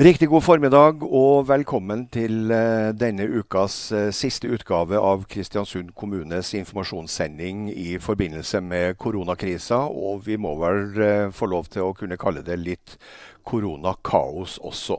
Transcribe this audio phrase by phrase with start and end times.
[0.00, 6.54] Riktig god formiddag og velkommen til uh, denne ukas uh, siste utgave av Kristiansund kommunes
[6.56, 9.82] informasjonssending i forbindelse med koronakrisa.
[9.92, 12.96] Og vi må vel uh, få lov til å kunne kalle det litt
[13.44, 14.96] koronakaos også.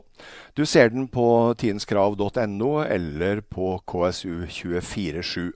[0.54, 1.26] Du ser den på
[1.58, 5.50] tidenskrav.no eller på KSU247.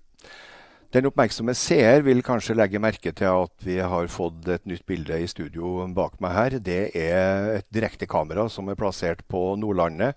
[0.88, 5.18] Den oppmerksomme seer vil kanskje legge merke til at vi har fått et nytt bilde
[5.20, 6.56] i studio bak meg her.
[6.64, 10.16] Det er et direktekamera som er plassert på Nordlandet.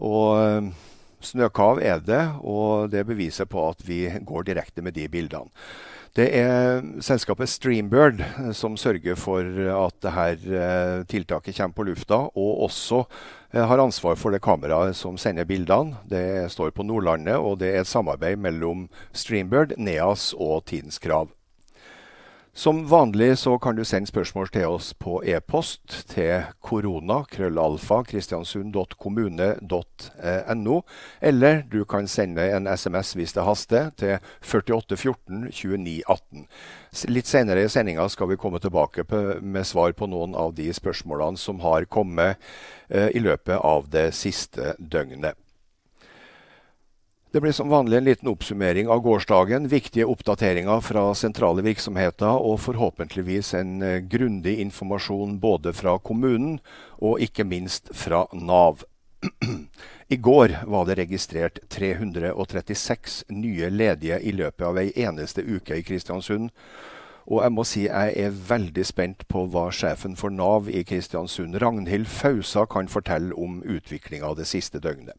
[0.00, 0.70] Og eh,
[1.20, 5.52] snøkav er det, og det beviser på at vi går direkte med de bildene.
[6.18, 8.18] Det er selskapet Streambird
[8.58, 9.46] som sørger for
[9.76, 13.04] at dette eh, tiltaket kommer på lufta, og også
[13.54, 16.00] eh, har ansvar for det kameraet som sender bildene.
[16.10, 21.30] Det står på Nordlandet, og det er et samarbeid mellom Streambird, NEAS og Tidens Krav.
[22.52, 30.82] Som vanlig så kan du sende spørsmål til oss på e-post til korona krøllalfa kristiansund.kommune.no,
[31.20, 36.46] eller du kan sende en SMS hvis det haster, til 4814 2918.
[37.14, 39.06] Litt senere i sendinga skal vi komme tilbake
[39.40, 42.34] med svar på noen av de spørsmålene som har kommet
[42.88, 45.38] eh, i løpet av det siste døgnet.
[47.32, 52.56] Det blir som vanlig en liten oppsummering av gårsdagen, viktige oppdateringer fra sentrale virksomheter og
[52.64, 56.56] forhåpentligvis en eh, grundig informasjon både fra kommunen
[56.98, 58.82] og ikke minst fra Nav.
[60.14, 65.86] I går var det registrert 336 nye ledige i løpet av ei eneste uke i
[65.86, 66.50] Kristiansund.
[67.30, 71.62] Og jeg må si jeg er veldig spent på hva sjefen for Nav i Kristiansund,
[71.62, 75.14] Ragnhild Fausa, kan fortelle om utviklinga det siste døgnet.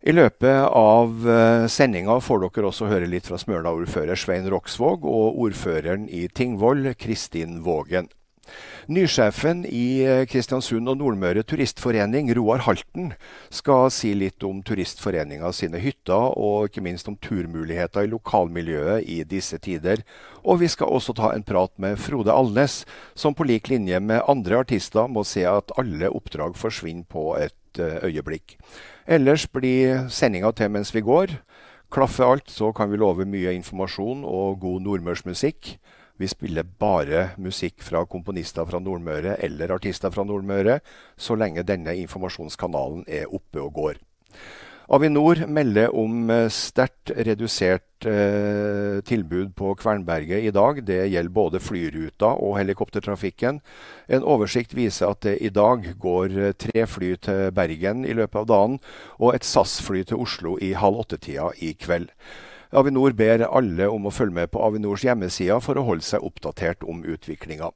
[0.00, 5.42] I løpet av uh, sendinga får dere også høre litt fra Smøla-ordfører Svein Roksvåg og
[5.44, 8.08] ordføreren i Tingvoll, Kristin Vågen.
[8.90, 13.12] Nysjefen i eh, Kristiansund og Nordmøre Turistforening, Roar Halten,
[13.52, 19.20] skal si litt om Turistforeninga sine hytter, og ikke minst om turmuligheter i lokalmiljøet i
[19.28, 20.02] disse tider.
[20.42, 22.82] Og vi skal også ta en prat med Frode Alnes,
[23.14, 27.78] som på lik linje med andre artister må se at alle oppdrag forsvinner på et
[27.78, 28.56] uh, øyeblikk.
[29.10, 31.32] Ellers blir sendinga til mens vi går.
[31.90, 35.72] Klaffer alt, så kan vi love mye informasjon og god nordmørsmusikk.
[36.20, 40.78] Vi spiller bare musikk fra komponister fra Nordmøre eller artister fra Nordmøre,
[41.18, 43.98] så lenge denne informasjonskanalen er oppe og går.
[44.90, 50.80] Avinor melder om eh, sterkt redusert eh, tilbud på Kvernberget i dag.
[50.82, 53.60] Det gjelder både flyruta og helikoptertrafikken.
[54.10, 58.42] En oversikt viser at det i dag går eh, tre fly til Bergen i løpet
[58.42, 58.78] av dagen,
[59.22, 62.10] og et SAS-fly til Oslo i halv åtte-tida i kveld.
[62.74, 66.82] Avinor ber alle om å følge med på Avinors hjemmesider for å holde seg oppdatert
[66.82, 67.70] om utviklinga.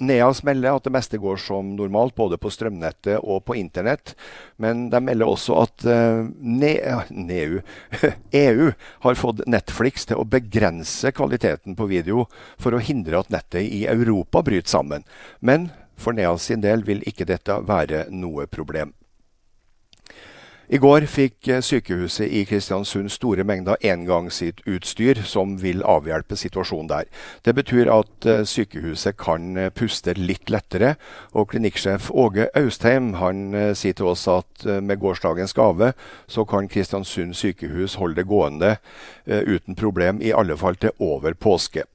[0.00, 4.14] Neas melder at det meste går som normalt, både på strømnettet og på internett.
[4.56, 6.72] Men de melder også at uh, ne
[7.12, 7.60] Neu,
[8.44, 8.70] EU
[9.04, 12.26] har fått Netflix til å begrense kvaliteten på video
[12.56, 15.04] for å hindre at nettet i Europa bryter sammen.
[15.40, 18.97] Men for Neas sin del vil ikke dette være noe problem.
[20.68, 27.08] I går fikk eh, sykehuset i Kristiansund store mengder engangsutstyr som vil avhjelpe situasjonen der.
[27.40, 30.98] Det betyr at eh, sykehuset kan eh, puste litt lettere.
[31.32, 35.94] Og klinikksjef Åge Austheim han sier til oss at med gårsdagens gave
[36.28, 38.76] så kan Kristiansund sykehus holde det gående
[39.24, 41.86] uten problem, i alle fall til over påske.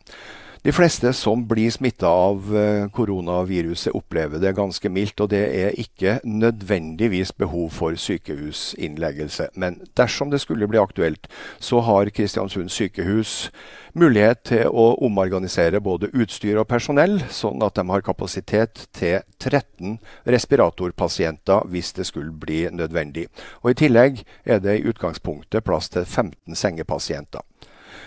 [0.64, 5.76] De fleste som blir smitta av eh, koronaviruset, opplever det ganske mildt, og det er
[5.76, 9.50] ikke nødvendigvis behov for sykehusinnleggelse.
[9.60, 11.28] Men dersom det skulle bli aktuelt,
[11.60, 13.52] så har Kristiansund sykehus
[13.92, 20.00] mulighet til å omorganisere både utstyr og personell, sånn at de har kapasitet til 13
[20.24, 23.28] respiratorpasienter hvis det skulle bli nødvendig.
[23.68, 27.44] Og I tillegg er det i utgangspunktet plass til 15 sengepasienter.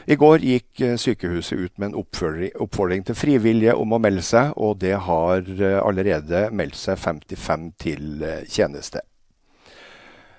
[0.06, 4.52] I går gikk eh, sykehuset ut med en oppfordring til frivillige om å melde seg,
[4.54, 9.02] og det har eh, allerede meldt seg 55 til eh, tjeneste.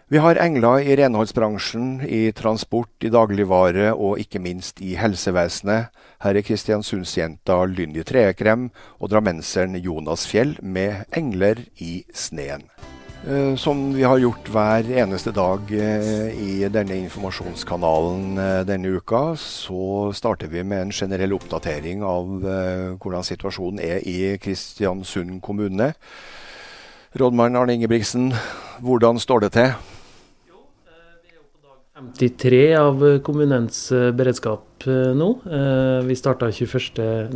[0.07, 5.91] Vi har engler i renholdsbransjen, i transport, i dagligvare og ikke minst i helsevesenet.
[6.23, 8.69] Her er kristiansundsjenta Lynni Treekrem
[9.01, 12.71] og drammenseren Jonas Fjell med 'Engler i sneen'.
[13.25, 19.35] Eh, som vi har gjort hver eneste dag eh, i denne informasjonskanalen eh, denne uka,
[19.41, 22.25] så starter vi med en generell oppdatering av
[23.01, 25.93] hvordan situasjonen er i Kristiansund kommune.
[27.17, 28.33] Rådmann Arne Ingebrigtsen,
[28.85, 29.73] hvordan står det til?
[30.51, 30.57] Jo,
[31.25, 33.89] vi er på dag 53 av kommunens
[34.19, 34.85] beredskap
[35.17, 35.29] nå.
[36.05, 37.33] Vi starta 27.1.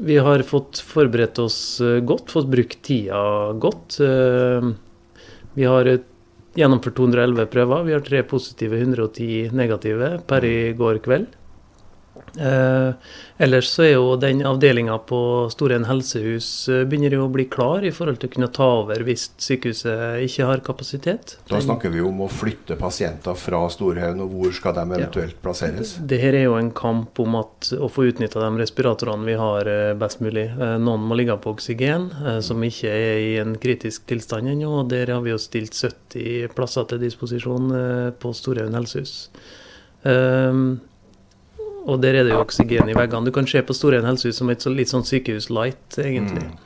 [0.00, 1.58] Vi har fått forberedt oss
[2.08, 3.98] godt, fått brukt tida godt.
[5.56, 5.90] Vi har
[6.56, 7.84] gjennomført 211 prøver.
[7.84, 11.28] Vi har tre positive, 110 negative per i går kveld.
[12.38, 12.92] Eh,
[13.38, 17.84] ellers så er jo den avdelinga på Storheien helsehus eh, begynner jo å bli klar
[17.86, 21.36] i forhold til å kunne ta over hvis sykehuset ikke har kapasitet.
[21.50, 25.42] Da snakker vi om å flytte pasienter fra Storhaugen, og hvor skal de eventuelt ja.
[25.42, 25.96] plasseres?
[26.00, 29.70] Det her er jo en kamp om at, å få utnytta de respiratorene vi har
[29.70, 30.46] eh, best mulig.
[30.60, 32.08] Noen må ligge på oksygen,
[32.44, 34.82] som ikke er i en kritisk tilstand ennå.
[34.82, 37.72] og Der har vi jo stilt 70 plasser til disposisjon
[38.20, 39.30] på Storhaugen helsehus.
[40.04, 40.78] Um,
[41.90, 43.26] og der er det jo oksygen i veggene.
[43.26, 46.46] Du kan se på Storheim helsehus som et litt sånn sykehus light, egentlig.
[46.46, 46.58] Mm.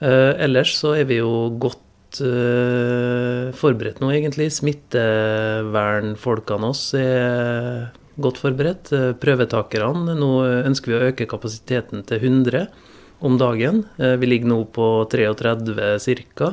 [0.00, 4.50] Uh, ellers så er vi jo godt uh, forberedt nå, egentlig.
[4.56, 7.90] Smittevernfolkene oss er
[8.20, 8.92] godt forberedt.
[8.92, 10.14] Uh, prøvetakerne.
[10.16, 10.30] Nå
[10.70, 12.66] ønsker vi å øke kapasiteten til 100
[13.20, 13.84] om dagen.
[14.00, 15.98] vi ligger nå på 33
[16.40, 16.48] ca.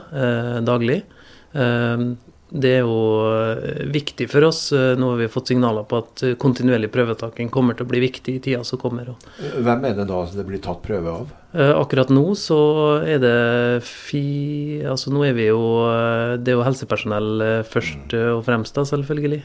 [0.68, 1.00] daglig.
[2.50, 4.70] Det er jo eh, viktig for oss.
[4.72, 8.00] Eh, nå har vi fått signaler på at eh, kontinuerlig prøvetaking kommer til å bli
[8.06, 9.12] viktig i tida som kommer.
[9.38, 11.36] Hvem er det da det blir tatt prøve av?
[11.58, 12.58] Akkurat nå så
[13.08, 13.38] er det
[13.88, 14.22] fi...
[14.86, 15.62] Altså nå er vi jo
[16.44, 18.26] Det er jo helsepersonell først mm.
[18.36, 19.40] og fremst, da, selvfølgelig.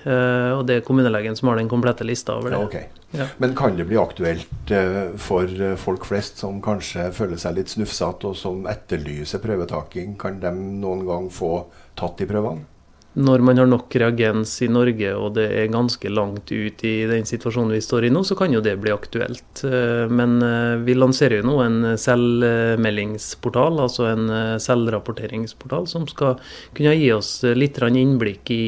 [0.59, 2.59] Og det er kommunelegen som har den komplette lista over det.
[2.59, 3.07] Ja, okay.
[3.17, 3.29] ja.
[3.41, 4.75] Men kan det bli aktuelt
[5.23, 10.19] for folk flest som kanskje føler seg litt snufsete, og som etterlyser prøvetaking?
[10.21, 11.55] Kan de noen gang få
[11.97, 12.67] tatt de prøvene?
[13.13, 17.27] Når man har nok reagens i Norge og det er ganske langt ut i den
[17.29, 19.65] situasjonen vi står i nå, så kan jo det bli aktuelt.
[19.69, 26.41] Eh, men eh, vi lanserer jo nå en selvmeldingsportal, altså en eh, selvrapporteringsportal, som skal
[26.73, 28.65] kunne gi oss litt innblikk i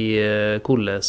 [0.64, 1.02] hvordan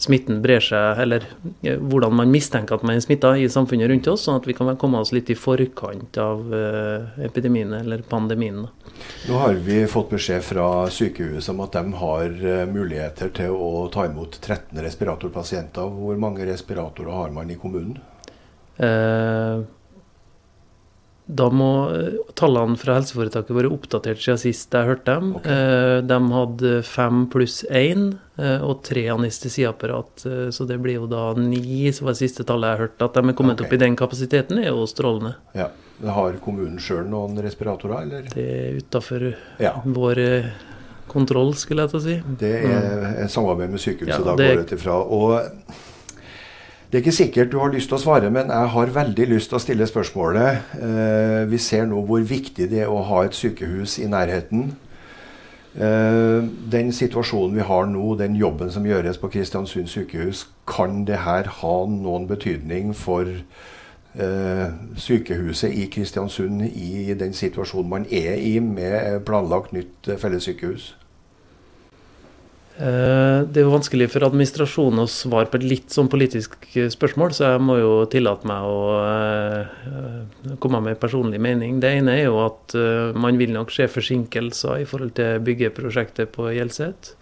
[0.00, 1.26] smitten brer seg, eller
[1.60, 4.70] hvordan man mistenker at man er smitta i samfunnet rundt oss, sånn at vi kan
[4.80, 6.54] komme oss litt i forkant av
[7.20, 8.64] epidemien eller pandemien.
[9.28, 13.88] Nå har vi fått beskjed fra sykehuset om at de har eh, muligheter til å
[13.92, 15.92] ta imot 13 respiratorpasienter.
[16.00, 17.98] Hvor mange respiratorer har man i kommunen?
[18.80, 19.60] Eh,
[21.30, 25.34] da må eh, tallene fra helseforetaket være oppdatert siden sist jeg hørte dem.
[25.38, 25.54] Okay.
[25.54, 30.22] Eh, de hadde fem pluss én og tre anestesiapparat.
[30.56, 33.08] Så det blir jo da ni, som var det siste tallet jeg hørte.
[33.10, 33.68] At de er kommet okay.
[33.68, 35.34] opp i den kapasiteten, er jo strålende.
[35.52, 35.66] Ja.
[36.08, 38.30] Har kommunen sjøl noen respiratorer, eller?
[38.32, 39.26] Det er utafor
[39.60, 39.74] ja.
[39.84, 40.48] vår eh,
[41.10, 42.16] kontroll, skulle jeg til å si.
[42.40, 43.28] Det er mm.
[43.34, 44.96] samarbeid med sykehuset, ja, da går går ut ifra.
[44.96, 45.89] Og
[46.90, 49.52] det er ikke sikkert du har lyst til å svare, men jeg har veldig lyst
[49.52, 50.76] til å stille spørsmålet.
[50.82, 54.72] Eh, vi ser nå hvor viktig det er å ha et sykehus i nærheten.
[55.78, 56.40] Eh,
[56.72, 61.46] den situasjonen vi har nå, den jobben som gjøres på Kristiansund sykehus, kan det her
[61.62, 63.30] ha noen betydning for
[64.14, 70.96] Eh, sykehuset i Kristiansund i den situasjonen man er i med planlagt nytt eh, fellessykehus?
[72.80, 76.56] Eh, det er jo vanskelig for administrasjonen å svare på et litt sånn politisk
[76.94, 81.78] spørsmål, så jeg må jo tillate meg å komme med en personlig mening.
[81.82, 82.74] Det ene er jo at
[83.20, 87.14] man vil nok se forsinkelser i forhold til byggeprosjektet på Hjelset.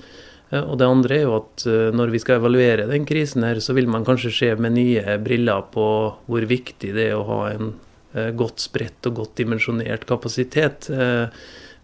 [0.49, 3.75] Og det andre er jo at eh, når vi skal evaluere den krisen her, så
[3.77, 5.87] vil man kanskje se med nye briller på
[6.25, 7.75] hvor viktig det er å ha en
[8.15, 10.89] eh, godt spredt og godt dimensjonert kapasitet.
[10.89, 11.29] Eh,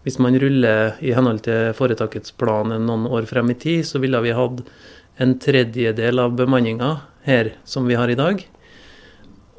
[0.05, 4.21] hvis man ruller i henhold til foretakets plan noen år frem i tid, så ville
[4.21, 4.61] vi hatt
[5.17, 6.91] en tredjedel av bemanninga
[7.25, 8.43] her som vi har i dag.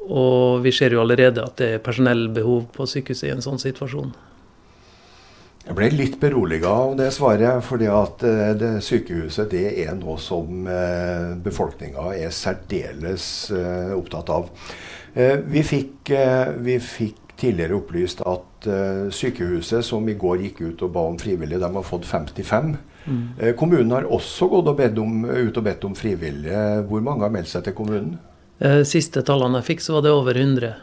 [0.07, 4.15] Og vi ser jo allerede at det er personellbehov på sykehuset i en sånn situasjon.
[5.67, 10.15] Jeg ble litt beroliga av det svaret, fordi at eh, det sykehuset det er noe
[10.23, 14.47] som eh, befolkninga er særdeles eh, opptatt av.
[15.17, 16.11] Vi fikk,
[16.61, 18.67] vi fikk tidligere opplyst at
[19.13, 22.71] sykehuset, som i går gikk ut og ba om frivillige, de har fått 55.
[23.05, 23.21] Mm.
[23.59, 26.63] Kommunen har også gått og bedt om, ut og bedt om frivillige.
[26.89, 28.17] Hvor mange har meldt seg til kommunen?
[28.89, 30.73] Siste tallene jeg fikk, så var det over 100.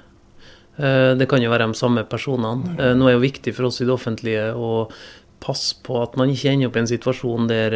[0.77, 2.75] Eh, det kan jo være de samme personene.
[2.79, 4.89] Eh, nå er det jo viktig for oss i det offentlige å
[5.45, 7.75] passe på at man ikke ender opp i en situasjon der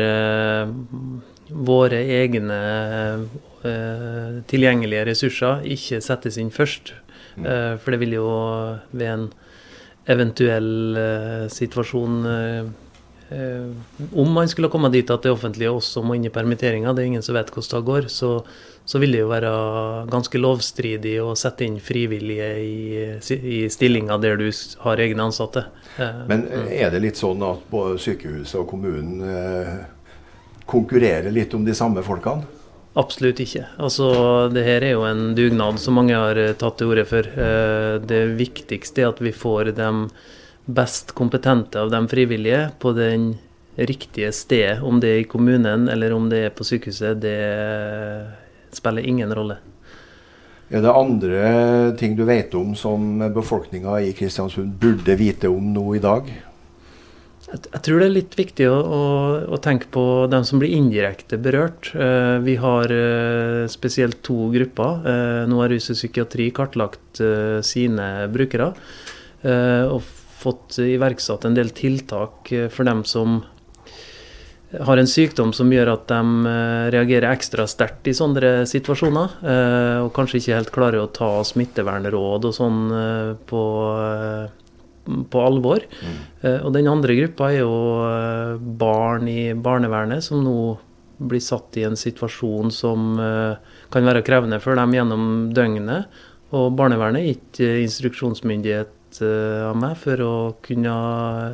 [1.68, 2.56] våre egne
[4.49, 6.94] tilgjengelige ressurser ikke settes inn først.
[7.38, 7.78] Mm.
[7.83, 8.28] For det vil jo
[8.90, 9.28] ved en
[10.09, 10.99] eventuell
[11.52, 12.21] situasjon
[14.12, 17.11] om man skulle komme dit at det offentlige også må inn i permitteringer, det er
[17.11, 18.30] ingen som vet hvordan det går, så,
[18.88, 19.50] så vil det jo være
[20.09, 22.78] ganske lovstridig å sette inn frivillige i,
[23.37, 24.47] i stillinger der du
[24.85, 25.66] har egne ansatte.
[25.99, 26.71] Eh, Men mm.
[26.73, 29.75] er det litt sånn at både sykehuset og kommunen eh,
[30.68, 32.49] konkurrerer litt om de samme folkene?
[32.98, 33.62] Absolutt ikke.
[33.78, 34.08] Altså,
[34.50, 37.26] det her er jo en dugnad som mange har eh, tatt til orde for.
[37.26, 39.90] Eh, det viktigste er at vi får de
[40.68, 43.30] best kompetente av de frivillige på den
[43.78, 44.82] riktige stedet.
[44.82, 47.38] Om det er i kommunen eller om det er på sykehuset, det
[48.74, 49.60] spiller ingen rolle.
[50.68, 51.38] Er det andre
[51.96, 56.26] ting du vet om som befolkninga i Kristiansund burde vite om nå i dag?
[57.48, 59.04] Jeg, tror det er litt viktig å, å,
[59.56, 61.88] å, tenke på dem som blir indirekte berørt.
[61.96, 65.06] Eh, vi har eh, spesielt to grupper.
[65.08, 68.74] Eh, nå har rus og psykiatri kartlagt eh, sine brukere.
[69.40, 70.04] Eh, og
[70.38, 73.40] fått iverksatt en del tiltak eh, for dem som
[74.68, 76.50] har en sykdom som gjør at de
[76.92, 79.38] reagerer ekstra sterkt i sånne situasjoner.
[80.04, 82.82] Og kanskje ikke helt klarer å ta smittevernråd og sånn
[83.48, 83.62] på,
[85.30, 85.84] på alvor.
[86.02, 86.18] Mm.
[86.66, 90.58] Og den andre gruppa er jo barn i barnevernet som nå
[91.18, 93.16] blir satt i en situasjon som
[93.90, 95.24] kan være krevende for dem gjennom
[95.56, 96.06] døgnet.
[96.54, 100.34] Og barnevernet er ikke instruksjonsmyndighet Eh, av meg for å
[100.64, 100.94] kunne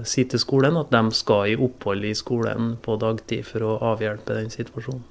[0.08, 4.37] si til skolen at de skal i opphold i skolen på dagtid for å avhjelpe
[4.37, 5.04] den situasjonen.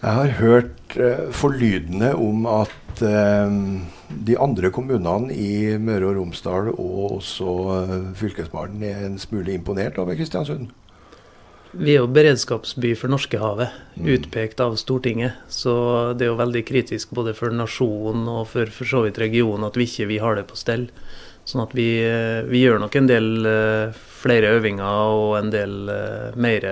[0.00, 3.52] Jeg har hørt uh, forlydende om at uh,
[4.08, 10.00] de andre kommunene i Møre og Romsdal og også uh, Fylkesmannen er en smule imponert
[10.00, 10.70] over Kristiansund?
[11.70, 14.08] Vi er jo beredskapsby for Norskehavet, mm.
[14.16, 15.36] utpekt av Stortinget.
[15.52, 15.74] Så
[16.16, 19.76] det er jo veldig kritisk både for nasjonen og for, for så vidt regionen at
[19.78, 20.88] vi ikke vi har det på stell.
[21.46, 23.28] Sånn at vi, eh, vi, gjør nok en del
[24.20, 25.76] flere øvinger og en del
[26.40, 26.66] mer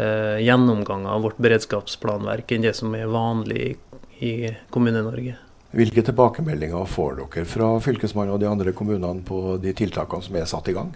[0.00, 3.76] uh, gjennomganger av vårt beredskapsplanverk enn det som er vanlig
[4.24, 4.34] i
[4.72, 5.36] Kommune-Norge.
[5.76, 10.48] Hvilke tilbakemeldinger får dere fra Fylkesmannen og de andre kommunene på de tiltakene som er
[10.50, 10.90] satt i gang?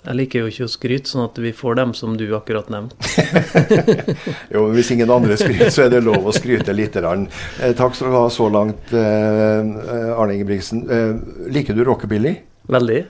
[0.00, 2.96] Jeg liker jo ikke å skryte, sånn at vi får dem som du akkurat nevnte.
[4.54, 6.96] jo, men Hvis ingen andre skryter, så er det lov å skryte litt.
[6.96, 10.86] Eh, takk skal du ha så langt, eh, eh Arne Ingebrigtsen.
[10.88, 12.32] Eh, liker du rockebilly?
[12.72, 13.02] Veldig.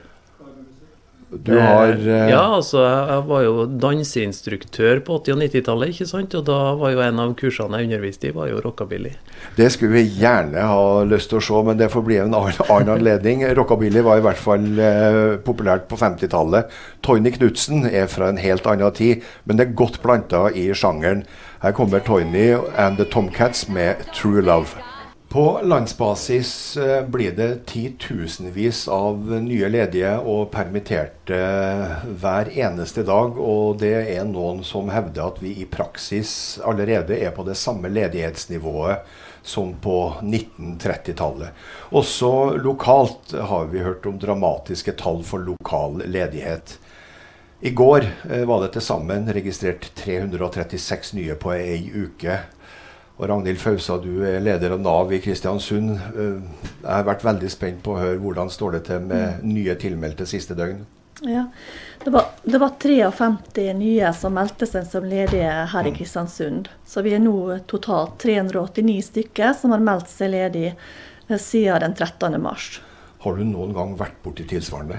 [1.31, 2.29] Du har uh...
[2.29, 6.35] Ja, altså jeg var jo danseinstruktør på 80- og 90-tallet, ikke sant.
[6.35, 9.13] Og da var jo en av kursene jeg underviste i, var jo rockabilly.
[9.55, 12.93] Det skulle vi gjerne ha lyst til å se, men det får bli en annen
[12.97, 13.45] anledning.
[13.61, 16.71] Rockabilly var i hvert fall uh, populært på 50-tallet.
[17.05, 21.23] Toyny Knutsen er fra en helt annen tid, men det er godt planta i sjangeren.
[21.63, 24.90] Her kommer Toyny and the Tomcats med 'True Love'.
[25.31, 31.39] På landsbasis eh, blir det titusenvis av nye ledige og permitterte
[32.19, 33.39] hver eneste dag.
[33.39, 37.87] Og det er noen som hevder at vi i praksis allerede er på det samme
[37.95, 39.07] ledighetsnivået
[39.47, 41.55] som på 1930-tallet.
[41.95, 46.75] Også lokalt har vi hørt om dramatiske tall for lokal ledighet.
[47.63, 52.41] I går eh, var det til sammen registrert 336 nye på ei uke.
[53.21, 55.91] Og Ragnhild Fausa, du er leder av Nav i Kristiansund.
[55.93, 56.39] Eh,
[56.81, 59.51] jeg har vært veldig spent på å høre hvordan står det til med mm.
[59.53, 60.79] nye tilmeldte siste døgn?
[61.21, 61.43] Ja,
[62.01, 65.97] det var, det var 53 nye som meldte seg som ledige her i mm.
[65.99, 66.71] Kristiansund.
[66.81, 71.93] Så vi er nå totalt 389 stykker som har meldt seg ledig eh, siden den
[71.93, 72.41] 13.
[72.41, 72.79] mars.
[73.21, 74.97] Har du noen gang vært borti tilsvarende?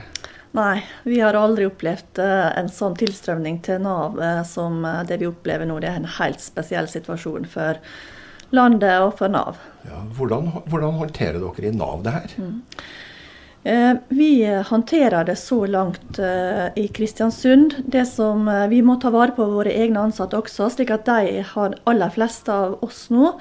[0.52, 4.18] Nei, vi har aldri opplevd eh, en sånn tilstrømning til Nav
[4.48, 5.78] som det vi opplever nå.
[5.80, 7.80] Det er en helt spesiell situasjon for
[8.52, 9.62] landet og for Nav.
[9.88, 12.36] Ja, hvordan, hvordan, håndterer dere i Nav det her?
[12.36, 12.60] Mm.
[13.64, 17.74] Eh, vi håndterer det så langt eh, i Kristiansund.
[17.86, 21.44] Det som eh, Vi må ta vare på våre egne ansatte også, slik at de
[21.46, 23.36] har aller fleste av oss nå.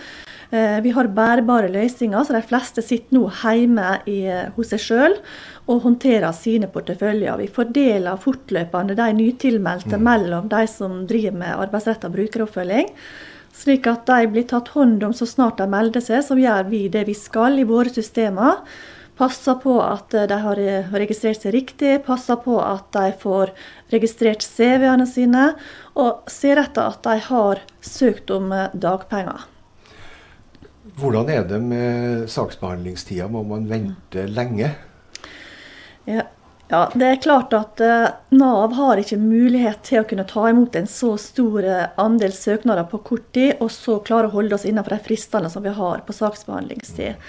[0.51, 4.17] Vi har bærebare løsninger, så de fleste sitter nå hjemme i,
[4.57, 5.13] hos seg sjøl
[5.71, 7.39] og håndterer sine porteføljer.
[7.39, 10.07] Vi fordeler fortløpende de nytilmeldte mm.
[10.07, 12.91] mellom de som driver med arbeidsretta brukeroppfølging
[13.61, 16.23] slik at de blir tatt hånd om så snart de melder seg.
[16.25, 18.63] Så gjør vi det vi skal i våre systemer.
[19.19, 20.59] Passer på at de har
[20.95, 23.51] registrert seg riktig, passer på at de får
[23.93, 25.51] registrert CV-ene sine,
[25.93, 29.43] og ser etter at de har søkt om dagpenger.
[30.97, 33.27] Hvordan er det med saksbehandlingstida?
[33.29, 34.71] Må man vente lenge?
[36.05, 36.23] Ja,
[36.71, 40.77] ja, Det er klart at uh, Nav har ikke mulighet til å kunne ta imot
[40.79, 44.63] en så stor uh, andel søknader på kort tid, og så klare å holde oss
[44.63, 47.19] innenfor de fristene som vi har på saksbehandlingstid.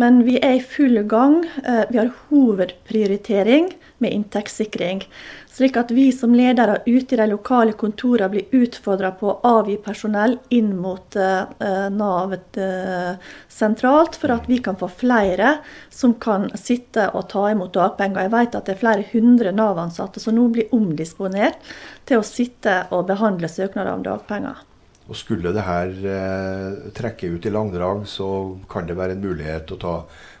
[0.00, 1.42] Men vi er i full gang.
[1.66, 5.04] Uh, vi har hovedprioritering med inntektssikring.
[5.52, 9.76] Slik at vi som ledere ute i de lokale kontorene blir utfordra på å avgi
[9.84, 13.12] personell inn mot uh, Nav uh,
[13.52, 15.58] sentralt, for at vi kan få flere
[15.92, 18.24] som kan sitte og ta imot dagpenger.
[18.24, 21.60] Jeg vet at det er flere hundre Nav-ansatte som nå blir omdisponert
[22.08, 24.64] til å sitte og behandle søknader om dagpenger.
[25.10, 29.74] Og Skulle det her eh, trekke ut i langdrag, så kan det være en mulighet
[29.74, 29.94] å ta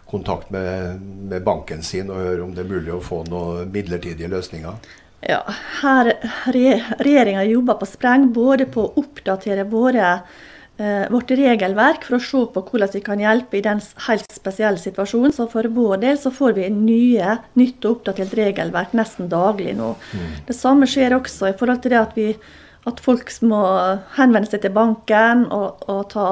[0.08, 4.30] kontakt med, med, banken sin og høre om det er mulig å få noen midlertidige
[4.32, 4.80] løsninger?
[5.22, 5.42] Ja,
[5.82, 6.14] her
[6.50, 10.16] Regjeringa jobber på spreng både på å oppdatere våre
[10.76, 14.80] Eh, vårt regelverk for å se på hvordan vi kan hjelpe i den helt spesielle
[14.80, 15.34] situasjonen.
[15.36, 19.92] Så for vår del så får vi nye, nytt og oppdatert regelverk nesten daglig nå.
[20.16, 20.30] Mm.
[20.48, 22.32] Det samme skjer også i forhold til det at, vi,
[22.88, 23.62] at folk må
[24.16, 26.26] henvende seg til banken og, og, ta,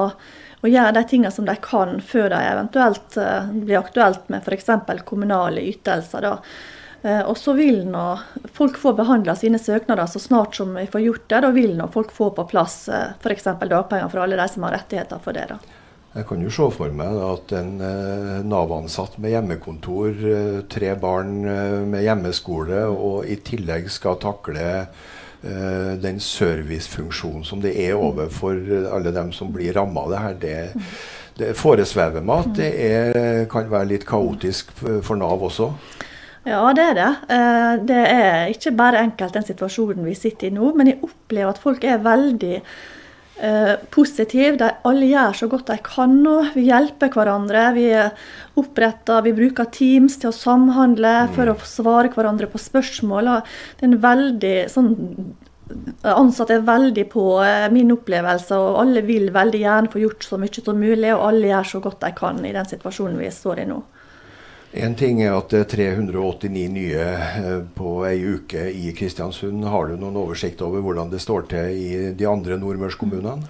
[0.59, 4.73] og gjøre de tingene som de kan før de eventuelt uh, blir aktuelt med f.eks.
[5.05, 6.27] kommunale ytelser.
[6.27, 6.33] da.
[7.01, 8.05] Eh, og så vil nå
[8.53, 11.43] folk få behandla sine søknader så snart som vi får gjort det.
[11.47, 13.47] Da vil nå folk få på plass eh, f.eks.
[13.61, 15.47] dagpenger for alle de som har rettigheter for det.
[15.49, 15.77] da.
[16.11, 20.21] Jeg kan jo se for meg at en eh, Nav-ansatt med hjemmekontor,
[20.69, 21.39] tre barn
[21.89, 24.85] med hjemmeskole, og i tillegg skal takle
[25.41, 28.59] den servicefunksjonen som det er overfor
[28.93, 30.83] alle dem som blir ramma av det her, det,
[31.39, 33.17] det foresvever meg at det er,
[33.49, 35.71] kan være litt kaotisk for Nav også.
[36.47, 37.09] Ja, det er det.
[37.29, 41.53] Eh, det er ikke bare enkelt den situasjonen vi sitter i nå, men jeg opplever
[41.53, 44.55] at folk er veldig eh, positive.
[44.57, 46.37] De alle gjør så godt de kan nå.
[46.55, 47.67] Vi hjelper hverandre.
[47.77, 47.85] Vi
[48.57, 53.35] oppretter, vi bruker Teams til å samhandle for å svare hverandre på spørsmål.
[53.77, 54.91] det er en veldig sånn
[56.03, 60.39] Ansatte er veldig på eh, min opplevelse, og alle vil veldig gjerne få gjort så
[60.41, 61.13] mye som mulig.
[61.13, 63.77] Og alle gjør så godt de kan i den situasjonen vi står i nå.
[64.71, 69.65] En ting er at det er 389 nye eh, på ei uke i Kristiansund.
[69.67, 73.43] Har du noen oversikt over hvordan det står til i de andre nordmørskommunene?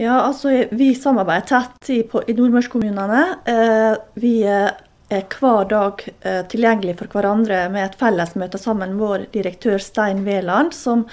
[0.00, 3.24] Ja, altså Vi samarbeider tett i, i nordmørskommunene.
[3.52, 4.78] Eh, vi er
[5.10, 10.72] hver dag eh, tilgjengelig for hverandre med et fellesmøte sammen med vår direktør Stein Veland,
[10.72, 11.04] som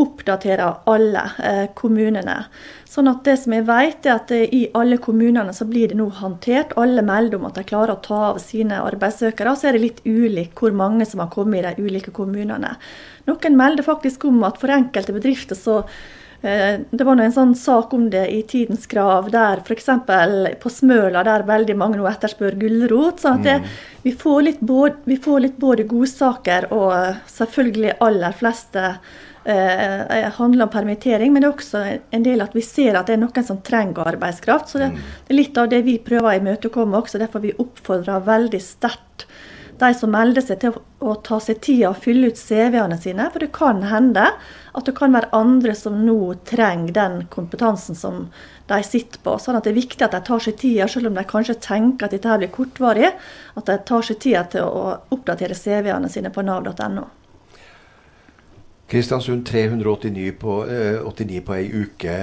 [0.00, 2.44] oppdaterer alle eh, kommunene.
[2.92, 6.10] Sånn at det som jeg vet er at I alle kommunene så blir det nå
[6.12, 6.74] håndtert.
[6.80, 9.54] Alle melder om at de klarer å ta av sine arbeidssøkere.
[9.56, 12.74] Så er det litt ulikt hvor mange som har kommet i de ulike kommunene.
[13.30, 15.78] Noen melder faktisk om at for enkelte bedrifter så
[16.44, 19.88] eh, det var en sånn sak om det i Tidens Krav, der f.eks.
[20.60, 23.24] på Smøla, der veldig mange nå etterspør gulrot.
[23.24, 23.74] Så at det, mm.
[24.04, 28.98] vi, får både, vi, får litt både godsaker og selvfølgelig aller fleste
[29.44, 33.16] eh, handler om permittering, men det er også en del at vi ser at det
[33.16, 34.72] er noen som trenger arbeidskraft.
[34.72, 35.00] Så det, mm.
[35.26, 37.20] det er litt av det vi prøver å imøtekomme også.
[37.22, 39.26] Derfor vi oppfordrer veldig sterkt
[39.82, 43.28] de som melder seg til å ta seg tida og fylle ut CV-ene sine.
[43.32, 44.28] For det kan hende
[44.72, 48.26] at det kan være andre som nå trenger den kompetansen som
[48.70, 49.36] de sitter på.
[49.42, 52.06] Sånn at det er viktig at de tar seg tida, selv om de kanskje tenker
[52.06, 53.10] at dette blir kortvarig,
[53.58, 57.08] at de tar seg tida til å oppdatere CV-ene sine på nav.no.
[58.92, 62.16] Kristiansund 389 på, eh, 89 på ei uke.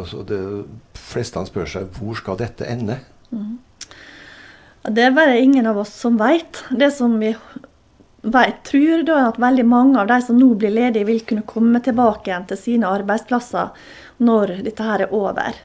[0.00, 0.40] Altså det,
[0.96, 2.96] fleste spør seg hvor skal dette ende?
[3.34, 3.58] Mm.
[4.88, 6.62] Det er bare ingen av oss som veit.
[6.72, 7.34] Det som vi
[8.22, 11.44] vet, tror, da, er at veldig mange av de som nå blir ledige, vil kunne
[11.48, 13.76] komme tilbake igjen til sine arbeidsplasser
[14.24, 15.60] når dette her er over.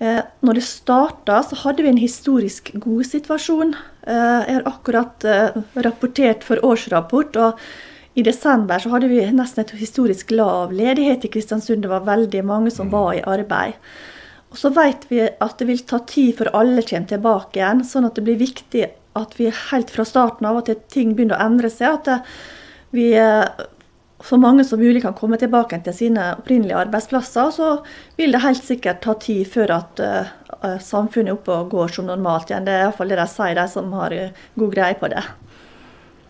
[0.00, 3.74] Eh, når det starta, så hadde vi en historisk god situasjon.
[4.06, 7.36] Eh, jeg har akkurat eh, rapportert for årsrapport.
[7.36, 7.58] og
[8.20, 11.82] i desember så hadde vi nesten et historisk lav ledighet i Kristiansund.
[11.84, 12.94] Det var veldig mange som mm.
[12.94, 13.76] var i arbeid.
[14.50, 17.84] Og Så vet vi at det vil ta tid før alle kommer tilbake igjen.
[17.86, 18.86] Sånn at det blir viktig
[19.18, 22.00] at vi helt fra starten av at ting begynner å endre seg.
[22.00, 22.26] At
[22.94, 23.12] vi
[24.20, 27.52] så mange som mulig kan komme tilbake til sine opprinnelige arbeidsplasser.
[27.54, 27.70] Så
[28.18, 32.10] vil det helt sikkert ta tid før at uh, samfunnet er oppe og går som
[32.10, 32.66] normalt igjen.
[32.66, 34.16] Det er iallfall det de sier, de som har
[34.60, 35.24] god greie på det.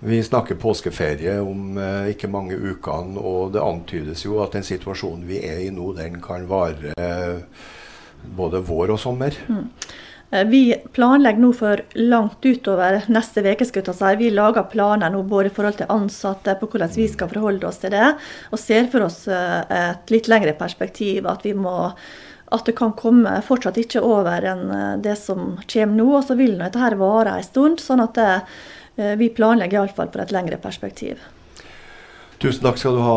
[0.00, 5.26] Vi snakker påskeferie om eh, ikke mange ukene, og det antydes jo at den situasjonen
[5.28, 7.66] vi er i nå, den kan vare eh,
[8.24, 9.36] både vår og sommer.
[9.52, 9.66] Mm.
[10.30, 10.62] Eh, vi
[10.96, 13.68] planlegger nå for langt utover neste uke.
[13.68, 14.14] Si.
[14.22, 17.84] Vi lager planer nå både i forhold til ansatte, på hvordan vi skal forholde oss
[17.84, 18.14] til det,
[18.50, 21.28] og ser for oss eh, et litt lengre perspektiv.
[21.28, 21.92] At, må,
[22.48, 26.12] at det kan komme fortsatt ikke over enn det som kommer nå.
[26.16, 27.84] Og så vil dette vare en stund.
[27.84, 28.30] sånn at det
[28.96, 31.20] vi planlegger iallfall for et lengre perspektiv.
[32.40, 33.16] Tusen takk skal du ha,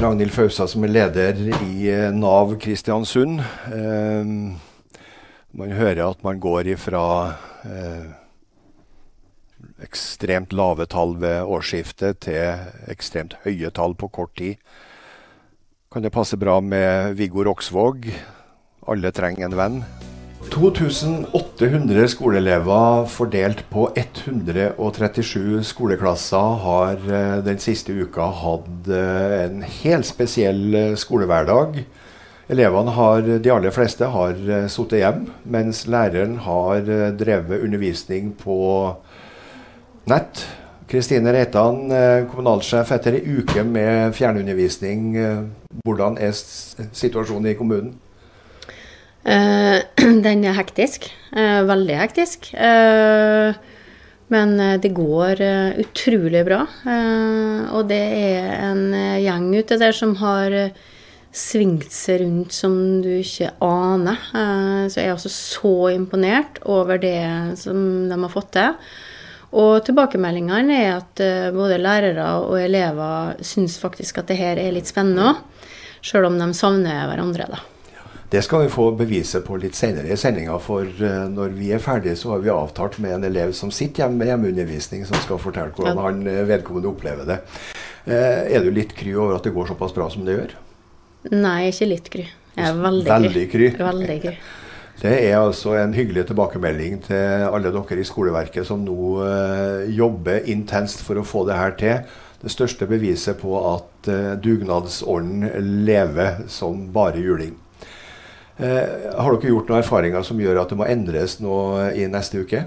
[0.00, 3.42] Ragnhild Fausa, som er leder i eh, Nav Kristiansund.
[3.68, 4.30] Eh,
[5.60, 7.02] man hører at man går ifra
[7.68, 8.06] eh,
[9.84, 14.56] ekstremt lave tall ved årsskiftet til ekstremt høye tall på kort tid.
[15.92, 18.08] Kan det passe bra med Viggo Roksvåg?
[18.88, 19.78] Alle trenger en venn.
[20.52, 30.04] 2800 skoleelever fordelt på 137 skoleklasser har eh, den siste uka hatt eh, en helt
[30.04, 31.80] spesiell eh, skolehverdag.
[32.52, 34.36] Elevene har, de aller fleste har
[34.68, 36.84] sittet hjemme, mens læreren har
[37.16, 38.58] drevet undervisning på
[40.10, 40.44] nett.
[40.90, 41.86] Kristine Reitan,
[42.28, 45.14] kommunalsjef etter ei uke med fjernundervisning.
[45.86, 47.94] hvordan er situasjonen i kommunen?
[50.26, 51.10] den er hektisk.
[51.32, 52.48] veldig hektisk.
[54.32, 55.42] Men det går
[55.82, 56.62] utrolig bra.
[57.70, 58.82] og det er en
[59.22, 60.72] gjeng ute der som har
[61.32, 64.20] svingt seg rundt som du ikke aner.
[64.36, 67.80] Eh, så jeg er også så imponert over det som
[68.10, 68.76] de har fått til.
[69.52, 74.76] Og tilbakemeldingene er at eh, både lærere og elever syns faktisk at det her er
[74.76, 75.68] litt spennende òg.
[76.02, 77.60] Sjøl om de savner hverandre, da.
[78.32, 81.82] Det skal vi få beviset på litt senere i sendinga, for eh, når vi er
[81.84, 85.40] ferdige, så har vi avtalt med en elev som sitter hjemme med hjemmeundervisning, som skal
[85.42, 87.38] fortelle hvordan han vedkommende opplever det.
[88.08, 90.56] Er du litt kry over at det går såpass bra som det gjør?
[91.36, 92.24] Nei, ikke litt kry.
[92.56, 93.68] Jeg er veldig, veldig kry.
[93.78, 94.34] Veldig kry.
[95.02, 99.28] Det er altså en hyggelig tilbakemelding til alle dere i skoleverket som nå
[99.92, 102.18] jobber intenst for å få det her til.
[102.42, 107.54] Det største beviset på at uh, dugnadsånden lever som bare juling.
[108.62, 111.56] Uh, har dere gjort noen erfaringer som gjør at det må endres nå
[111.98, 112.66] i neste uke?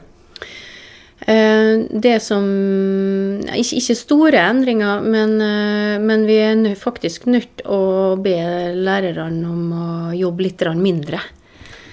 [1.25, 2.43] Eh, det som
[3.47, 8.35] ikke, ikke, store endringer, men, eh, men vi er faktisk nødt til å be
[8.75, 11.21] lærerne om å jobbe litt mindre.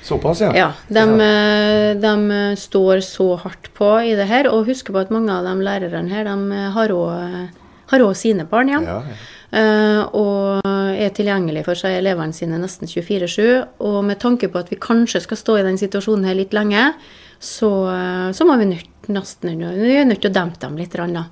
[0.03, 0.51] Såpass, ja.
[0.53, 4.51] ja de, eh, de, står så hardt på i det her.
[4.51, 8.85] Og husk på at mange av de lærerne her de har òg sine barn hjem.
[8.91, 9.21] Ja, ja.
[9.53, 13.43] Uh, og er tilgjengelig for seg elevene sine nesten 24-7.
[13.85, 16.93] Og med tanke på at vi kanskje skal stå i den situasjonen her litt lenge,
[17.43, 17.71] så,
[18.31, 20.93] så må vi nødt nesten Vi er nødt til å dempe dem litt.
[20.95, 21.25] Da.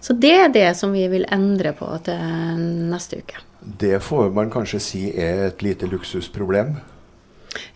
[0.00, 3.42] Så det er det som vi vil endre på til neste uke.
[3.60, 6.78] Det får man kanskje si er et lite luksusproblem?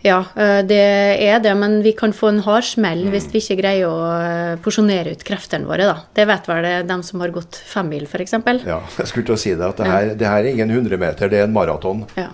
[0.03, 0.79] Ja, eh, det
[1.23, 3.11] er det, men vi kan få en hard smell mm.
[3.13, 5.87] hvis vi ikke greier å eh, porsjonere ut kreftene våre.
[5.89, 5.97] Da.
[6.15, 8.37] Det vet vel de som har gått femmil, f.eks.
[8.67, 9.67] Ja, jeg skulle til å si det.
[9.73, 10.17] at det her, ja.
[10.19, 12.05] det her er ingen 100 meter, det er en maraton.
[12.19, 12.29] Ja.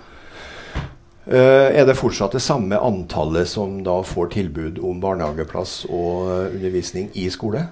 [1.30, 7.10] Eh, er det fortsatt det samme antallet som da får tilbud om barnehageplass og undervisning
[7.14, 7.68] i skole?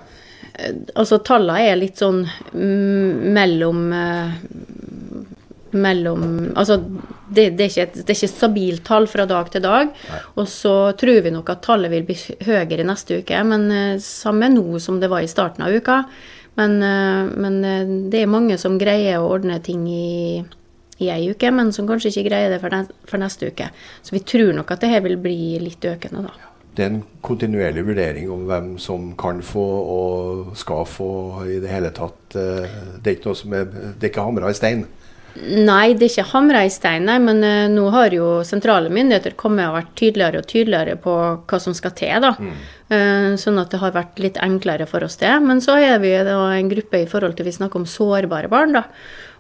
[0.99, 3.93] Altså Tallene er litt sånn mellom
[5.77, 6.23] mellom
[6.55, 6.79] Altså,
[7.29, 9.93] det, det, er ikke, det, er ikke, et stabilt tall fra dag til dag.
[9.93, 10.21] Nei.
[10.41, 13.69] Og så tror vi nok at tallet vil bli høyere neste uke, men
[14.03, 16.03] samme nå som det var i starten av uka.
[16.59, 16.81] Men,
[17.39, 17.59] men
[18.11, 20.41] det er mange som greier å ordne ting i
[20.99, 23.71] i ei uke, men som kanskje ikke greier det for, neste uke.
[24.03, 26.53] Så vi tror nok at det her vil bli litt økende, da.
[26.75, 31.11] Det er en kontinuerlig vurdering om hvem som kan få og skal få
[31.51, 32.37] i det hele tatt.
[32.39, 34.85] Eh, det er ikke noe som er, det er ikke hamra i stein?
[35.39, 39.37] Nei, det er ikke hamra i stein, nei, men uh, nå har jo sentrale myndigheter
[39.39, 41.15] kommet og vært tydeligere og tydeligere på
[41.49, 42.17] hva som skal til.
[42.25, 42.35] da.
[42.39, 42.59] Mm.
[42.89, 45.33] Uh, sånn at det har vært litt enklere for oss det.
[45.45, 48.79] Men så er vi da en gruppe i forhold til vi snakker om sårbare barn.
[48.81, 48.87] da.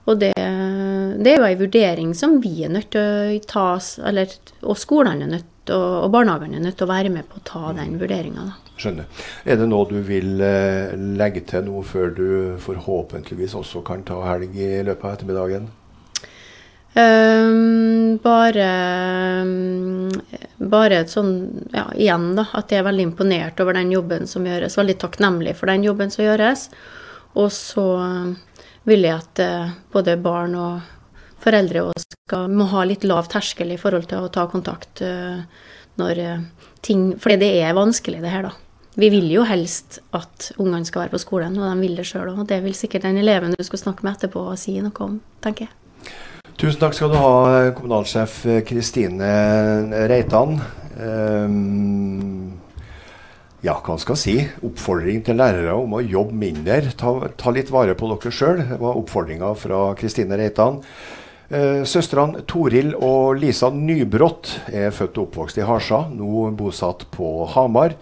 [0.08, 3.66] Og det, det er jo en vurdering som vi er nødt til å ta,
[4.08, 4.32] eller,
[4.62, 7.44] og skolene er nødt til, og barnehagene er nødt til å være med på å
[7.44, 8.46] ta den vurderinga.
[8.78, 9.08] Skjønner.
[9.44, 12.28] Er det noe du vil eh, legge til nå før du
[12.62, 15.68] forhåpentligvis også kan ta helg i løpet av ettermiddagen?
[16.98, 18.68] Um, bare,
[20.58, 21.32] bare et sånn,
[21.70, 24.78] ja, igjen da, at jeg er veldig imponert over den jobben som gjøres.
[24.80, 26.68] Veldig takknemlig for den jobben som gjøres.
[27.38, 27.88] Og så
[28.88, 30.94] vil jeg at eh, både barn og
[31.42, 35.42] foreldre skal, må ha litt lav terskel i forhold til å ta kontakt eh,
[36.00, 36.46] når eh,
[36.82, 38.54] ting For det er vanskelig, det her, da.
[38.98, 42.32] Vi vil jo helst at ungene skal være på skolen, og de vil det sjøl
[42.32, 42.46] òg.
[42.50, 45.87] Det vil sikkert den eleven du skal snakke med etterpå, si noe om, tenker jeg.
[46.58, 47.34] Tusen takk skal du ha,
[47.70, 49.28] kommunalsjef Kristine
[50.10, 50.56] Reitan.
[50.98, 52.56] Um,
[53.62, 54.34] ja, hva skal jeg si,
[54.66, 56.80] oppfordring til lærere om å jobbe mindre.
[56.98, 58.64] Ta, ta litt vare på dere sjøl.
[58.74, 60.82] Var oppfordringa fra Kristine Reitan.
[61.46, 67.46] Eh, søstrene Toril og Lisa Nybrott er født og oppvokst i Harsa, nå bosatt på
[67.54, 67.94] Hamar.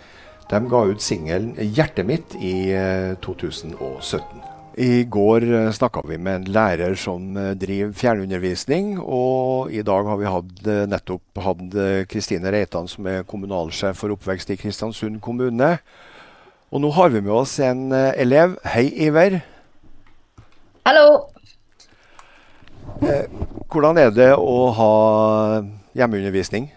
[0.49, 4.56] De ga ut singelen 'Hjertet mitt' i eh, 2017.
[4.77, 10.05] I går eh, snakka vi med en lærer som eh, driver fjernundervisning, og i dag
[10.05, 11.77] har vi hatt, eh, nettopp hatt
[12.13, 15.79] Kristine Reitan, som er kommunalsjef for oppvekst i Kristiansund kommune.
[16.69, 18.59] Og nå har vi med oss en elev.
[18.69, 19.39] Hei, Iver.
[20.85, 21.31] Hallo.
[23.73, 24.93] hvordan er det å ha
[25.97, 26.69] hjemmeundervisning?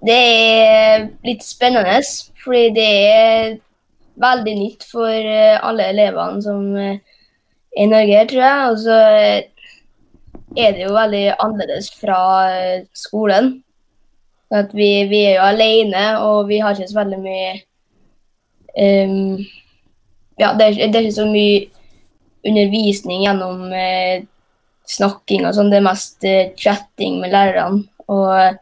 [0.00, 2.00] Det er litt spennende,
[2.40, 3.54] fordi det er
[4.20, 7.00] veldig nytt for eh, alle elevene som eh,
[7.72, 8.70] er i Norge, tror jeg.
[8.70, 9.68] Og så eh,
[10.56, 12.22] er det jo veldig annerledes fra
[12.96, 13.54] skolen.
[14.52, 17.52] At vi, vi, er jo alene, og vi har ikke så veldig mye
[18.76, 19.38] um,
[20.36, 21.62] Ja, det er, det er, ikke så mye
[22.44, 24.20] undervisning gjennom uh,
[24.92, 25.72] snakking og sånn.
[25.72, 27.86] Det er mest uh, chatting med lærerne.
[28.12, 28.60] Og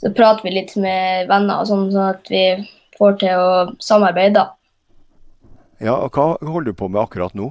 [0.00, 2.44] så prater vi litt med venner og sånn, sånn at vi
[3.00, 4.46] får til å samarbeide, da.
[5.80, 7.50] Ja, og Hva holder du på med akkurat nå?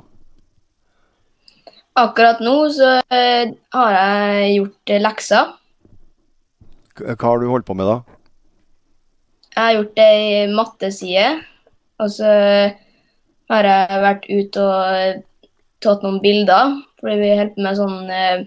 [1.98, 5.56] Akkurat nå så uh, har jeg gjort uh, lekser.
[7.00, 7.98] Hva har du holdt på med da?
[9.56, 11.26] Jeg har gjort det i matteside.
[12.00, 12.30] Og så
[13.52, 15.26] har jeg vært ute og
[15.84, 18.46] tatt noen bilder, fordi vi holder på med sånn eh,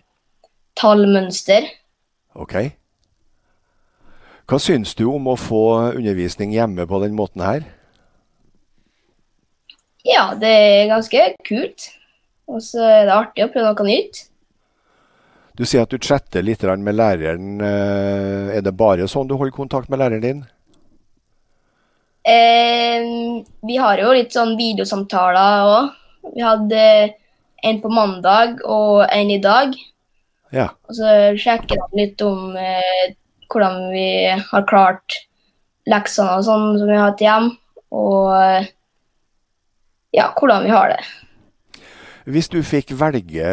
[0.78, 1.68] tallmønster.
[2.38, 2.56] Ok.
[4.50, 7.64] Hva syns du om å få undervisning hjemme på den måten her?
[10.02, 11.88] Ja, det er ganske kult.
[12.50, 14.24] Og så er det artig å prøve noe nytt.
[15.58, 17.60] Du sier at du chatter litt med læreren.
[17.60, 20.44] Eh, er det bare sånn du holder kontakt med læreren din?
[22.24, 25.90] Eh, vi har jo litt sånn videosamtaler òg.
[26.32, 26.84] Vi hadde
[27.62, 29.74] en på mandag og en i dag.
[30.52, 30.70] Ja.
[30.88, 33.12] Og så sjekker de litt om eh,
[33.52, 35.18] hvordan vi har klart
[35.90, 37.50] leksene og sånn som vi har hatt hjem.
[37.92, 38.32] Og
[40.16, 41.02] ja, hvordan vi har det.
[42.32, 43.46] Hvis du fikk velge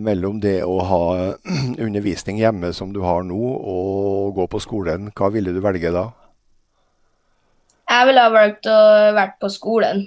[0.00, 1.02] mellom det å ha
[1.86, 6.08] undervisning hjemme som du har nå, og gå på skolen, hva ville du velge da?
[7.86, 8.78] Jeg ville ha valgt å
[9.14, 10.06] vært på skolen.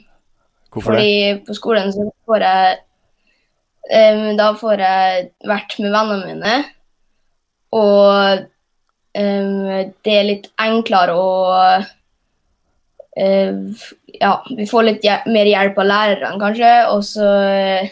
[0.74, 1.44] Hvorfor Fordi det?
[1.48, 2.74] på skolen så får jeg
[3.90, 6.58] um, Da får jeg vært med vennene mine.
[7.78, 8.44] Og
[9.20, 11.30] det er litt enklere å
[13.20, 13.86] uh,
[14.20, 16.74] Ja, vi får litt mer hjelp av lærerne, kanskje.
[16.94, 17.90] Og så uh,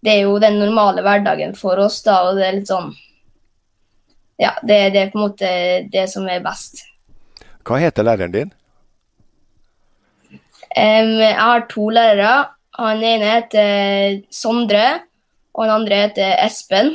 [0.00, 2.94] Det er jo den normale hverdagen for oss, da, og det er litt sånn
[4.40, 5.50] Ja, det, det er på en måte
[5.92, 6.84] det som er best.
[7.66, 8.54] Hva heter læreren din?
[10.70, 12.32] Um, jeg har to lærere.
[12.78, 15.02] Han ene heter Sondre,
[15.52, 16.94] og den andre heter Espen.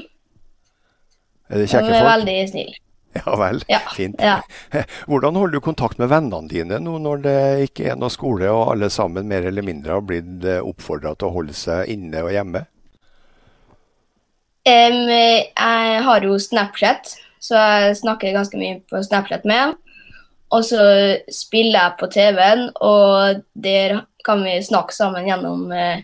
[1.50, 2.80] Er det De er veldig snille.
[3.26, 4.20] Ja vel, Ja, fint.
[4.20, 4.42] ja.
[5.08, 7.38] Hvordan holder du kontakt med vennene dine nå når det
[7.70, 11.36] ikke er noe skole, og alle sammen mer eller mindre har blitt oppfordra til å
[11.38, 12.66] holde seg inne og hjemme?
[14.66, 19.76] Um, jeg har jo Snapchat, så jeg snakker ganske mye på Snapchat med dem.
[20.56, 20.82] Og så
[21.34, 26.02] spiller jeg på TV-en, og der kan vi snakke sammen gjennom uh,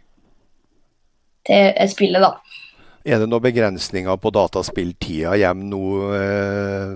[1.89, 2.35] spillet, da.
[3.01, 5.85] Er det noen begrensninger på dataspilltida hjem nå
[6.17, 6.91] eh,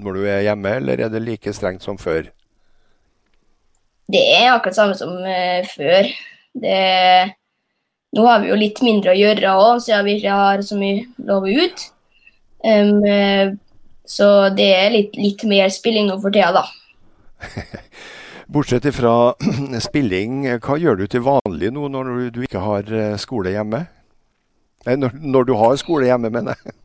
[0.00, 2.28] når du er hjemme, eller er det like strengt som før?
[4.10, 6.08] Det er akkurat samme som uh, før.
[6.60, 6.76] Det,
[8.16, 11.04] nå har vi jo litt mindre å gjøre òg, siden vi ikke har så mye
[11.28, 11.84] lov ut.
[12.66, 13.58] Um,
[14.10, 16.64] så det er litt, litt mer spilling nå for tida, da.
[18.50, 19.32] Bortsett fra
[19.86, 23.84] spilling, hva gjør du til vanlig nå når du ikke har eh, skole hjemme?
[24.86, 26.76] Nei, når, når du har skole hjemme, mener jeg.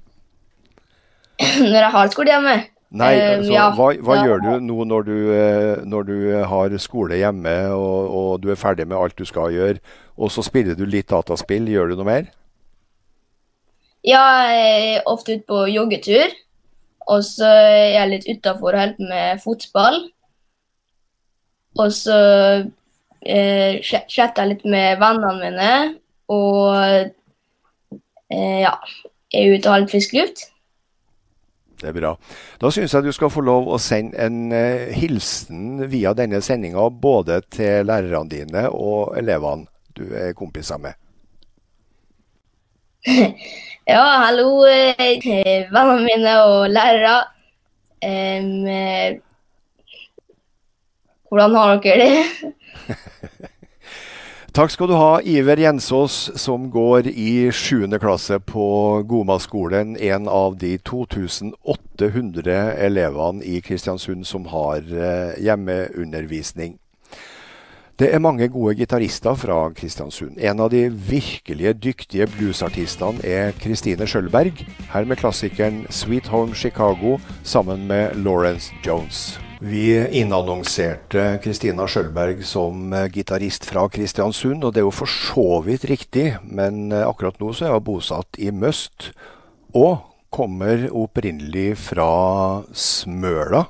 [1.71, 2.55] Når jeg har skole hjemme.
[2.95, 4.23] Nei, Eh, altså, ja, hva, hva ja.
[4.23, 6.13] gjør du nå når du, eh, når du
[6.47, 9.81] har skole hjemme og, og du er ferdig med alt du skal gjøre,
[10.15, 12.29] og så spiller du litt dataspill, gjør du noe mer?
[14.05, 16.35] Ja, jeg er ofte ute på joggetur.
[17.09, 19.99] Og så er jeg litt utafor og holder på med fotball.
[21.81, 22.17] Og så
[23.25, 25.71] eh, chatter jeg litt med vennene mine.
[26.33, 27.11] Og eh,
[28.31, 28.73] ja,
[29.33, 30.47] er ute og har litt frisk luft.
[31.81, 32.13] Det er bra.
[32.61, 36.87] Da syns jeg du skal få lov å sende en eh, hilsen via denne sendinga
[36.89, 40.93] både til lærerne dine og elevene du er kompiser med.
[43.85, 45.19] Ja, hallo, eh,
[45.69, 47.19] vennene mine og lærere.
[48.01, 49.19] Eh,
[51.29, 52.49] hvordan har dere det?
[54.55, 57.89] Takk skal du ha, Iver Jensås, som går i 7.
[57.99, 59.97] klasse på Goma-skolen.
[59.99, 62.55] En av de 2800
[62.87, 66.77] elevene i Kristiansund som har eh, hjemmeundervisning.
[67.99, 70.39] Det er mange gode gitarister fra Kristiansund.
[70.39, 74.63] En av de virkelige dyktige bluesartistene er Kristine Schjølberg,
[74.93, 79.35] her med klassikeren 'Sweet Home Chicago' sammen med Lawrence Jones.
[79.59, 85.61] Vi innannonserte Kristina Sjølberg som eh, gitarist fra Kristiansund, og det er jo for så
[85.63, 89.13] vidt riktig, men eh, akkurat nå så er hun bosatt i Møst,
[89.71, 90.03] og
[90.35, 92.09] kommer opprinnelig fra
[92.75, 93.63] Smøla.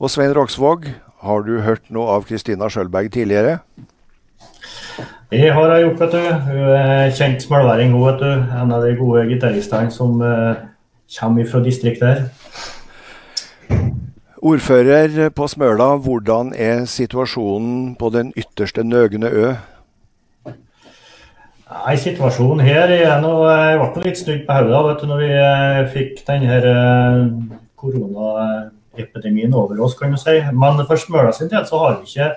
[0.00, 0.88] Og Svein Roksvåg,
[1.26, 3.58] har du hørt noe av Kristina Sjølberg tidligere?
[5.28, 6.26] Det har jeg gjort, vet du.
[6.48, 8.58] Hun er kjent smølværing, òg, vet du.
[8.62, 10.60] En av de gode gitaristene som uh,
[11.18, 12.45] kommer fra distriktet her.
[14.42, 19.52] Ordfører på Smøla, hvordan er situasjonen på den ytterste nøgne ø?
[20.46, 26.20] Nei, Situasjonen her er noe, jeg ble litt snudd på hodet når vi eh, fikk
[26.28, 27.22] denne eh,
[27.80, 29.96] koronaepidemien over oss.
[29.96, 30.36] kan du si.
[30.52, 32.28] Men for Smøla sin del så har vi ikke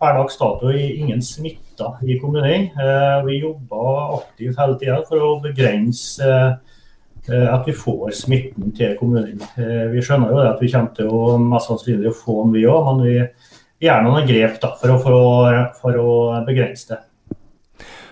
[0.00, 2.70] per dags dato ingen smitta i kommunen.
[2.70, 6.30] Eh, vi jobber aktivt hele tida for å begrense
[7.28, 9.42] at vi får smitten til kommunen.
[9.92, 13.04] Vi skjønner jo at vi kommer til å mest sannsynlig få den, vi òg, men
[13.04, 16.14] vi gjør noen grep da, for, å, for, å, for å
[16.48, 17.02] begrense det.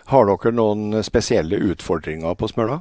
[0.09, 2.79] Har dere noen spesielle utfordringer på Smøla?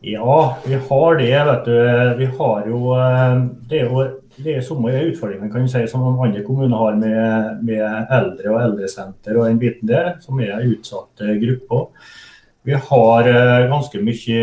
[0.00, 1.44] Ja, vi har det.
[1.44, 1.74] vet du.
[2.18, 4.06] Vi har jo eh, Det er jo
[4.38, 8.60] det er samme utfordringer kan du si, som andre kommuner har med, med eldre og
[8.62, 11.88] eldresenter og den biten der, som er utsatte grupper.
[12.68, 14.40] Vi har eh, ganske mye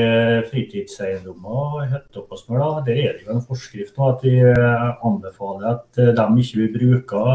[0.50, 2.38] fritidseiendommer og hytter på.
[2.50, 6.72] Der er det jo en forskrift nå at vi eh, anbefaler at de ikke vil
[6.74, 7.26] bruke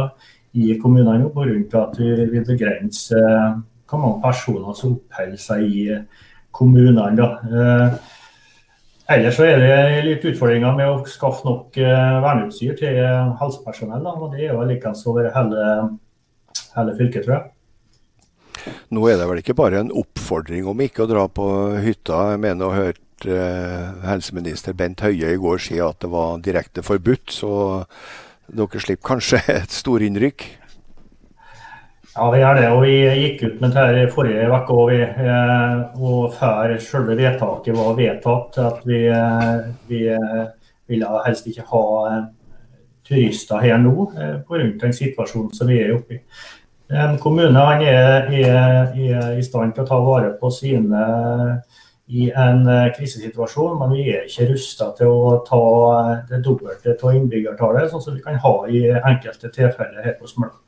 [0.59, 1.83] i kommunene pga.
[1.85, 5.87] at vi vil begrense eh, hvor mange personer som oppholder seg i
[6.51, 7.29] kommunene.
[7.61, 7.95] Eh,
[9.15, 12.99] ellers så er det litt utfordringer med å skaffe nok eh, verneutstyr til
[13.39, 14.03] helsepersonell.
[14.03, 14.19] Da.
[14.19, 15.71] og Det er jo likeens over hele,
[16.75, 17.49] hele fylket, tror jeg.
[18.91, 21.47] Nå er det vel ikke bare en oppfordring om ikke å dra på
[21.85, 22.33] hytta.
[22.33, 26.85] Jeg mener å hørt eh, helseminister Bent Høie i går si at det var direkte
[26.87, 27.35] forbudt.
[27.35, 27.53] Så
[28.51, 30.47] dere slipper kanskje et storinnrykk?
[32.11, 32.67] Ja, vi gjør det.
[32.75, 34.93] og Vi gikk ut med det forrige uke òg.
[34.99, 40.05] eh, og før selve vedtaket var vedtatt, at vi, eh, vi
[40.91, 41.85] ville helst ikke ha
[43.11, 44.07] turister her nå
[44.47, 44.65] pga.
[44.81, 46.21] den situasjonen som vi er oppe i.
[46.91, 51.05] En kommune er, er, er, i stand til å ta vare på sine
[52.11, 55.61] i en eh, krisesituasjon, men vi er ikke rusta til å ta
[56.27, 60.59] det dobbelte av innbyggertallet, sånn som vi kan ha i enkelte tilfeller her på Smøla.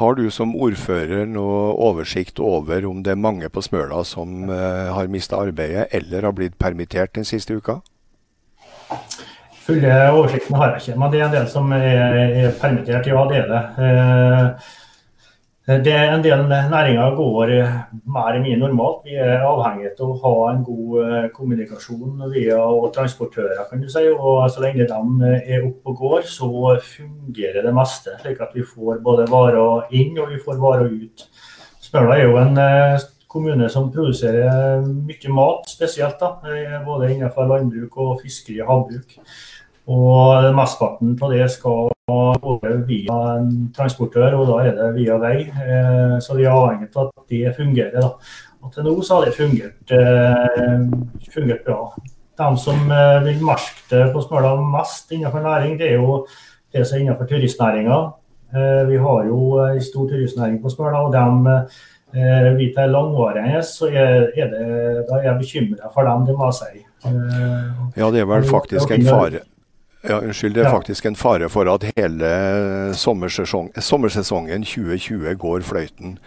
[0.00, 4.90] Har du som ordfører noe oversikt over om det er mange på Smøla som uh,
[4.90, 7.78] har mista arbeidet eller har blitt permittert den siste uka?
[9.62, 13.06] Fulle oversikten har jeg ikke, men det er en del som er permittert.
[13.06, 13.62] Ja, det er det.
[15.64, 19.04] Eh, det er En del næringer går eh, mer eller mindre normalt.
[19.04, 22.58] Vi er avhengig av å ha en god eh, kommunikasjon via
[22.92, 23.64] transportører.
[23.70, 28.12] kan du si, og Så lenge de er oppe og går, så fungerer det meste.
[28.20, 31.28] Slik at vi får både varer inn og vi får varer ut.
[31.80, 32.60] Smøla er jo en
[33.28, 36.20] kommune som produserer mye mat, spesielt.
[36.20, 36.36] da,
[36.84, 39.16] Både innenfor landbruk og fiskeri og havbruk.
[39.90, 45.36] Og Mesteparten av det skal gå via en transportør, og da er det via vei.
[45.44, 48.00] Eh, så vi er avhengig av at det fungerer.
[48.00, 48.10] Da.
[48.64, 51.92] Og til nå så har det fungert, eh, fungert bra.
[52.40, 56.24] De som eh, vil merke det på Smøla mest innenfor næring, det er jo
[56.72, 58.02] det som er innenfor turistnæringa.
[58.54, 64.28] Vi har jo en stor turistnæring på Smøla, og de vi tar langvarige, så er,
[64.30, 64.44] det,
[65.08, 66.84] da er jeg bekymra for dem, det må jeg si.
[67.98, 69.42] Ja, det er vel faktisk en fare
[70.08, 70.54] ja, unnskyld.
[70.54, 72.30] Det er faktisk en fare for at hele
[72.94, 76.18] sommersesong, sommersesongen 2020 går fløyten.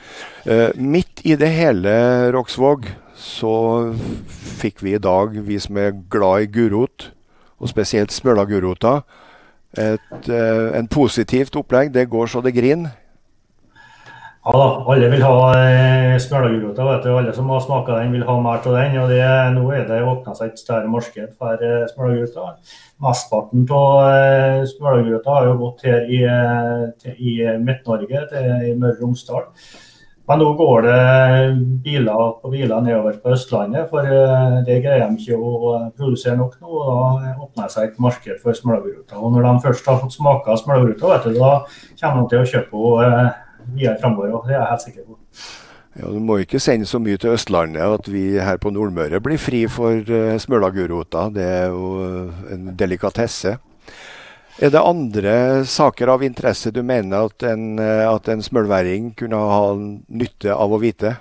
[0.45, 1.93] Eh, midt i det hele,
[2.33, 3.93] Roksvåg, så
[4.61, 7.11] fikk vi i dag, vi som er glad i gulrot,
[7.59, 8.99] og spesielt smøla-gulrota,
[9.77, 11.93] et eh, en positivt opplegg.
[11.93, 12.95] Det går så det griner.
[14.47, 16.13] Ja da, alle vil ha eh.
[16.17, 18.93] Alle som har smaka den, vil ha mer av den.
[19.01, 19.23] og det,
[19.57, 22.53] Nå er det åpna seg et større marked for eh, smølagulrota.
[23.03, 26.21] Mesteparten av eh, har jo gått her i,
[27.01, 28.21] til, i Midt-Norge,
[28.69, 29.49] i Møre og Romsdal.
[30.27, 31.01] Men nå går det
[31.83, 36.55] biler på biler nedover på Østlandet, for eh, det greier de ikke å produsere nok
[36.61, 36.71] nå.
[36.71, 39.19] og Da åpner det seg et marked for smølagulrota.
[39.19, 41.51] Og når de først har fått smake smølagulrota, da
[41.99, 43.27] kommer de til å kjøpe henne
[43.75, 44.45] videre framover òg.
[44.47, 45.19] Det er jeg helt sikker på.
[45.97, 49.39] Ja, Du må ikke sende så mye til Østlandet at vi her på Nordmøre blir
[49.41, 51.27] fri for uh, smølagurota.
[51.33, 53.57] Det er jo uh, en delikatesse.
[54.57, 59.39] Er det andre saker av interesse du mener at en, uh, at en smølværing kunne
[59.41, 61.15] ha nytte av å vite?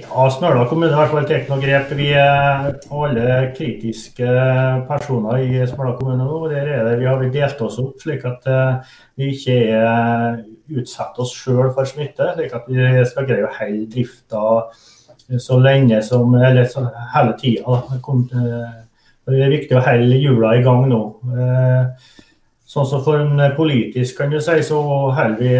[0.00, 1.92] Ja, Smøla kommune har tatt noen grep.
[1.94, 4.32] Vi er alle kritiske
[4.88, 6.40] personer i Smøla kommune nå.
[6.50, 8.48] Der er det, vi har delt oss opp slik at
[9.20, 10.40] vi ikke er
[10.80, 14.42] utsette oss sjøl for smitte, slik at vi skal greie å holde drifta
[15.40, 17.82] så lenge som Eller så, hele tida.
[17.92, 18.72] Eh,
[19.30, 21.02] det er viktig å holde hjula i gang nå.
[21.32, 22.18] Eh,
[22.72, 24.78] Sånn som for en politisk, kan du si, så
[25.12, 25.50] holder vi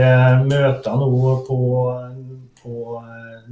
[0.49, 1.09] møter nå
[1.45, 1.59] på,
[2.63, 2.77] på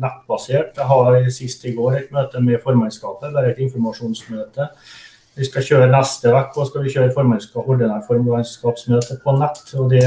[0.01, 0.79] nettbasert.
[0.79, 4.71] Jeg har sist i går et møte med formannskapet, bare et informasjonsmøte.
[5.37, 7.13] Vi skal kjøre neste uke og skal vi kjøre
[7.61, 9.61] ordinært formannskapsmøte på nett.
[9.77, 10.07] og det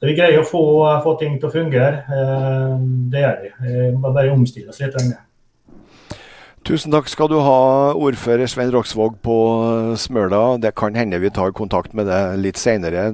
[0.00, 0.62] så vi greier å få,
[1.04, 2.04] få, ting til å fungere.
[3.12, 3.50] Det gjør vi.
[3.66, 4.96] Vi må bare omstille oss litt.
[6.64, 7.58] Tusen takk skal du ha,
[7.96, 9.36] ordfører Svein Roksvåg på
[10.00, 10.56] Smøla.
[10.60, 13.10] Det kan hende vi tar kontakt med deg litt senere,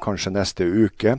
[0.00, 1.18] kanskje neste uke.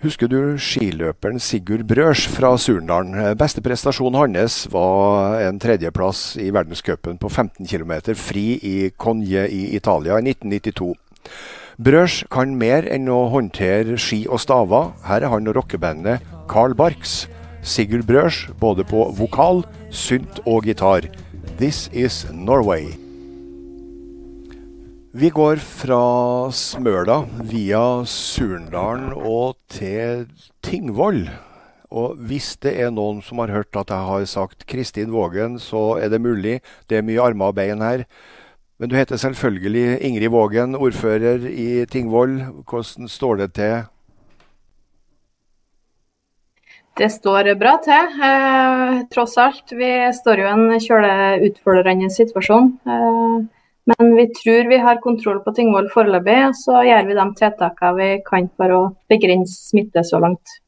[0.00, 3.16] Husker du skiløperen Sigurd Brøs fra Surndalen?
[3.40, 9.62] Beste prestasjon hans var en tredjeplass i verdenscupen på 15 km fri i Conje i
[9.76, 10.94] Italia i 1992.
[11.80, 14.90] Brøs kan mer enn å håndtere ski og staver.
[15.06, 16.20] Her er han og rockebandet
[16.50, 17.22] Carl Barks.
[17.64, 21.06] Sigurd Brøsj både på vokal, synt og gitar.
[21.56, 22.90] This is Norway.
[25.16, 26.02] Vi går fra
[26.52, 30.26] Smøla via Surndalen og til
[30.60, 31.30] Tingvoll.
[31.88, 35.96] Og hvis det er noen som har hørt at jeg har sagt Kristin Vågen, så
[35.96, 36.58] er det mulig.
[36.92, 38.04] Det er mye armer og bein her.
[38.80, 42.38] Men du heter selvfølgelig Ingrid Vågen, ordfører i Tingvoll.
[42.64, 43.74] Hvordan står det til
[47.00, 49.72] det står bra til, eh, tross alt.
[49.72, 51.12] Vi står jo i en kjøle
[51.48, 52.66] utfordrende situasjon.
[52.84, 53.36] Eh,
[53.90, 58.10] men vi tror vi har kontroll på Tingvoll foreløpig, så gjør vi de tiltakene vi
[58.26, 60.60] kan for å begrense smitte så langt.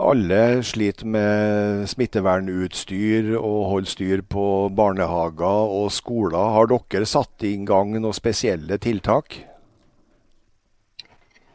[0.00, 6.54] Alle sliter med smittevernutstyr og holder styr på barnehager og skoler.
[6.54, 9.36] Har dere satt i gang noen spesielle tiltak?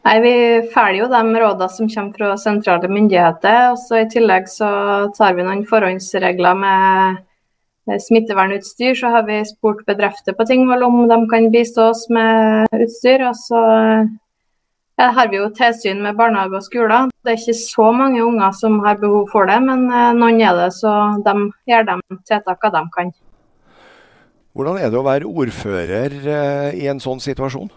[0.05, 0.35] Nei, Vi
[0.73, 3.71] følger jo de rådene som kommer fra sentrale myndigheter.
[3.71, 4.69] og så I tillegg så
[5.17, 8.93] tar vi noen forhåndsregler med smittevernutstyr.
[8.93, 13.25] Så har vi spurt bedrifter på Tingvoll om de kan bistå oss med utstyr.
[13.25, 13.65] Og så
[15.01, 17.14] har vi jo tilsyn med barnehager og skoler.
[17.25, 20.53] Det er ikke så mange unger som har behov for det, men eh, noen er
[20.59, 20.91] det, så
[21.25, 21.33] de
[21.65, 21.95] gjør de
[22.29, 23.07] tiltakene de kan.
[24.53, 27.71] Hvordan er det å være ordfører eh, i en sånn situasjon?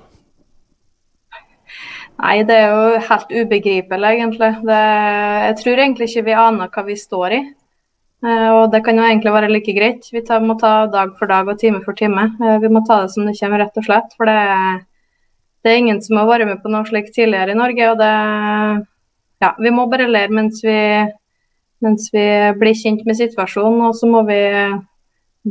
[2.18, 4.51] Nei, det er jo helt ubegripelig, egentlig.
[4.68, 4.82] Det,
[5.46, 7.40] jeg tror egentlig ikke vi aner hva vi står i.
[8.28, 10.12] Eh, og det kan jo egentlig være like greit.
[10.12, 12.28] Vi tar, må ta dag for dag og time for time.
[12.36, 14.12] Vi må ta det som det kommer, rett og slett.
[14.20, 14.38] For det,
[15.64, 17.90] det er ingen som har vært med på noe slikt tidligere i Norge.
[17.94, 18.12] Og det
[19.39, 20.76] Ja, vi må bare lære mens vi,
[21.84, 22.26] mens vi
[22.59, 23.84] blir kjent med situasjonen.
[23.86, 24.41] Og så må vi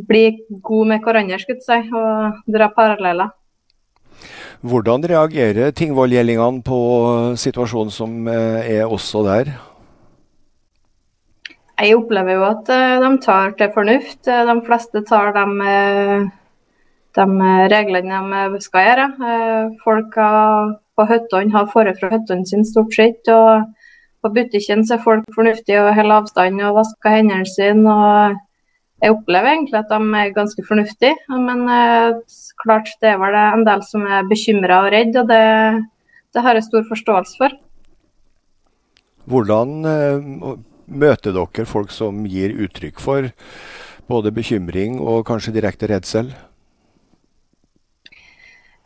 [0.07, 0.23] bli
[0.61, 3.31] gode med hverandre, skulle jeg si, og dra paralleller.
[4.67, 6.79] Hvordan reagerer Tingvoll-gjellingene på
[7.37, 9.51] situasjonen som eh, er også der?
[11.77, 14.19] Jeg opplever jo at eh, de tar til fornuft.
[14.25, 15.45] Eh, de fleste tar de,
[17.19, 17.27] de
[17.71, 19.07] reglene de skal gjøre.
[19.83, 23.29] Folk på hyttene har forfra fra hyttene sine stort sett.
[23.29, 23.76] og
[24.23, 27.93] På butikken så er folk fornuftige og holder avstand og vasker hendene sine.
[27.93, 28.37] og
[28.97, 31.15] jeg opplever egentlig at de er ganske fornuftige.
[31.29, 32.17] Men eh,
[32.63, 35.43] klart det er vel en del som er bekymra og redd, og det,
[36.33, 37.57] det, har jeg stor forståelse for.
[39.27, 40.51] Hvordan eh,
[40.87, 43.29] møter dere folk som gir uttrykk for
[44.07, 46.31] både bekymring og kanskje direkte redsel?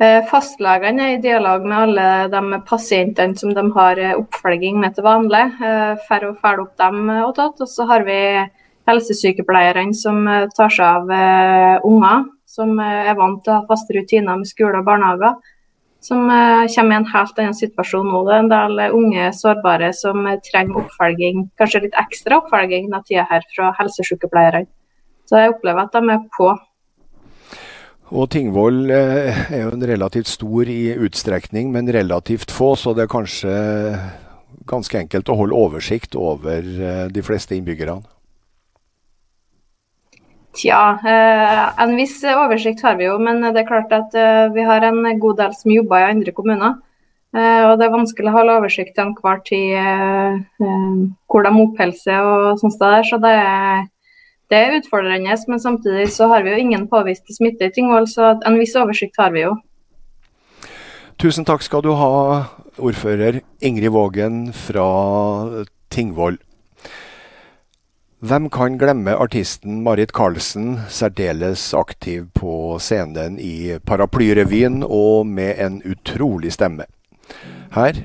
[0.02, 5.06] Eh, fastlegene er i dialog med alle de pasientene som de har oppfølging med til
[5.06, 7.10] vanlig, eh, for å følge opp dem.
[7.28, 8.18] Og så har vi
[8.90, 14.42] helsesykepleierne som eh, tar seg av unger som er vant til å ha faste rutiner
[14.42, 15.38] med skole og barnehager.
[16.02, 18.24] Som kommer i en helt annen situasjon nå.
[18.26, 23.28] Det er en del unge sårbare som trenger oppfølging, kanskje litt ekstra oppfølging denne tida
[23.30, 24.66] her fra helsesykepleierne.
[25.30, 26.50] Så jeg opplever at de er på.
[28.12, 33.14] Og Tingvoll er jo en relativt stor i utstrekning, men relativt få, så det er
[33.14, 33.54] kanskje
[34.68, 36.66] ganske enkelt å holde oversikt over
[37.08, 38.02] de fleste innbyggerne?
[40.52, 44.66] Tja, eh, en viss oversikt har vi jo, men det er klart at eh, vi
[44.68, 46.74] har en god del som jobber i andre kommuner.
[47.32, 50.44] Eh, og det er vanskelig å holde oversikt til enhver tid
[51.32, 53.08] hvor de oppholder seg og sånt der.
[53.08, 53.86] Så det er,
[54.52, 55.36] det er utfordrende.
[55.48, 59.20] Men samtidig så har vi jo ingen påviste smitte i Tingvoll, så en viss oversikt
[59.22, 59.56] har vi jo.
[61.22, 62.14] Tusen takk skal du ha,
[62.82, 64.88] ordfører Ingrid Vågen fra
[65.94, 66.40] Tingvoll.
[68.22, 75.80] Hvem kan glemme artisten Marit Karlsen, særdeles aktiv på scenen i Paraplyrevyen og med en
[75.90, 76.86] utrolig stemme.
[77.74, 77.98] Her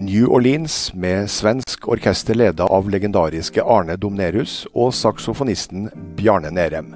[0.00, 6.94] New Orleans med svensk orkester leda av legendariske Arne Domnerus og saksofonisten Bjarne Nerem.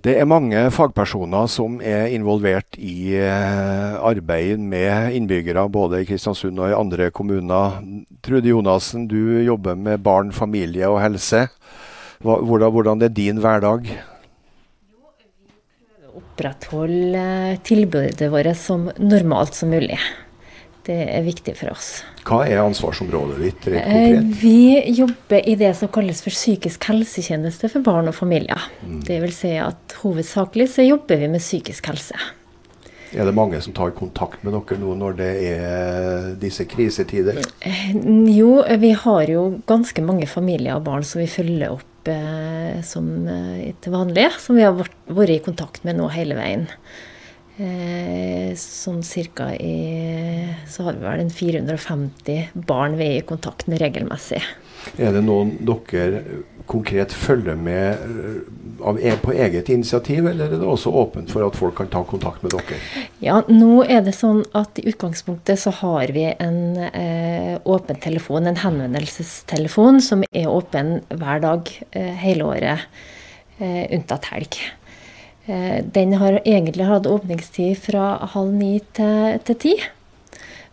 [0.00, 6.56] Det er mange fagpersoner som er involvert i arbeidet arbeid med innbyggere, både i Kristiansund
[6.56, 7.76] og i andre kommuner.
[8.24, 11.50] Trude Jonassen, du jobber med barn, familie og helse.
[12.24, 13.92] Hvordan, hvordan er din hverdag?
[13.92, 14.88] Vi
[16.00, 20.00] prøver å Opprettholde tilbudet vårt som normalt som mulig.
[20.86, 21.90] Det er viktig for oss.
[22.24, 24.34] Hva er ansvarsområdet ditt rett eh, konkret?
[24.40, 28.68] Vi jobber i det som kalles for psykisk helsetjeneste for barn og familier.
[28.80, 29.00] Mm.
[29.06, 32.16] Det vil si at hovedsakelig så jobber vi med psykisk helse.
[33.10, 37.40] Er det mange som tar kontakt med dere nå når det er disse krisetider?
[37.66, 37.90] Eh,
[38.30, 43.10] jo, vi har jo ganske mange familier og barn som vi følger opp eh, som
[43.26, 44.28] eh, til vanlig.
[44.38, 46.68] Som vi har vært i kontakt med nå hele veien.
[47.60, 53.66] Eh, sånn cirka i Så har vi vel en 450 barn vi er i kontakt
[53.68, 54.40] med regelmessig.
[54.96, 56.22] Er det noen dere
[56.70, 58.38] konkret følger med eh,
[58.86, 62.00] av, e, på eget initiativ, eller er det også åpent for at folk kan ta
[62.08, 62.80] kontakt med dere?
[63.20, 68.48] Ja, nå er det sånn at i utgangspunktet så har vi en eh, åpen telefon,
[68.48, 72.88] en henvendelsestelefon, som er åpen hver dag eh, hele året,
[73.58, 74.62] eh, unntatt helg.
[75.46, 79.74] Eh, den har egentlig hatt åpningstid fra halv ni til, til ti.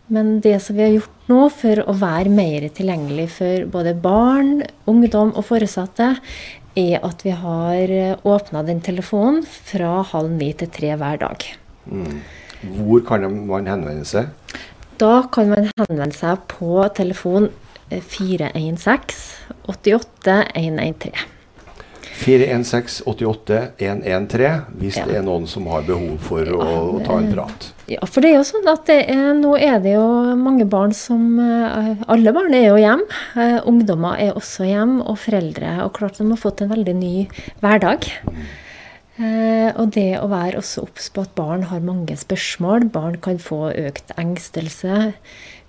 [0.07, 4.61] Men det som vi har gjort nå for å være mer tilgjengelig for både barn,
[4.87, 6.13] ungdom og foresatte,
[6.77, 7.91] er at vi har
[8.23, 11.47] åpna den telefonen fra halv ni til tre hver dag.
[11.89, 12.19] Mm.
[12.77, 14.31] Hvor kan man henvende seg?
[14.97, 17.51] Da kan man henvende seg på telefon
[17.91, 21.36] 416 88 113.
[22.17, 25.05] 416 88 113 hvis ja.
[25.07, 27.67] det er noen som har behov for å, å, ta en prat.
[27.91, 30.07] Ja, for det er jo sånn at er, nå er det jo
[30.39, 33.03] mange barn som eh, Alle barn er jo hjem.
[33.37, 35.77] Uh, ungdommer er også hjem, og foreldre.
[35.85, 37.13] Og klart de har fått en veldig ny
[37.61, 38.09] hverdag.
[39.17, 42.89] Uh, og det å være også obs på at barn har mange spørsmål.
[42.93, 45.13] Barn kan få økt engstelse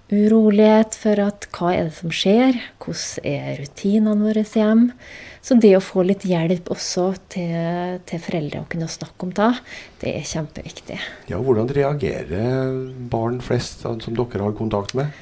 [0.09, 4.97] urolighet for at hva er det som skjer, hvordan er rutinene våre hjemme.
[5.49, 9.47] Så det å få litt hjelp også til, til, foreldre å kunne snakke om det,
[10.03, 10.99] det er kjempeviktig.
[11.31, 12.75] Ja, Hvordan reagerer
[13.09, 15.15] barn flest som dere har kontakt med?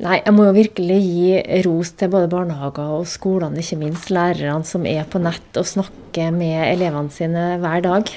[0.00, 4.64] Nei, Jeg må jo virkelig gi ros til både barnehager og skolene, ikke minst lærerne
[4.64, 8.12] som er på nett og snakker med elevene sine hver dag.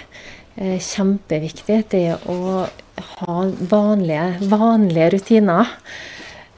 [0.55, 2.65] Eh, kjempeviktig det å
[3.19, 3.37] ha
[3.71, 5.75] vanlige, vanlige rutiner.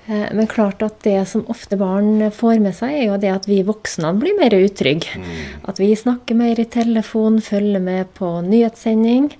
[0.06, 3.48] Eh, men klart at det som ofte barn får med seg, er jo det at
[3.50, 5.20] vi voksne blir mer utrygge.
[5.20, 5.36] Mm.
[5.70, 9.32] At vi snakker mer i telefon, følger med på nyhetssending.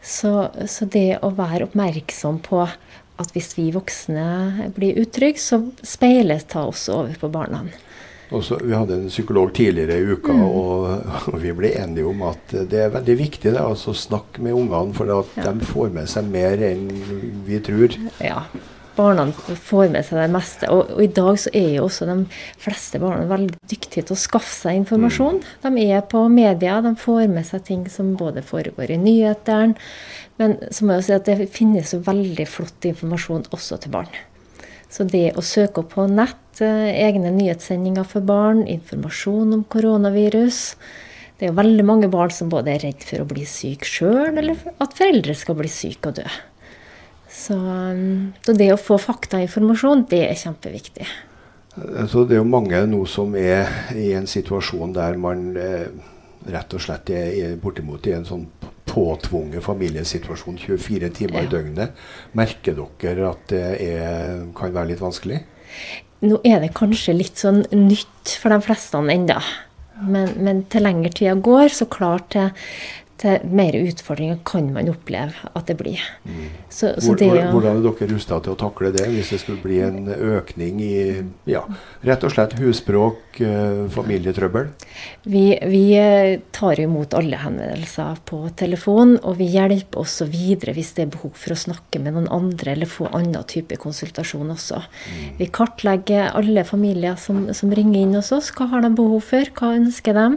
[0.00, 2.62] Så, så, det å være oppmerksom på
[3.20, 7.60] at hvis vi voksne blir utrygge, så speiles det også over på barna.
[8.30, 10.42] Også, vi hadde en psykolog tidligere i uka, mm.
[10.46, 10.84] og,
[11.26, 14.56] og, vi ble enige om at det er veldig viktig det, altså, å snakke med
[14.56, 15.50] ungene, for at ja.
[15.50, 16.86] de får med seg mer enn
[17.44, 17.98] vi tror.
[18.22, 18.46] Ja,
[18.96, 20.70] barna får med seg det meste.
[20.72, 22.16] Og, og, i dag så er jo også de
[22.60, 25.40] fleste barna veldig dyktige til å skaffe seg informasjon.
[25.42, 25.76] Mm.
[25.76, 29.78] De er på media, de får med seg ting som både foregår i nyhetene.
[30.40, 34.12] Men så må jeg si at det finnes jo veldig flott informasjon også til barn.
[34.90, 40.74] Så det å søke opp på nett, eh, egne nyhetssendinger for barn, informasjon om koronavirus
[41.40, 44.36] Det er jo veldig mange barn som både er redd for å bli syk sjøl,
[44.36, 46.26] eller at foreldre skal bli syke og dø.
[47.40, 51.08] Så, um, så, det å få faktainformasjon, det er kjempeviktig.
[52.10, 55.86] Så det er jo mange nå som er i en situasjon der man eh,
[56.50, 58.44] rett og slett er, er bortimot i en sånn
[58.90, 61.46] påtvunget familiesituasjon 24 timer ja.
[61.46, 62.04] i døgnet.
[62.36, 65.40] Merker dere at det er, kan være litt vanskelig?
[66.26, 69.38] Nå er det kanskje litt sånn nytt for de fleste ennå.
[70.00, 72.50] Men, men til lengre tida går, så klart til
[73.20, 76.00] til mer utfordringer kan man oppleve at det blir.
[76.24, 76.46] Mm.
[76.72, 79.80] Så, så det, hvordan er dere rusta til å takle det, hvis det skulle bli
[79.84, 80.94] en økning i
[81.50, 81.62] ja,
[82.06, 84.70] rett og slett husbråk, eh, familietrøbbel?
[85.28, 90.94] Vi, vi, eh, tar imot alle henvendelser på telefon, og vi hjelper også videre hvis
[90.96, 94.80] det er behov for å snakke med noen andre eller få annen type konsultasjon også.
[94.80, 95.30] Mm.
[95.42, 98.52] Vi kartlegger alle familier som, som ringer inn hos oss.
[98.56, 99.52] Hva har de behov for?
[99.60, 100.28] Hva ønsker de?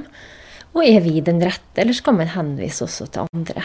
[0.74, 3.64] Og er vi den rette, eller skal man henvise også til andre?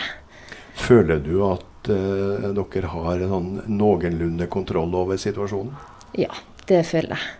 [0.78, 5.72] Føler du at uh, dere har sånn noenlunde kontroll over situasjonen?
[6.18, 6.32] Ja,
[6.68, 7.36] det føler jeg.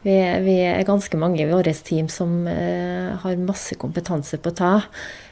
[0.00, 0.14] Vi,
[0.46, 4.72] vi er ganske mange i vårt team som uh, har masse kompetanse på å ta.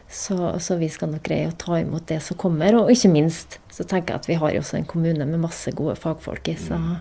[0.08, 2.76] Så, så, vi skal nok greie å ta imot det som kommer.
[2.80, 5.72] Og ikke minst så tenker jeg at vi har jo også en kommune med masse
[5.76, 6.94] gode fagfolk i, så, mm.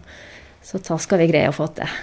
[0.70, 2.00] så da skal vi greie å få til.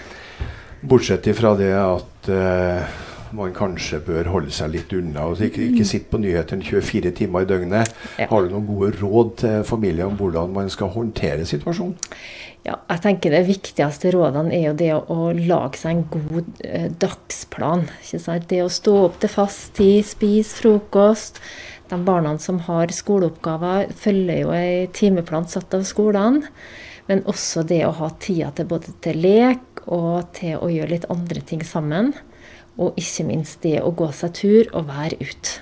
[0.84, 2.96] Bortsett ifra det at uh,
[3.34, 5.26] man kanskje bør holde seg litt unna.
[5.30, 7.92] og Ikke, ikke sitte på nyhetene 24 timer i døgnet.
[8.20, 8.28] Ja.
[8.30, 11.98] Har du noen gode råd til familien om hvordan man skal håndtere situasjonen?
[12.64, 16.62] Ja, jeg tenker Det viktigste rådene er jo det å, å lage seg en god
[16.64, 17.84] eh, dagsplan.
[18.48, 21.42] Det å stå opp til fast tid, spise frokost.
[21.90, 26.48] De barna som har skoleoppgaver, følger jo ei timeplan satt av skolene.
[27.04, 31.10] Men også det å ha tida til både til lek og til å gjøre litt
[31.12, 32.14] andre ting sammen.
[32.80, 35.60] Og ikke minst det å gå seg tur og være ute.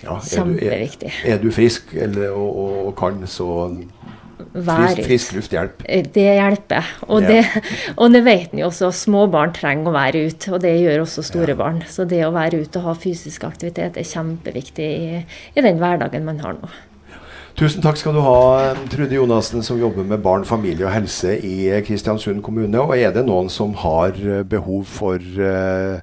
[0.00, 1.12] Ja, Kjempeviktig.
[1.24, 3.48] Er, er, du frisk eller, og, og, og kan, så
[4.54, 5.88] frisk, frisk luft hjelper?
[5.88, 6.92] Eh, det hjelper.
[7.08, 7.42] Og, det,
[8.00, 8.92] og det vet en jo også.
[8.96, 11.60] Små barn trenger å være ute, og det gjør også store ja.
[11.60, 11.82] barn.
[11.88, 16.24] Så det å være ute og ha fysisk aktivitet er kjempeviktig i, i den hverdagen
[16.28, 16.72] man har nå.
[17.58, 21.66] Tusen takk skal du ha, Trude Jonassen, som jobber med barn, familie og helse i
[21.84, 22.80] Kristiansund kommune.
[22.80, 26.00] Og er det noen som har eh, behov for uh,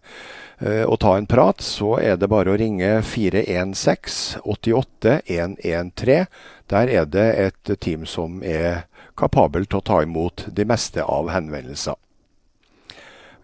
[0.63, 6.27] uh, å ta en prat, så er det bare å ringe 416 88 113.
[6.67, 8.85] Der er det et team som er
[9.17, 11.95] kapabel til å ta imot de meste av henvendelser.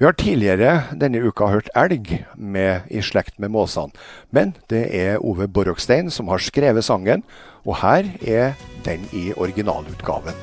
[0.02, 3.94] Vi har tidligere denne uka hørt elg med, i slekt med måsene,
[4.36, 7.24] men det er Ove Borrokstein som har skrevet sangen,
[7.64, 10.36] og her er den i originalutgaven.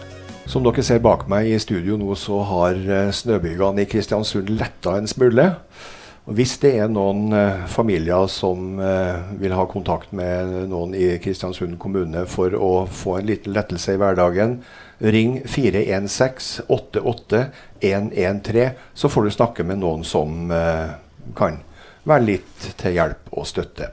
[0.48, 4.96] Som dere ser bak meg i studio nå, så har eh, snøbygene i Kristiansund letta
[4.96, 5.44] en smule.
[6.30, 11.74] Hvis det er noen eh, familier som eh, vil ha kontakt med noen i Kristiansund
[11.82, 14.60] kommune for å få en liten lettelse i hverdagen,
[15.02, 17.42] ring 416 88
[17.82, 20.94] 113, så får du snakke med noen som eh,
[21.34, 21.58] kan
[22.06, 23.90] være litt til hjelp og støtte.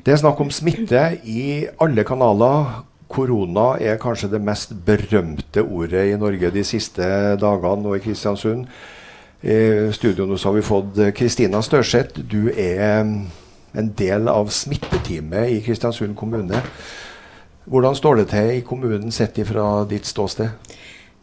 [0.00, 2.80] Det er snakk om smitte i alle kanaler.
[3.12, 7.04] Korona er kanskje det mest berømte ordet i Norge de siste
[7.36, 8.64] dagene og i Kristiansund.
[9.44, 12.20] I studio har vi fått Kristina Størseth.
[12.20, 13.02] Du er
[13.76, 16.62] en del av smitteteamet i Kristiansund kommune.
[17.68, 20.48] Hvordan står det til i kommunen sett ifra ditt ståsted?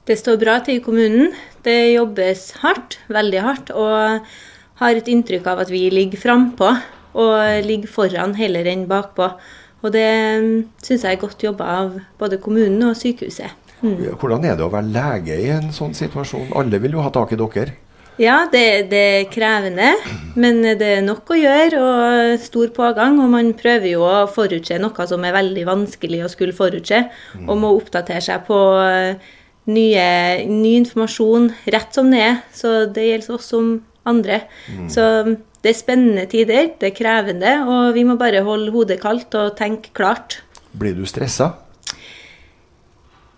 [0.05, 1.33] Det står bra til i kommunen.
[1.65, 3.73] Det jobbes hardt, veldig hardt.
[3.73, 4.29] Og
[4.81, 6.75] har et inntrykk av at vi ligger frampå
[7.17, 9.33] og ligger foran heller enn bakpå.
[9.81, 10.09] Og det
[10.45, 13.57] mm, syns jeg er godt jobba av både kommunen og sykehuset.
[13.81, 14.11] Mm.
[14.13, 16.51] Hvordan er det å være lege i en sånn situasjon?
[16.53, 17.80] Alle vil jo ha tak i dere?
[18.19, 19.93] Ja, det, det, er krevende,
[20.35, 23.19] men det er nok å gjøre og stor pågang.
[23.23, 27.05] Og man prøver jo å forutse noe som er veldig vanskelig å skulle forutse,
[27.47, 29.31] og må oppdatere seg på eh,
[29.71, 30.09] nye,
[30.49, 32.43] ny informasjon rett som det er.
[32.55, 33.73] Så det gjelder oss som
[34.07, 34.43] andre.
[34.91, 35.07] Så
[35.61, 39.53] det er spennende tider, det er krevende, og vi må bare holde hodet kaldt og
[39.59, 40.41] tenke klart.
[40.73, 41.51] Blir du stressa?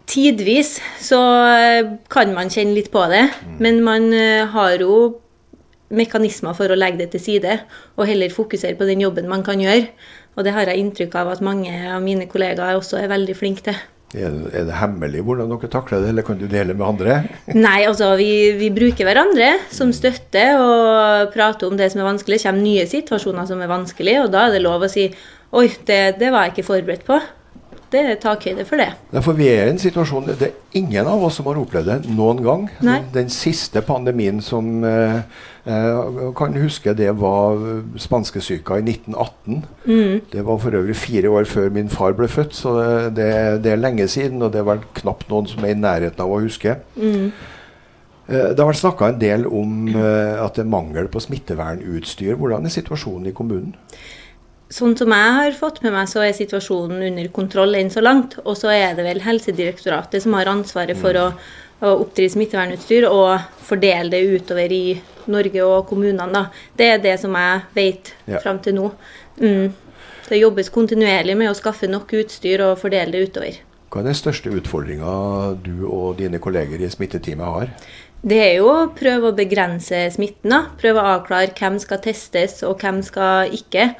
[0.09, 1.19] Tidvis så
[1.55, 3.53] eh, kan man kjenne litt på det, mm.
[3.63, 5.19] men man eh, har jo
[5.93, 7.57] mekanismer for å legge det til side,
[7.95, 9.87] og heller fokusere på den jobben man kan gjøre.
[10.33, 13.67] Og det har jeg inntrykk av at mange av mine kollegaer også er veldig flinke
[13.67, 13.77] til.
[14.13, 17.15] Er det, er det, hemmelig hvordan dere takler det, eller kan du dele med andre?
[17.67, 22.37] Nei, altså vi, vi, bruker hverandre som støtte og prater om det som er vanskelig.
[22.37, 25.07] Det kommer nye situasjoner som er vanskelig, og da er det lov å si
[25.53, 27.17] oi, det, det var jeg ikke forberedt på.
[27.93, 28.89] Det er takhøyde for det.
[29.13, 31.91] Ja, for vi er i en situasjon Det er ingen av oss som har opplevd
[31.91, 32.67] det noen gang.
[32.81, 32.99] Nei.
[33.13, 35.21] Den siste pandemien som eh,
[35.69, 36.01] eh,
[36.37, 37.61] kan huske, det var
[38.01, 39.63] spanskesyka i 1918.
[39.85, 40.21] Mm.
[40.33, 42.77] Det var for øvrig fire år før min far ble født, så
[43.13, 43.31] det,
[43.63, 44.41] det er lenge siden.
[44.41, 46.79] Og det er vel knapt noen som er i nærheten av å huske.
[46.97, 47.29] Mm.
[48.27, 52.37] Eh, det har vært snakka en del om eh, at det er mangel på smittevernutstyr.
[52.39, 53.75] Hvordan er situasjonen i kommunen?
[54.73, 58.39] Sånn som jeg har fått med meg, så er situasjonen under kontroll enn så langt.
[58.41, 61.27] Og så er det vel Helsedirektoratet som har ansvaret for å,
[61.83, 64.95] å oppdrive smittevernutstyr og fordele det utover i
[65.29, 66.31] Norge og kommunene.
[66.33, 66.47] Da.
[66.79, 68.39] Det er det som jeg vet ja.
[68.41, 68.87] fram til nå.
[69.43, 69.75] Mm.
[70.25, 73.61] Det jobbes kontinuerlig med å skaffe nok utstyr og fordele det utover.
[73.93, 75.13] Hva er den største utfordringa
[75.61, 77.69] du og dine kolleger i smitteteamet har?
[78.25, 80.49] Det er jo å prøve å begrense smitten.
[80.49, 80.63] da.
[80.81, 83.91] Prøve å avklare hvem skal testes og hvem skal ikke.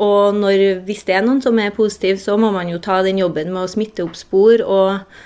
[0.00, 3.20] Og når, hvis det er noen som er positiv, så må man jo ta den
[3.20, 5.18] jobben med å smitte opp spor og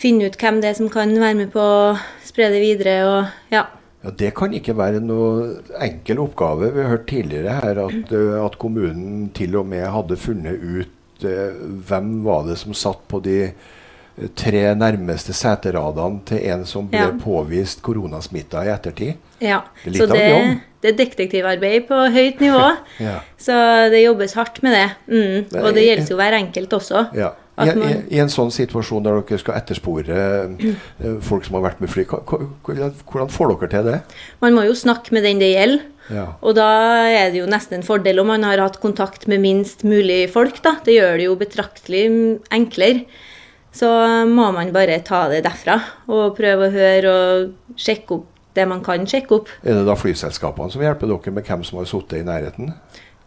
[0.00, 2.96] finne ut hvem det er som kan være med på å spre det videre.
[3.04, 3.66] og ja.
[4.00, 6.70] Ja, Det kan ikke være noe enkel oppgave.
[6.72, 11.24] Vi har hørt tidligere her at, eh, at kommunen til og med hadde funnet ut
[11.28, 11.52] eh,
[11.88, 17.04] hvem var det som satt på de eh, tre nærmeste seteradene til en som ble
[17.10, 17.12] ja.
[17.20, 19.20] påvist koronasmitta i ettertid.
[19.36, 22.64] Ja, det er litt så det, av jobb det er detektivarbeid på høyt nivå.
[23.06, 23.20] ja.
[23.40, 23.54] Så
[23.92, 24.88] det jobbes hardt med det.
[25.08, 25.62] Mm.
[25.62, 27.06] Og det gjelder jo hver enkelt også.
[27.16, 27.34] Ja.
[27.60, 31.18] I, i, I, en sånn situasjon der dere skal etterspore mm.
[31.24, 33.98] folk som har vært med fly, hvordan får dere til det?
[34.40, 35.88] Man må jo snakke med den det gjelder.
[36.10, 36.24] Ja.
[36.42, 36.70] Og da
[37.06, 40.58] er det jo nesten en fordel om man har hatt kontakt med minst mulig folk,
[40.64, 40.78] da.
[40.86, 42.04] Det gjør det jo betraktelig
[42.50, 43.04] enklere.
[43.76, 43.86] Så
[44.26, 45.76] må man bare ta det derfra
[46.10, 49.52] og prøve å høre og sjekke opp det man kan sjekke opp.
[49.62, 52.74] Er det da flyselskapene som hjelper dere med hvem som har sittet i nærheten?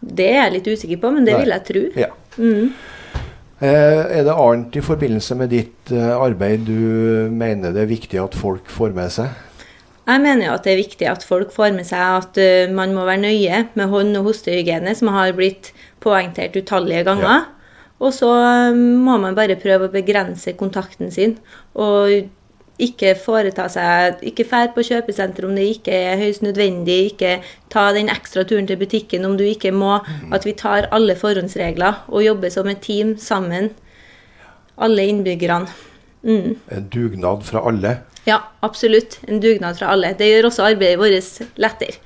[0.04, 1.40] Det er jeg litt usikker på, men det Nei.
[1.42, 1.84] vil jeg tro.
[2.02, 2.10] Ja.
[2.36, 2.74] Mm.
[3.64, 8.18] Eh, er det annet i forbindelse med ditt eh, arbeid du mener det er viktig
[8.20, 9.30] at folk får med seg?
[10.04, 12.92] Jeg mener jo at det er viktig at folk får med seg at eh, man
[12.96, 15.72] må være nøye med hånd- og hostehygiene, som har blitt
[16.04, 17.46] poengtert utallige ganger.
[18.02, 18.28] Og så
[18.74, 21.38] må man bare prøve å begrense kontakten sin.
[21.72, 22.26] Og
[22.82, 27.12] ikke foreta seg Ikke fær på kjøpesenter om det ikke er høyst nødvendig.
[27.12, 27.36] Ikke
[27.70, 30.00] ta den ekstra turen til butikken om du ikke må.
[30.34, 33.70] At vi tar alle forhåndsregler og jobber som et team sammen.
[34.78, 35.70] Alle innbyggerne.
[36.24, 36.56] Mm.
[36.72, 37.98] En dugnad fra alle?
[38.26, 39.20] Ja, absolutt.
[39.28, 40.14] En dugnad fra alle.
[40.18, 41.98] Det gjør også arbeidet vårt lettere.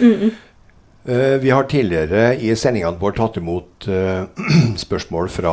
[0.00, 0.30] Mm.
[0.30, 0.44] Eh,
[1.04, 4.24] Vi har tidligere i sendingene våre tatt imot eh,
[4.84, 5.52] spørsmål fra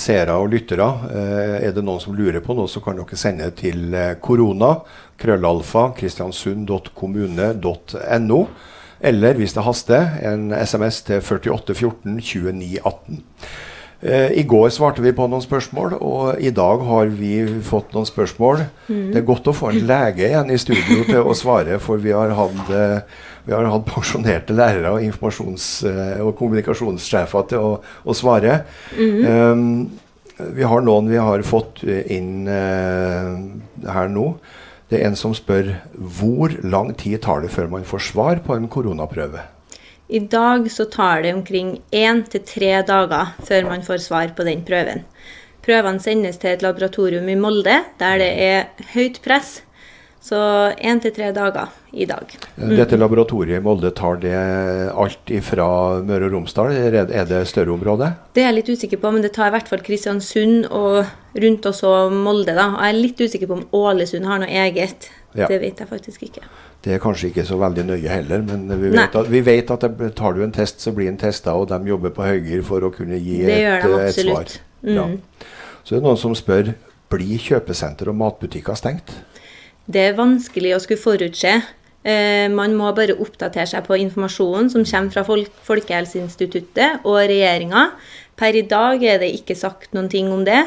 [0.00, 0.86] seere og lyttere.
[1.10, 4.76] Eh, er det noen som lurer på noe, så kan dere sende til eh, korona,
[5.20, 8.40] krøllalfa, kristiansund.kommune.no.
[8.98, 13.22] Eller hvis det haster, en SMS til 4814 2918.
[14.00, 17.32] Eh, I går svarte vi på noen spørsmål, og i dag har vi
[17.66, 18.62] fått noen spørsmål.
[18.86, 19.08] Mm.
[19.10, 22.14] Det er godt å få en lege igjen i studio til å svare, for vi
[22.14, 23.00] har hatt, eh,
[23.48, 27.72] vi har hatt pensjonerte lærere og informasjons- eh, og kommunikasjonssjefer til å,
[28.06, 28.62] å svare.
[28.94, 29.26] Mm.
[29.26, 29.90] Um,
[30.54, 34.36] vi har noen vi har fått inn uh, her nå.
[34.88, 38.54] Det er en som spør hvor lang tid tar det før man får svar på
[38.54, 39.42] en koronaprøve?
[40.08, 44.46] I dag så tar det omkring én til tre dager før man får svar på
[44.46, 45.02] den prøven.
[45.64, 49.58] Prøvene sendes til et laboratorium i Molde, der det er høyt press.
[50.24, 50.38] Så
[50.80, 52.32] én til tre dager i dag.
[52.56, 52.72] Mm.
[52.76, 54.32] Dette laboratoriet i Molde, tar det
[54.90, 55.68] alt ifra
[56.04, 58.10] Møre og Romsdal, er det større område?
[58.32, 61.04] Det er jeg litt usikker på, men det tar i hvert fall Kristiansund og
[61.36, 62.56] rundt også Molde.
[62.56, 62.70] da.
[62.80, 65.12] Jeg er litt usikker på om Ålesund har noe eget.
[65.36, 65.46] Ja.
[65.46, 66.48] Det vet jeg faktisk ikke.
[66.84, 69.86] Det er kanskje ikke så veldig nøye heller, men vi vet at, vi vet at
[69.98, 72.86] det, tar du en test, så blir den testa, og de jobber på høygir for
[72.86, 74.52] å kunne gi Det et, de et svar.
[74.86, 74.94] Mm.
[74.94, 75.08] Ja.
[75.82, 76.70] Så det er noen som spør
[77.10, 79.10] blir kjøpesenter og matbutikker stengt.
[79.88, 81.54] Det er vanskelig å skulle forutse.
[82.06, 87.88] Eh, man må bare oppdatere seg på informasjonen som kommer fra Folk Folkehelseinstituttet og regjeringa.
[88.38, 90.60] Per i dag er det ikke sagt noen ting om det.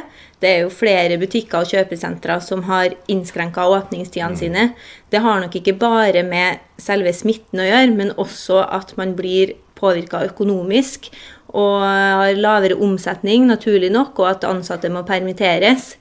[0.44, 4.66] Det er jo flere butikker og kjøpesentre som har innskrenka åpningstidene sine.
[5.08, 9.56] Det har nok ikke bare med selve smitten å gjøre, men også at man blir
[9.80, 11.08] påvirka økonomisk
[11.52, 15.96] og har lavere omsetning, naturlig nok, og at ansatte må permitteres.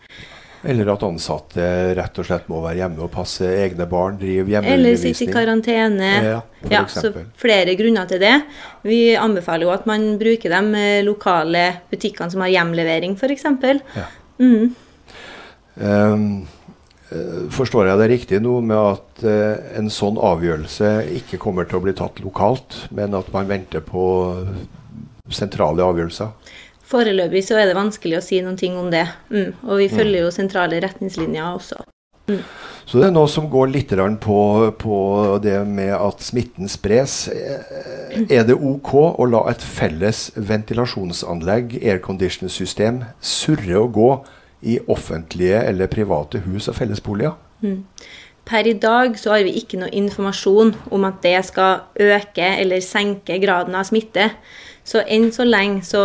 [0.63, 1.65] Eller at ansatte
[1.97, 6.11] rett og slett må være hjemme og passe egne barn, drive Eller sitte i karantene.
[6.27, 8.35] Ja, Ja, så flere grunner til det.
[8.85, 13.47] Vi anbefaler jo at man bruker de eh, lokale butikkene som har hjemlevering, f.eks.
[13.97, 14.07] Ja.
[14.41, 14.75] Mm.
[15.81, 16.27] Um,
[17.57, 20.93] forstår jeg det riktig nå med at eh, en sånn avgjørelse
[21.23, 24.05] ikke kommer til å bli tatt lokalt, men at man venter på
[25.33, 26.50] sentrale avgjørelser?
[26.91, 29.07] Foreløpig så er det vanskelig å si noen ting om det.
[29.30, 29.53] Mm.
[29.68, 29.97] Og vi Mm.
[29.97, 31.84] følger jo sentrale retningslinjer også.
[32.28, 32.43] Mm.
[32.86, 33.88] Så det er noe som går litt
[34.20, 37.28] på, på det med at smitten spres.
[37.28, 44.24] Eh, Er det OK å la et felles ventilasjonsanlegg, aircondition-system, surre og gå
[44.62, 47.32] i offentlige eller private hus og fellesboliger?
[47.62, 47.84] Mm.
[48.45, 52.80] Per i dag så har vi ikke noe informasjon om at det skal øke eller
[52.82, 54.30] senke graden av smitte.
[54.85, 56.03] Så enn så lenge så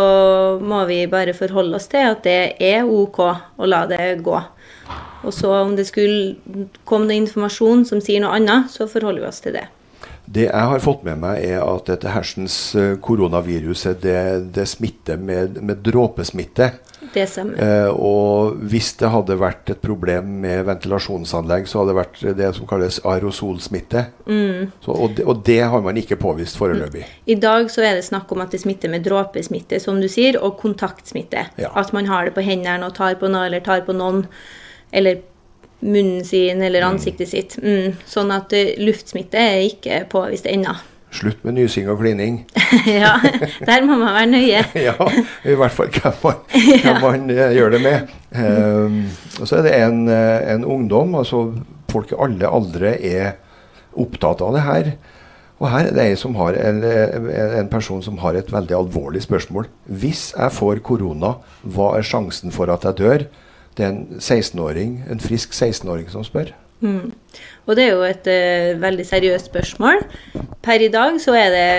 [0.62, 4.36] må vi bare forholde oss til at det er OK å la det gå.
[5.26, 9.30] Og så om det skulle komme noe informasjon som sier noe annet, så forholder vi
[9.30, 9.66] oss til det.
[10.26, 14.20] Det jeg har fått med meg, er at dette hersens eh, koronaviruset det,
[14.54, 16.72] det smitter med, med dråpesmitte.
[17.16, 17.56] Det stemmer.
[17.56, 22.50] Eh, og hvis det hadde vært et problem med ventilasjonsanlegg, så hadde det vært det
[22.58, 24.02] som kalles aerosolsmitte.
[24.28, 24.66] Mm.
[24.84, 27.06] Så, og, det, og det har man ikke påvist foreløpig.
[27.32, 30.36] I dag så er det snakk om at det smitter med dråpesmitte, som du sier,
[30.42, 31.46] og kontaktsmitte.
[31.62, 31.72] Ja.
[31.72, 34.26] At man har det på hendene og tar på noe eller tar på noen,
[34.92, 35.24] eller
[35.80, 37.56] munnen sin eller ansiktet sitt.
[37.62, 37.96] Mm.
[38.08, 40.76] Sånn at uh, luftsmitte er ikke påvist ennå.
[41.14, 42.40] Slutt med nysing og klining.
[42.86, 43.14] ja,
[43.62, 44.62] der må man være nøye.
[44.88, 44.94] ja,
[45.46, 46.40] i hvert fall hvem man,
[46.82, 48.14] hvem man eh, gjør det med.
[48.36, 48.98] Um,
[49.40, 51.46] og så er det en, eh, en ungdom, altså
[51.92, 53.36] folk i alle aldre er
[53.96, 54.90] opptatt av det her.
[55.56, 58.76] Og her er det en, som har en, eh, en person som har et veldig
[58.76, 59.70] alvorlig spørsmål.
[59.86, 63.26] Hvis jeg får korona, hva er sjansen for at jeg dør?
[63.76, 66.52] Det er en 16-åring, en frisk 16-åring som spør.
[66.80, 67.12] Mm.
[67.66, 70.04] Og det er jo et uh, veldig seriøst spørsmål.
[70.62, 71.70] Per i dag så er det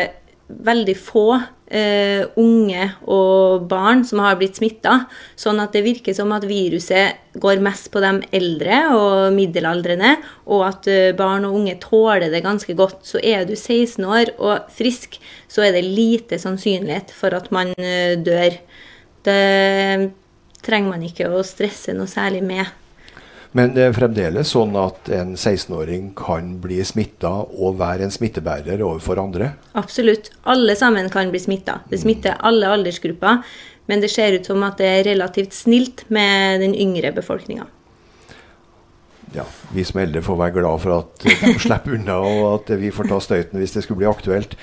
[0.47, 4.99] veldig få uh, unge og barn som har blitt smitta,
[5.39, 10.15] sånn at det virker som at viruset går mest på de eldre og middelaldrende,
[10.51, 13.03] og at uh, barn og unge tåler det ganske godt.
[13.07, 17.71] Så er du 16 år og frisk, så er det lite sannsynlighet for at man
[18.27, 18.59] dør.
[19.27, 19.39] Det
[20.63, 22.67] trenger man ikke å stresse noe særlig med.
[23.57, 28.83] Men det er fremdeles sånn at en 16-åring kan bli smitta og være en smittebærer
[28.85, 29.53] overfor andre?
[29.79, 30.29] Absolutt.
[30.45, 31.79] Alle sammen kan bli smitta.
[31.89, 33.41] Det smitter alle aldersgrupper.
[33.87, 37.65] Men det ser ut som at det er relativt snilt med den yngre befolkninga.
[39.35, 42.91] Ja, vi som eldre får være glad for at de slipper unna, og at vi
[42.95, 44.53] får ta støyten hvis det skulle bli aktuelt.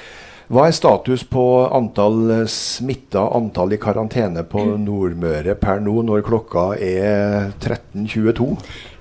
[0.52, 1.42] Hva er status på
[1.72, 8.48] antall smitta, antall i karantene på Nordmøre per nå, når klokka er 13.22?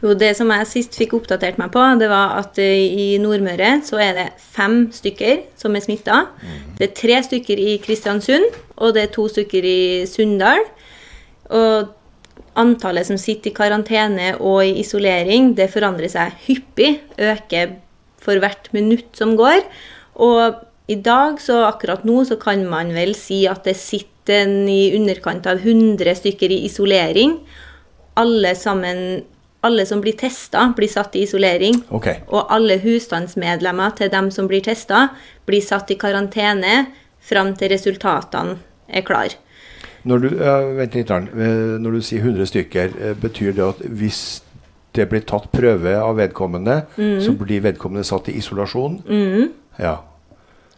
[0.03, 3.99] Jo, Det som jeg sist fikk oppdatert meg på, det var at i Nordmøre så
[3.99, 6.23] er det fem stykker som er smitta.
[6.39, 6.63] Mm.
[6.79, 8.47] Det er tre stykker i Kristiansund,
[8.79, 10.63] og det er to stykker i Sunndal.
[11.51, 11.91] Og
[12.59, 17.01] antallet som sitter i karantene og i isolering, det forandrer seg hyppig.
[17.19, 17.81] Øker
[18.23, 19.65] for hvert minutt som går.
[20.23, 24.93] Og i dag, så akkurat nå, så kan man vel si at det sitter i
[24.97, 27.37] underkant av 100 stykker i isolering.
[28.19, 29.23] Alle sammen
[29.63, 31.77] alle som blir testa, blir satt i isolering.
[31.95, 32.19] Okay.
[32.27, 35.07] Og alle husstandsmedlemmer til dem som blir testa,
[35.47, 36.81] blir satt i karantene
[37.23, 38.57] fram til resultatene
[38.91, 39.37] er klar.
[40.03, 40.29] Når du,
[40.75, 44.41] vent litt, eh, når du sier 100 stykker, eh, betyr det at hvis
[44.93, 47.21] det blir tatt prøve av vedkommende, mm.
[47.23, 48.99] så blir vedkommende satt i isolasjon?
[49.07, 49.53] Mm.
[49.79, 50.01] Ja.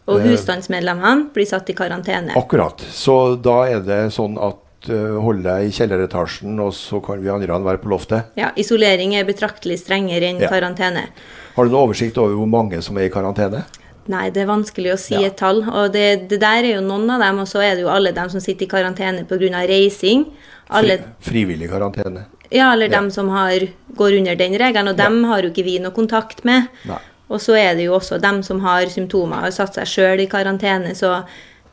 [0.06, 2.36] Og eh, husstandsmedlemmene blir satt i karantene.
[2.38, 2.82] Akkurat.
[2.94, 7.30] Så da er det sånn at holde hold deg i kjelleretasjen, og så kan vi
[7.32, 8.32] andre være på loftet?
[8.38, 10.50] Ja, isolering er betraktelig strengere enn ja.
[10.52, 11.08] karantene.
[11.56, 13.64] Har du noen oversikt over hvor mange som er i karantene?
[14.12, 15.26] Nei, det er vanskelig å si ja.
[15.30, 15.64] et tall.
[15.66, 18.14] Og det, det, der er jo noen av dem, og så er det jo alle
[18.14, 19.64] dem som sitter i karantene pga.
[19.66, 20.28] reising.
[20.68, 22.26] Alle, Fri, frivillig karantene?
[22.50, 23.00] Ja, eller ja.
[23.00, 23.66] dem som har,
[23.98, 24.92] går under den regelen.
[24.92, 26.70] Og dem har jo ikke vi noe kontakt med.
[26.86, 27.02] Nei.
[27.28, 30.22] Og så er det jo også dem som har symptomer, og har satt seg sjøl
[30.22, 30.94] i karantene.
[30.94, 31.18] Så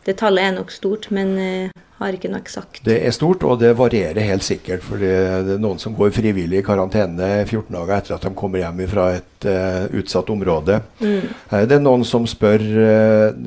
[0.06, 2.82] det tallet er nok stort, men uh, har ikke noe eksakt.
[2.84, 4.84] Det er stort, og det varierer helt sikkert.
[4.84, 8.64] For det er noen som går frivillig i karantene 14 dager etter at de kommer
[8.64, 10.82] hjem fra et uh, utsatt område.
[11.00, 11.30] Mm.
[11.54, 12.66] Uh, det er noen som spør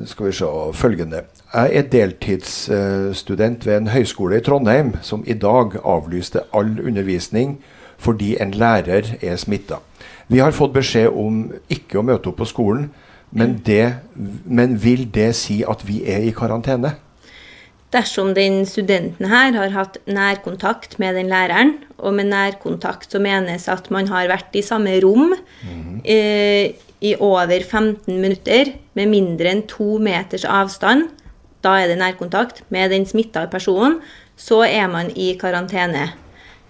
[0.07, 1.25] skal vi se, følgende.
[1.47, 7.57] Jeg er deltidsstudent ved en høyskole i Trondheim som i dag avlyste all undervisning
[7.97, 9.79] fordi en lærer er smitta.
[10.27, 12.89] Vi har fått beskjed om ikke å møte opp på skolen,
[13.31, 13.99] men, det,
[14.45, 16.93] men vil det si at vi er i karantene?
[17.95, 23.69] Dersom den studenten her har hatt nærkontakt med den læreren, og med nærkontakt så menes
[23.71, 26.01] at man har vært i samme rom mm.
[26.03, 31.07] eh, i over 15 minutter med mindre enn to meters avstand,
[31.63, 34.01] da er det nærkontakt med den smitta personen,
[34.37, 36.11] så er man i karantene.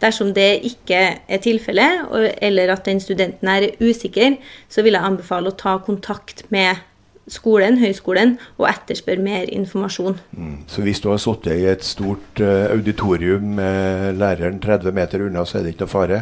[0.02, 2.06] Dersom det ikke er tilfellet,
[2.42, 4.38] eller at den studenten er usikker,
[4.70, 6.84] så vil jeg anbefale å ta kontakt med
[7.28, 10.16] skolen, høyskolen, og etterspørre mer informasjon.
[10.32, 10.56] Mm.
[10.72, 15.44] Så hvis du har sittet i et stort uh, auditorium med læreren 30 meter unna,
[15.46, 16.22] så er det ikke noe fare?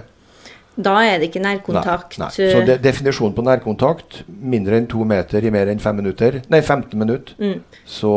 [0.76, 2.18] Da er det ikke nærkontakt.
[2.20, 2.48] Nei, nei.
[2.52, 6.60] Så de, definisjonen på nærkontakt, mindre enn to meter i mer enn fem minutter, nei
[6.60, 7.78] 15 minutter, mm.
[7.88, 8.12] så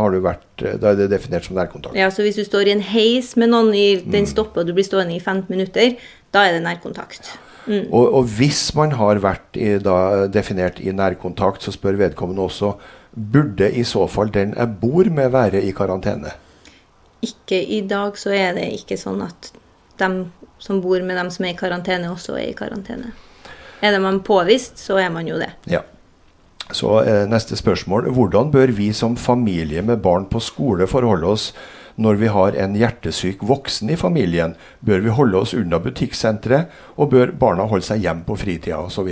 [0.00, 0.46] har du vært,
[0.80, 1.98] da er det definert som nærkontakt.
[1.98, 4.30] Ja, så hvis du står i en heis med noen, i, den mm.
[4.32, 5.98] stopper og du blir stående i 15 minutter,
[6.32, 7.34] da er det nærkontakt.
[7.68, 7.90] Mm.
[7.92, 12.72] Og, og, hvis man har vært i, da, definert i nærkontakt, så spør vedkommende også
[13.12, 16.32] burde i så fall den jeg bor med, være i karantene?
[17.24, 19.52] Ikke i dag så er det ikke sånn at
[19.98, 20.08] de
[20.58, 23.14] som bor med dem som er i karantene, også er i karantene.
[23.80, 25.52] Er det man påvist, så er man jo det.
[25.70, 25.84] Ja.
[26.74, 28.10] Så eh, neste spørsmål.
[28.12, 31.52] Hvordan bør vi som familie med barn på skole forholde oss
[31.98, 34.56] når vi har en hjertesyk voksen i familien?
[34.84, 39.08] Bør vi holde oss unna butikksenteret, og bør barna holde seg hjem på fritida osv.?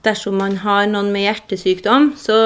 [0.00, 2.36] Dersom man har noen med hjertesykdom, så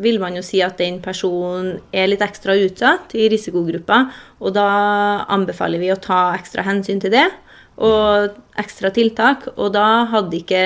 [0.00, 4.06] vil man jo si at den personen er litt ekstra utsatt i risikogruppa,
[4.40, 4.68] og da
[5.32, 7.26] anbefaler vi å ta ekstra hensyn til det
[7.82, 9.48] og ekstra tiltak.
[9.56, 10.62] Og da hadde ikke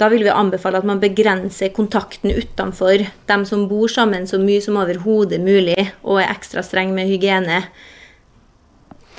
[0.00, 4.62] da vil vi anbefale at man begrenser kontakten utenfor dem som bor sammen, så mye
[4.64, 7.58] som overhodet mulig, og er ekstra streng med hygiene.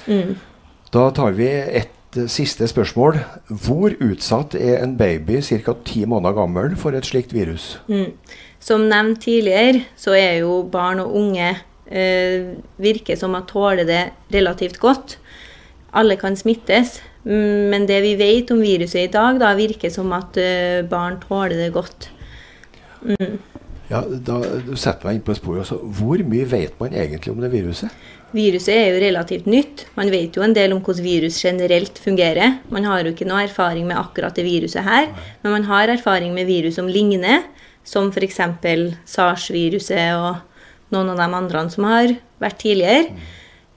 [0.08, 0.40] Mm.
[0.92, 3.20] Da tar vi et siste spørsmål.
[3.48, 5.76] Hvor utsatt er en baby ca.
[5.86, 7.78] ti måneder gammel for et slikt virus?
[7.88, 8.18] Mm.
[8.60, 11.54] Som nevnt tidligere, så er jo barn og unge
[11.86, 14.04] eh, virker som at tåler det
[14.34, 15.18] relativt godt.
[15.94, 20.10] Alle kan smittes, Mm, men det vi vet om viruset i dag, da virker som
[20.18, 22.10] at uh, barn tåler det godt.
[23.06, 23.38] Mm.
[23.92, 25.66] Ja, da, Du setter meg inn på sporet.
[25.66, 25.78] også.
[26.00, 27.94] Hvor mye vet man egentlig om det viruset?
[28.32, 29.86] Viruset er jo relativt nytt.
[29.98, 32.62] Man vet jo en del om hvordan virus generelt fungerer.
[32.72, 35.10] Man har jo ikke noe erfaring med akkurat det viruset her,
[35.44, 37.44] men man har erfaring med virus som ligner,
[37.84, 38.40] som f.eks.
[39.12, 40.40] SARS-viruset og
[40.96, 43.12] noen av de andre som har vært tidligere.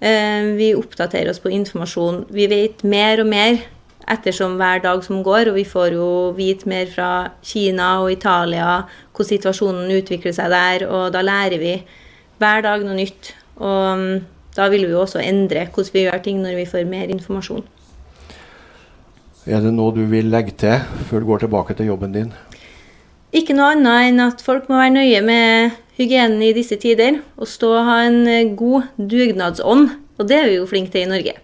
[0.04, 2.26] Eh, vi oppdaterer oss på informasjon.
[2.28, 3.62] Vi vet mer og mer
[4.12, 8.82] ettersom hver dag som går, og vi får jo vite mer fra Kina og Italia
[9.14, 11.72] hvordan situasjonen utvikler seg der, og da lærer vi
[12.42, 13.32] hver dag noe nytt.
[13.56, 14.18] Og mm,
[14.58, 17.64] da vil vi jo også endre hvordan vi gjør ting når vi får mer informasjon.
[19.44, 22.32] Er det noe du vil legge til før du går tilbake til jobben din?
[23.34, 27.18] Ikke noe annet enn at folk må være nøye med hygienen i disse tider.
[27.34, 29.88] Og stå og ha en eh, god dugnadsånd.
[30.18, 31.34] Og det er vi jo flinke til i Norge.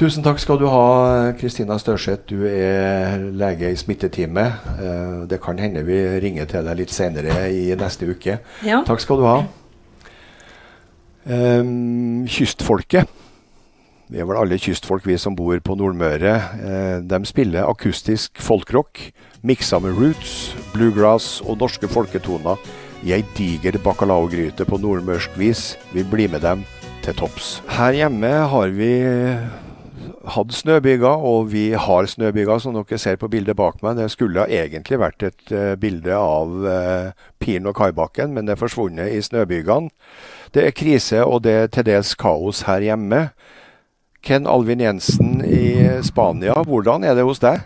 [0.00, 2.24] Tusen takk skal du ha, Kristina Størseth.
[2.30, 4.68] Du er lege i smitteteamet.
[4.80, 8.38] Eh, det kan hende vi ringer til deg litt senere i neste uke.
[8.64, 8.80] Ja.
[8.88, 9.38] Takk skal du ha.
[11.28, 13.19] Um, kystfolket.
[14.10, 16.32] Vi er vel alle kystfolk, vi som bor på Nordmøre.
[16.58, 18.98] Uh, de spiller akustisk folkrock,
[19.46, 22.58] miksa med roots, bluegrass og norske folketoner
[23.06, 25.76] i ei diger bacalaogryte på nordmørsk vis.
[25.94, 26.64] Vi blir med dem
[27.04, 27.60] til topps.
[27.70, 28.90] Her hjemme har vi
[30.34, 33.94] hatt snøbyger, og vi har snøbyger, som dere ser på bildet bak meg.
[33.96, 38.62] Det skulle egentlig vært et uh, bilde av uh, Piren og Kaibakken, men det er
[38.64, 39.94] forsvunnet i snøbygene.
[40.50, 43.28] Det er krise, og det er til dels kaos her hjemme.
[44.22, 47.62] Ken Alvin Jensen i Spania, hvordan er det hos deg?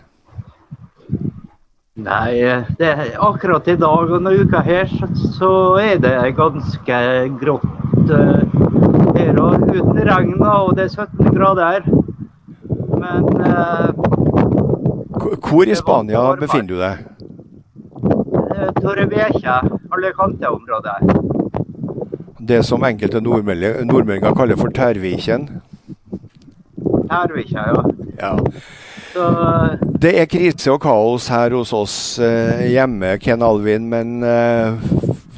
[1.94, 2.42] Nei,
[2.78, 2.90] det
[3.22, 4.90] akkurat i dag og denne uka her
[5.38, 5.50] så
[5.82, 6.98] er det ganske
[7.40, 8.42] grått uh,
[9.14, 11.86] her og uten regn, og det er 17 grader.
[12.98, 13.90] Men uh,
[15.38, 16.94] Hvor i Spania befinner du deg?
[18.82, 19.60] Torrevieja,
[19.94, 21.32] Alicante-området
[22.48, 25.48] det som enkelte nordmenninger kaller for Tærvikjen.
[27.14, 27.84] Tærvikja, ja.
[28.20, 28.32] ja.
[29.14, 29.26] Så,
[30.02, 34.74] det er krise og kaos her hos oss eh, hjemme, Ken Alvin, men eh,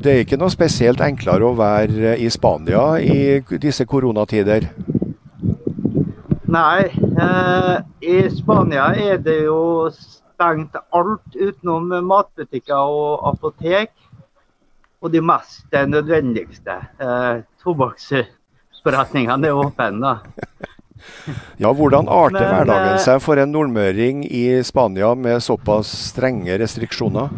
[0.01, 4.71] det er ikke noe spesielt enklere å være i Spania i disse koronatider?
[6.57, 13.93] Nei, eh, i Spania er det jo stengt alt utenom matbutikker og apotek
[15.03, 16.79] og de mest nødvendigste.
[17.01, 20.17] Eh, Tobakksforretningene er åpne.
[21.63, 26.57] ja, hvordan arter Men, hverdagen eh, seg for en nordmøring i Spania med såpass strenge
[26.61, 27.31] restriksjoner?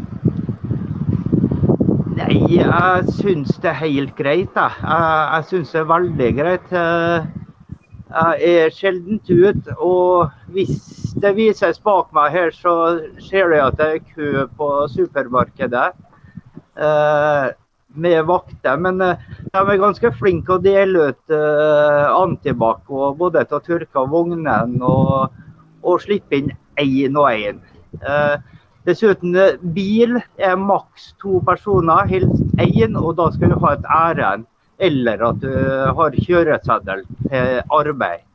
[2.19, 4.55] Nei, jeg syns det er helt greit.
[4.55, 6.73] Jeg, jeg, jeg syns det er veldig greit.
[6.73, 7.29] Eh,
[8.09, 9.71] jeg er sjelden ut.
[9.77, 12.75] Og hvis det vises bak meg her, så
[13.23, 15.91] ser jeg at det er kø på supermarkedet.
[17.99, 18.77] Eh, med vakter.
[18.77, 19.17] Men eh,
[19.53, 25.33] de er ganske flinke å dele ut uh, antibac både til å tørke vognene og,
[25.83, 27.61] og slippe inn én og én.
[28.03, 28.39] Uh,
[28.87, 29.35] dessuten,
[29.75, 34.47] bil er maks to personer, helst én, og da skal du ha et ærend
[34.79, 35.51] eller at du
[35.99, 38.28] har kjøreseddel til arbeid.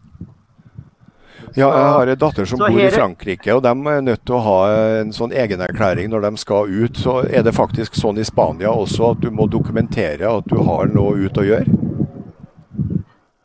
[1.56, 4.44] Ja, jeg har en datter som bor i Frankrike, og de er nødt til å
[4.46, 4.58] ha
[5.02, 6.98] en sånn egenerklæring når de skal ut.
[6.98, 10.90] Så er det faktisk sånn i Spania også at du må dokumentere at du har
[10.94, 11.80] noe ut å gjøre?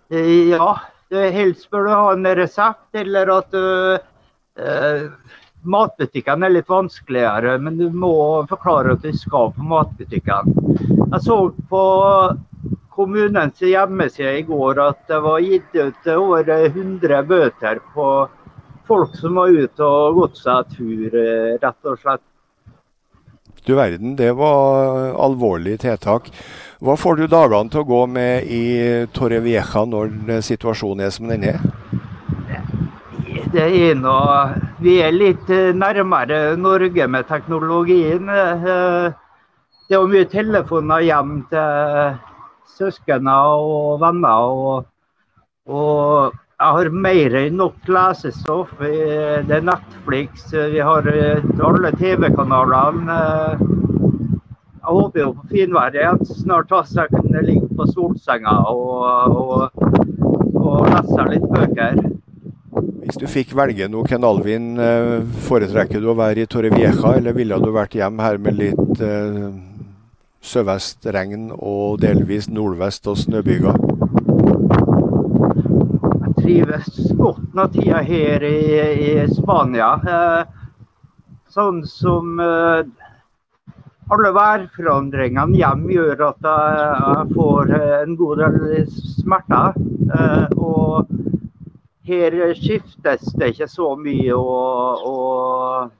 [0.09, 0.71] Eh, ja,
[1.11, 3.99] helst bør du ha en resept, eller at uh,
[4.57, 5.35] uh,
[5.69, 8.15] Matbutikken er litt vanskeligere, men du må
[8.49, 10.55] forklare at du skal på matbutikken.
[10.79, 11.39] Jeg så
[11.69, 11.83] på
[12.99, 18.09] kommunens hjemmeside i går at det var gitt ut over 100 bøter på
[18.89, 21.15] folk som var ute og gått seg tur,
[21.63, 22.25] rett og slett.
[23.67, 26.31] Du verden, det var alvorlig tiltak.
[26.81, 28.65] Hva får du dagene til å gå med i
[29.15, 31.61] Torrevieja når situasjonen er som den er?
[33.53, 38.27] Det er noe Vi er litt nærmere Norge med teknologien.
[39.89, 42.19] Det er mye telefoner hjem til
[42.77, 44.53] søsken og venner.
[44.53, 44.85] Og,
[45.69, 48.73] og, jeg har mer enn nok lesestoff.
[48.83, 53.19] Det er Netflix, vi har eh, alle TV-kanalene.
[54.89, 59.83] Jeg håper jo på finvær igjen snart, så jeg kan ligge på solsenga og, og,
[60.57, 62.03] og lese litt bøker.
[63.09, 65.15] Hvis du fikk velge noe, Ken Alvin, eh,
[65.47, 69.03] foretrekker du å være i Torrevieja, eller ville du vært hjem her med litt
[70.49, 73.77] eh, sørvestregn og delvis nordvest og snøbyger?
[76.23, 78.61] Jeg trives godt når tida her i,
[79.11, 79.91] i Spania.
[81.53, 82.41] Sånn som
[84.09, 87.73] alle værforandringene hjemme gjør at jeg får
[88.05, 89.77] en god del smerter.
[90.57, 91.13] Og
[92.09, 94.35] her skiftes det ikke så mye.
[94.35, 95.91] og, og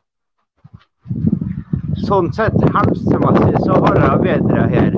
[2.07, 4.91] sånn sett helsemessig så har jeg bedre her.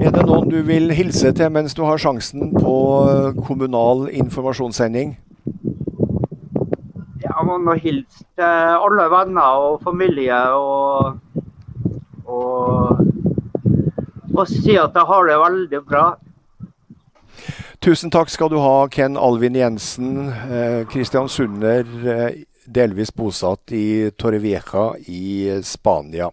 [0.00, 2.76] Er det noen du vil hilse til mens du har sjansen på
[3.46, 5.16] kommunal informasjonssending?
[7.20, 11.44] Jeg må nå hilse til alle venner og familie og,
[12.24, 13.04] og,
[14.34, 16.04] og si at jeg har det veldig bra.
[17.80, 24.92] Tusen takk skal du ha, Ken Alvin Jensen, eh, kristiansunder, eh, delvis bosatt i Torrevieja
[25.06, 26.30] i Spania.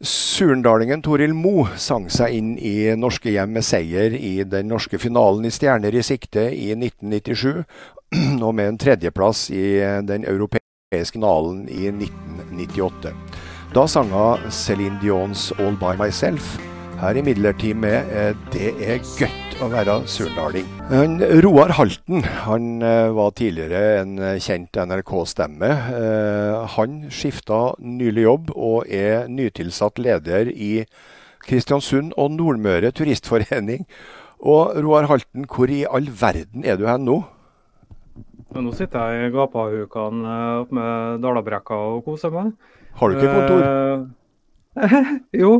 [0.00, 5.48] Surndalingen Toril Mo sang seg inn i norske hjem med seier i den norske finalen
[5.48, 7.64] i Stjerner i sikte i 1997,
[8.46, 13.16] og med en tredjeplass i den europeiske finalen i 1998.
[13.72, 16.75] Da sang hun Céline Dions 'All By Myself'.
[16.96, 20.64] Her imidlertid med eh, 'Det er gøtt' å være surdaling.
[21.44, 25.70] Roar Halten han eh, var tidligere en eh, kjent NRK-stemme.
[25.92, 30.86] Eh, han skifta nylig jobb og er nytilsatt leder i
[31.44, 33.84] Kristiansund og Nordmøre Turistforening.
[34.40, 37.22] Og Roar Halten, hvor i all verden er du hen nå?
[38.56, 42.54] Nå sitter jeg i gapahukene oppe med Dalabrekka og koser meg.
[42.96, 43.66] Har du ikke kontor?
[45.42, 45.50] jo,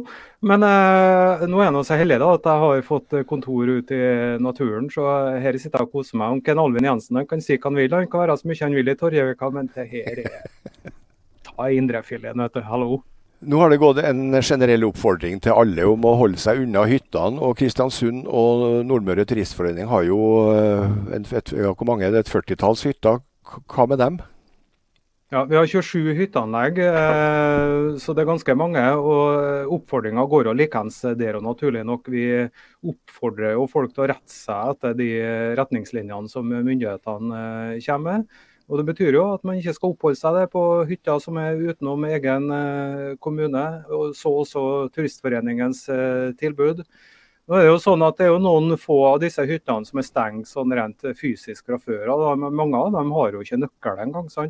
[0.44, 4.12] men eh, nå er jeg så heldig da, at jeg har fått kontor ute i
[4.42, 4.90] naturen.
[4.92, 5.06] Så
[5.40, 6.36] her sitter jeg og koser meg.
[6.36, 7.96] Onkel Alvin Jensen han kan si hva han vil.
[7.96, 10.94] Han kan være så mye han vil i Torjevika, men det her er
[11.46, 12.64] Ta indrefileten, vet du.
[12.68, 13.00] Hallo.
[13.46, 17.40] Nå har det gått en generell oppfordring til alle om å holde seg unna hyttene.
[17.40, 20.20] og Kristiansund og Nordmøre Turistforening har jo
[20.52, 23.20] en, et, ja, hvor mange et førtitalls hytter.
[23.70, 24.18] Hva med dem?
[25.28, 28.82] Ja, Vi har 27 hytteanlegg, eh, så det er ganske mange.
[28.94, 32.06] og Oppfordringa går jo likeens der og naturlig nok.
[32.06, 32.46] Vi
[32.86, 35.08] oppfordrer jo folk til å rette seg etter de
[35.58, 37.40] retningslinjene som myndighetene
[37.74, 38.28] eh, kommer med.
[38.70, 41.58] Og Det betyr jo at man ikke skal oppholde seg der på hytta som er
[41.58, 43.66] utenom egen eh, kommune.
[43.90, 44.62] og Så også
[44.94, 45.88] Turistforeningens
[46.38, 46.86] tilbud.
[47.48, 49.98] Nå er Det jo sånn at det er jo noen få av disse hyttene som
[49.98, 52.38] er stengt sånn rent fysisk fra før av.
[52.38, 54.30] Mange av dem har jo ikke nøkkel engang.
[54.30, 54.46] Så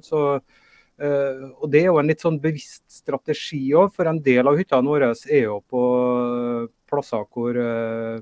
[0.96, 4.88] og Det er jo en litt sånn bevisst strategi òg, for en del av hyttene
[4.88, 8.16] våre er jo på uh, plasser hvor uh,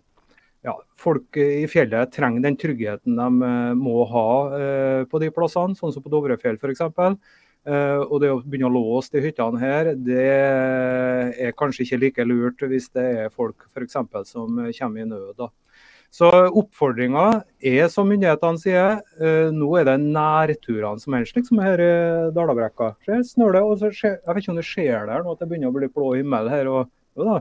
[0.66, 4.28] ja, folk i fjellet trenger den tryggheten de må ha
[5.10, 6.80] på de plassene, sånn som på Dovrefjell f.eks.
[6.80, 12.64] og det å begynne å låse de hyttene her, det er kanskje ikke like lurt
[12.64, 15.36] hvis det er folk for eksempel, som kommer i nød.
[15.36, 15.50] da.
[16.14, 17.24] Så oppfordringa
[17.58, 21.94] er, som myndighetene sier, eh, nå er det nærturene som er slik som her i
[22.36, 22.92] Dalabrekka.
[23.26, 25.48] Snør det, og så skjer, jeg vet ikke om det skjer der nå at det
[25.50, 26.70] begynner å bli blå himmel her.
[26.70, 26.86] og
[27.18, 27.40] jo da.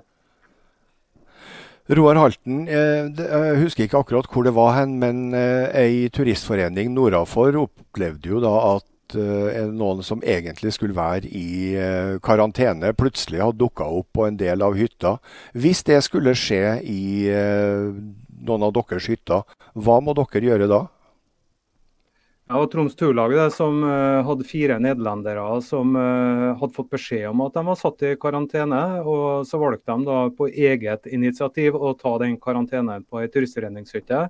[1.94, 6.96] Roar Halten, eh, jeg husker ikke akkurat hvor det var hen, men eh, ei turistforening
[6.96, 11.76] nordafor opplevde jo da at noen som egentlig skulle være i
[12.26, 15.20] karantene, plutselig hadde dukka opp på en del av hytta.
[15.54, 17.28] Hvis det skulle skje i
[18.48, 19.48] noen av deres hytter.
[19.74, 20.84] Hva må dere gjøre da?
[22.54, 27.44] Ja, og Troms Turlaget som uh, hadde fire nederlendere som uh, hadde fått beskjed om
[27.46, 28.82] at de var satt i karantene.
[29.02, 34.26] og Så valgte de da på eget initiativ å ta den karantenen på ei turistredningshytte.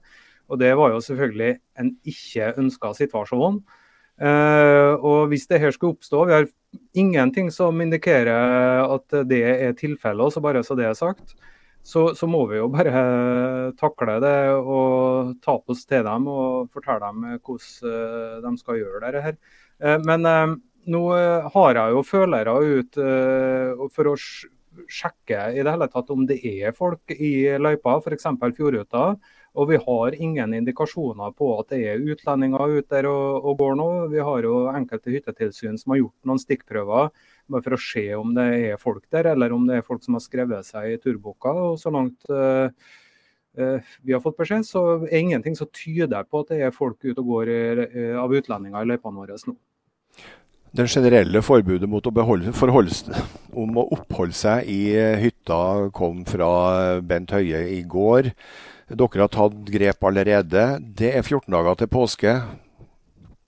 [0.47, 3.64] Og Det var jo selvfølgelig en ikke ønska situasjon.
[4.22, 6.47] Uh, og Hvis det her skulle oppstå, vi har
[6.93, 11.34] ingenting som indikerer at det er tilfellet, så bare så det er sagt
[11.84, 16.72] så, så, må vi jo bare takle det og ta på oss til dem og
[16.72, 19.23] fortelle dem hvordan eh, de skal gjøre dette.
[19.26, 19.38] her.
[19.84, 20.55] Eh, men eh,
[20.93, 21.03] nå
[21.53, 22.97] har jeg jo følere ut
[23.95, 24.18] for å
[24.91, 28.27] sjekke i det hele tatt om det er folk i løypa, f.eks.
[28.57, 29.14] Fjordruta.
[29.53, 33.77] Og vi har ingen indikasjoner på at det er utlendinger ute der og, og går
[33.80, 33.89] nå.
[34.11, 37.11] Vi har jo enkelte hyttetilsyn som har gjort noen stikkprøver
[37.53, 40.17] bare for å se om det er folk der, eller om det er folk som
[40.17, 41.53] har skrevet seg i turboka.
[41.69, 42.71] Og så langt uh,
[43.59, 46.99] uh, vi har fått beskjed, så er ingenting som tyder på at det er folk
[47.05, 49.55] ute og går i, uh, av utlendinger i løypene våre nå.
[50.73, 52.49] Den generelle forbudet mot å beholde,
[53.53, 58.31] om å oppholde seg i hytta kom fra Bent Høie i går.
[58.89, 60.65] Dere har tatt grep allerede.
[60.81, 62.34] Det er 14 dager til påske.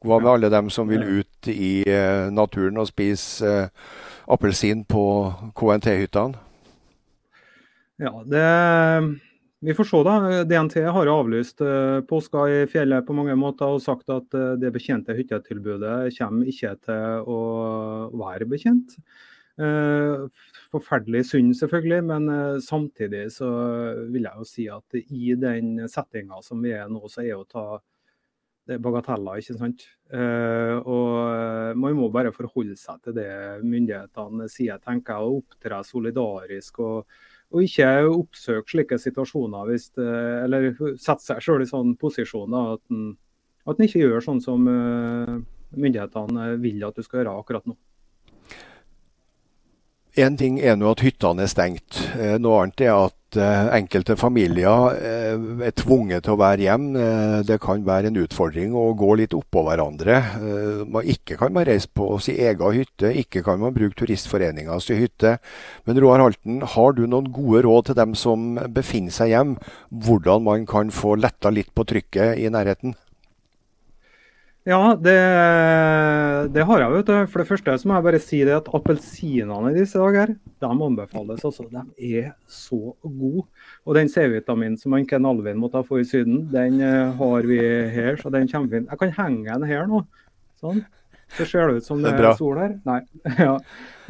[0.06, 3.92] Hva med alle dem som vil ut i uh, naturen og spise uh,
[4.32, 5.04] appelsin på
[5.58, 6.42] KNT-hyttene?
[8.02, 8.48] Ja, det,
[9.64, 10.16] vi får se, da.
[10.48, 15.16] DNT har avlyst uh, påska i fjellet på mange måter og sagt at det betjente
[15.16, 17.40] hyttetilbudet kommer ikke til å
[18.20, 18.98] være bekjent.
[19.56, 22.26] Forferdelig synd, selvfølgelig, men
[22.60, 23.48] samtidig så
[24.12, 27.46] vil jeg jo si at i den settinga som vi er nå, så er jo
[27.48, 27.78] ta
[28.66, 29.86] det er bagateller, ikke sant.
[30.16, 33.30] og man må bare forholde seg til det
[33.62, 36.80] myndighetene sier, tenker jeg, og opptre solidarisk.
[36.80, 37.16] og
[37.54, 43.14] og ikke oppsøke slike situasjoner hvis, eller sette seg selv i sånn posisjon at en,
[43.86, 47.78] ikke gjør sånn som myndighetene vil at du skal gjøre akkurat nå.
[50.16, 51.98] Én ting er nå at hyttene er stengt.
[52.16, 57.42] Eh, noe annet er at eh, enkelte familier eh, er tvunget til å være hjemme.
[57.44, 60.22] Det kan være en utfordring å gå litt oppå hverandre.
[61.12, 65.36] Ikke kan man reise på sin egen hytte, ikke kan man bruke Turistforeningas hytte.
[65.84, 69.60] Men Roar Halten, har du noen gode råd til dem som befinner seg hjemme,
[69.92, 72.96] hvordan man kan få letta litt på trykket i nærheten?
[74.66, 75.14] Ja, det,
[76.56, 76.92] det, har jeg.
[76.96, 77.14] vet du.
[77.30, 80.70] For det første så må jeg bare si det at appelsinene i disse dager de
[80.72, 81.44] anbefales.
[81.46, 81.68] altså.
[81.70, 83.46] De er så gode.
[83.86, 87.60] Og den C-vitaminen som man Ken Alvin måtte få i Syden, den uh, har vi
[87.94, 88.18] her.
[88.18, 88.90] så den kommer fin.
[88.90, 90.02] Jeg kan henge den her nå.
[90.58, 90.82] Sånn.
[91.38, 92.76] Så ser det ut som det, det er, er sol her.
[92.90, 93.00] Nei,
[93.46, 93.56] ja.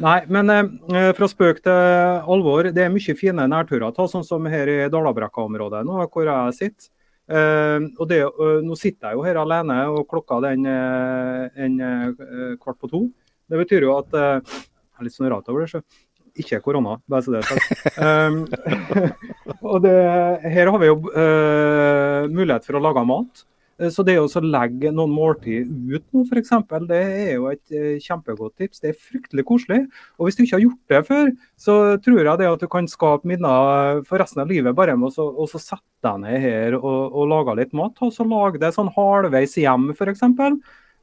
[0.04, 2.72] Nei men eh, fra spøk til alvor.
[2.72, 3.92] Det er mye fine nærturer.
[3.92, 6.92] Ta sånn som her i Dalabrekka-området nå, hvor jeg sitter.
[7.26, 11.80] Uh, og det, uh, Nå sitter jeg jo her alene, og klokka den uh, en
[12.62, 13.06] kvart på to.
[13.46, 14.22] Det betyr jo at Det
[14.98, 15.70] er litt sånn rart over det.
[15.74, 15.82] Så.
[16.36, 17.66] Ikke korona, bare så det er sagt.
[19.66, 19.96] Og det,
[20.52, 20.96] her har vi jo
[22.32, 23.46] mulighet for å lage mat.
[23.80, 26.52] Eh, så det å legge noen måltid ut nå, f.eks.,
[26.88, 28.80] det er jo et eh, kjempegodt tips.
[28.82, 29.82] Det er fryktelig koselig.
[30.16, 31.30] Og hvis du ikke har gjort det før,
[31.60, 35.12] så tror jeg det at du kan skape minner for resten av livet bare med
[35.16, 37.96] å sette deg ned her og, og lage litt mat.
[38.04, 40.26] Og så lage det sånn halvveis hjem, f.eks.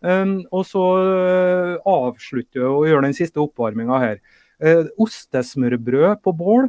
[0.04, 4.18] Um, og så uh, avslutte og gjøre den siste oppvarminga her.
[4.60, 6.68] Uh, ostesmørbrød på bål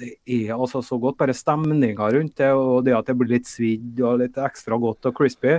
[0.00, 1.18] det er altså så godt.
[1.20, 5.10] Bare stemninga rundt det, og det at det blir litt svidd og litt ekstra godt
[5.10, 5.58] og crispy,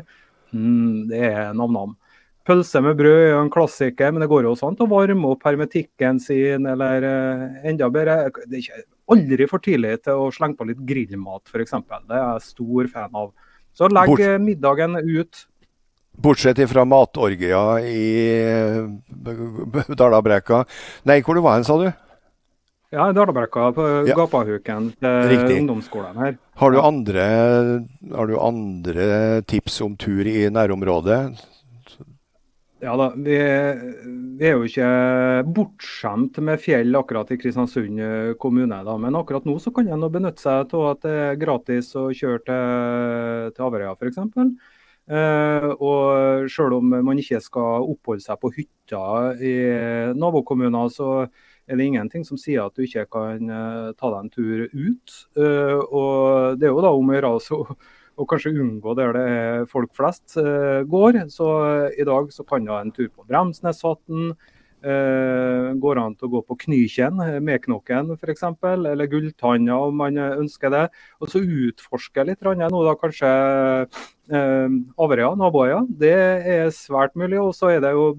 [0.53, 1.95] mm, det er nam-nam.
[2.47, 6.17] Pølse med brød er en klassiker, men det går jo sånn å varme opp hermetikken
[6.19, 8.81] sin, eller uh, enda bedre Det er ikke
[9.13, 11.77] aldri for tidlig til å slenge på litt grillmat, f.eks.
[12.09, 13.31] Det er jeg stor fan av.
[13.77, 15.45] Så legg Bort, middagen ut.
[16.21, 18.01] Bortsett fra matorgia i
[18.35, 20.65] eh, Dala-Breka.
[21.07, 21.87] Nei, hvor du var hen, sa du?
[22.91, 24.15] Ja, i Dalabrekka, på ja.
[24.19, 25.61] Gapahuken til Riktig.
[25.61, 26.33] ungdomsskolen her.
[26.59, 27.27] Har du, andre,
[28.11, 29.05] har du andre
[29.47, 31.21] tips om tur i nærområdet?
[32.81, 33.37] Ja da, vi,
[34.41, 34.89] vi, er jo ikke
[35.55, 38.01] bortskjemt med fjell akkurat i Kristiansund
[38.41, 38.81] kommune.
[38.83, 42.09] da, Men akkurat nå så kan en benytte seg av at det er gratis å
[42.09, 44.19] kjøre til, til Averøya f.eks.
[45.11, 49.05] Uh, og selv om man ikke skal oppholde seg på hytta
[49.39, 49.55] i
[50.17, 51.29] nabokommuner, så
[51.71, 55.17] er det ingenting som sier at du ikke kan uh, ta deg en tur ut.
[55.39, 57.61] Uh, og Det er jo da om å gjøre altså,
[58.19, 61.23] å kanskje unngå der det er folk flest uh, går.
[61.33, 61.51] Så
[61.95, 64.33] i dag så kan du ha en tur på Bremsnesvatn.
[64.81, 70.73] Uh, går an til å gå på Knykjen, Meknokken f.eks., eller Gulltanna om man ønsker
[70.73, 70.87] det.
[71.21, 73.29] Og så utforske litt nå da kanskje
[73.85, 75.83] uh, Averøya, naboøya.
[75.85, 76.17] Det
[76.57, 77.37] er svært mulig.
[77.43, 78.15] Og så er det jo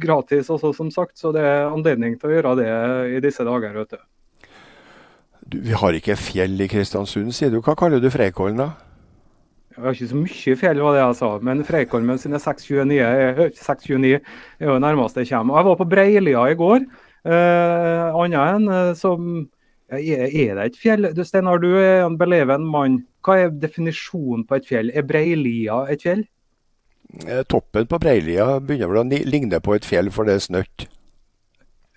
[0.00, 1.16] gratis også, som sagt.
[1.18, 2.72] Så det er anledning til å gjøre det
[3.16, 3.76] i disse dager.
[3.78, 4.02] vet du.
[5.46, 7.60] du vi har ikke fjell i Kristiansund, sier du.
[7.60, 8.72] Hva kaller du Freikollen da?
[9.74, 11.30] Jeg har ikke så mye fjell, var det jeg sa.
[11.42, 15.58] Men Freikollen sine 629, 629 er jo nærmest jeg kommer.
[15.58, 16.86] Jeg var på Breilia i går.
[17.24, 19.48] Eh, Annet enn eh, som
[19.90, 21.08] er, er det et fjell?
[21.16, 23.00] Du, Steinar, du er en beleven mann.
[23.24, 24.92] Hva er definisjonen på et fjell?
[24.94, 26.22] Er Breilia et fjell?
[27.22, 30.86] Eh, toppen på Breilia begynner vel å ligne på et fjell, for det er snøtt.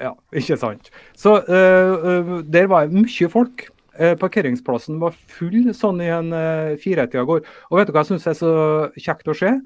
[0.02, 0.92] Ja, ikke sant.
[1.18, 3.68] Så uh, der var mye folk.
[3.98, 7.42] Uh, parkeringsplassen var full sånn i en uh, firetida går.
[7.72, 8.54] Og vet du hva jeg syns er så
[9.00, 9.58] kjekt å se?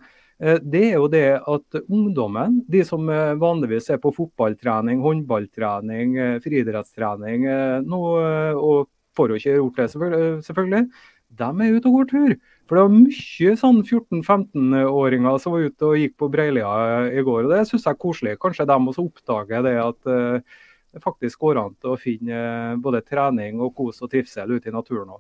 [0.42, 3.06] det er jo det at ungdommen, de som
[3.38, 7.46] vanligvis er på fotballtrening, håndballtrening, friidrettstrening
[7.86, 8.00] nå,
[8.58, 9.86] og får jo ikke gjort det
[10.48, 10.82] selvfølgelig,
[11.44, 12.34] de er ute og går tur.
[12.72, 16.70] For det var mye sånn 14-15-åringer som var ute og gikk på Breilia
[17.12, 17.42] i går.
[17.44, 18.36] og Det syns jeg er koselig.
[18.40, 20.62] Kanskje de også oppdager det at uh,
[20.96, 24.72] det faktisk går an til å finne uh, både trening og kos og trivsel ute
[24.72, 25.20] i naturen òg.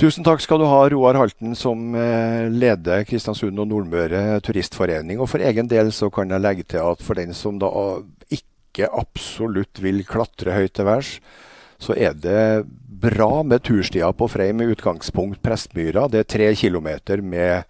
[0.00, 5.20] Tusen takk skal du ha, Roar Halten, som uh, leder Kristiansund og Nordmøre turistforening.
[5.20, 7.68] Og for egen del så kan jeg legge til at for den som da
[8.32, 11.18] ikke absolutt vil klatre høyt til værs,
[11.78, 12.64] så er det
[13.04, 16.06] bra med turstier på Frei med utgangspunkt Prestmyra.
[16.08, 17.64] Det er tre kilometer med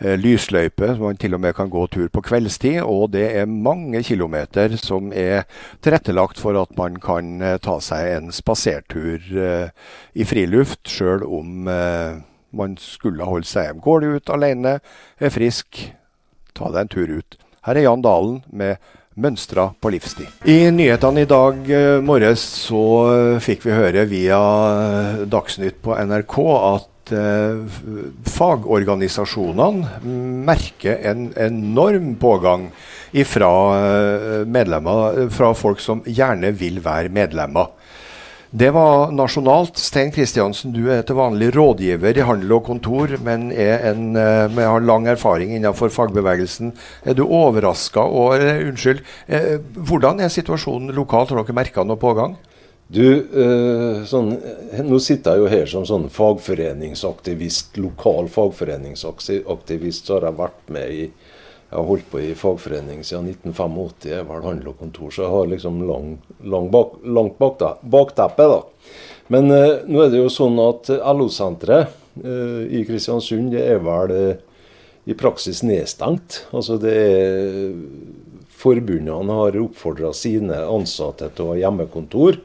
[0.00, 2.80] eh, lysløype, så man til og med kan gå tur på kveldstid.
[2.82, 5.44] Og det er mange kilometer som er
[5.84, 9.70] tilrettelagt for at man kan eh, ta seg en spasertur eh,
[10.14, 12.20] i friluft, sjøl om eh,
[12.56, 13.84] man skulle holde seg hjem.
[13.84, 14.78] Går du ut alene,
[15.20, 15.84] er frisk,
[16.56, 17.38] ta deg en tur ut.
[17.66, 18.80] Her er Jan Dalen med
[19.18, 20.26] mønstra på livstid.
[20.46, 25.96] I nyhetene i dag eh, morges så eh, fikk vi høre via eh, Dagsnytt på
[25.98, 29.98] NRK at fagorganisasjonene
[30.46, 32.70] merker en enorm pågang
[33.26, 33.50] fra
[34.46, 37.66] medlemmer, fra folk som gjerne vil være medlemmer.
[38.50, 39.76] Det var nasjonalt.
[39.78, 44.80] Stein Kristiansen, du er til vanlig rådgiver i handel og kontor, men en, eh, har
[44.80, 46.72] lang erfaring innenfor fagbevegelsen.
[47.06, 49.02] Er du overraska over Unnskyld.
[49.28, 51.30] Eh, hvordan er situasjonen lokalt?
[51.30, 52.36] Har dere merka noe pågang?
[52.90, 54.36] Du, eh, sånn,
[54.82, 60.06] Nå sitter jeg jo her som sånn fagforeningsaktivist, lokal fagforeningsaktivist.
[60.06, 61.10] Så har jeg vært med i
[61.70, 64.08] jeg har holdt på i fagforening siden 1985.
[64.10, 66.08] Jeg var handel og kontor, så jeg har liksom lang,
[66.42, 68.46] lang bak, langt bakteppe.
[68.50, 68.58] da.
[69.30, 71.92] Men eh, nå er det jo sånn at LO-senteret
[72.24, 74.42] eh, i Kristiansund det er vel eh,
[75.06, 76.42] i praksis nedstengt.
[76.50, 77.70] Altså det er
[78.60, 82.42] Forbundene har oppfordra sine ansatte til å ha hjemmekontor.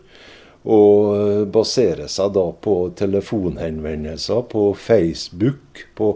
[0.65, 6.15] Og baserer basere seg da på telefonhenvendelser på Facebook, på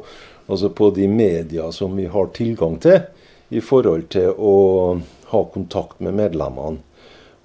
[0.49, 3.01] altså på de media som vi har tilgang til,
[3.49, 4.99] i forhold til å
[5.31, 6.81] ha kontakt med medlemmene.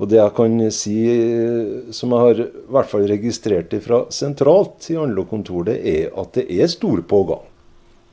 [0.03, 0.97] Og det jeg kan si,
[1.95, 6.35] som jeg har i hvert fall registrert fra sentralt i Andlo kontor, det er at
[6.35, 7.45] det er stor pågang.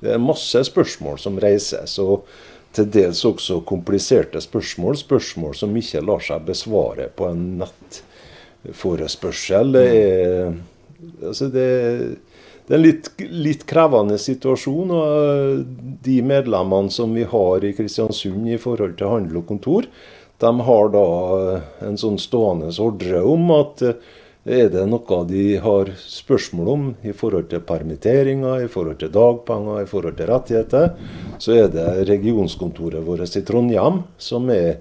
[0.01, 2.27] Det er masse spørsmål som reises, og
[2.75, 4.97] til dels også kompliserte spørsmål.
[5.01, 9.71] Spørsmål som ikke lar seg besvare på en nettforespørsel.
[9.75, 10.53] Det er,
[11.27, 12.15] altså det er
[12.67, 14.93] det er en litt, litt, krevende situasjon.
[14.95, 15.61] og eh,
[16.05, 19.87] De medlemmene som vi har i Kristiansund i forhold til handel og kontor,
[20.41, 21.05] de har da
[21.37, 23.97] eh, en sånn stående ordre om at eh,
[24.41, 29.83] er det noe de har spørsmål om i forhold til permitteringer, i forhold til dagpenger,
[29.83, 30.87] i forhold til rettigheter,
[31.37, 34.79] så er det regionskontoret vårt i Trondheim som er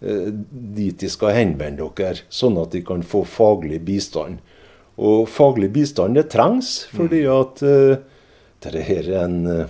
[0.00, 4.38] dit de skal henvende dere, sånn at de kan få faglig bistand.
[5.00, 7.36] Og faglig bistand det trengs, fordi mm.
[7.38, 8.00] at uh,
[8.66, 9.62] det her er en uh,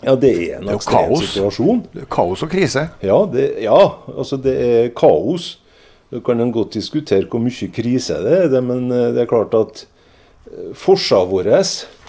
[0.00, 1.82] ja, det er en ekstrem situasjon.
[2.12, 2.86] Kaos og krise.
[3.04, 5.58] Ja, det, ja, altså det er kaos.
[6.10, 9.28] Da kan en godt diskutere hvor mye krise det er, det, men eh, det er
[9.30, 9.84] klart at
[10.74, 11.52] forsa vår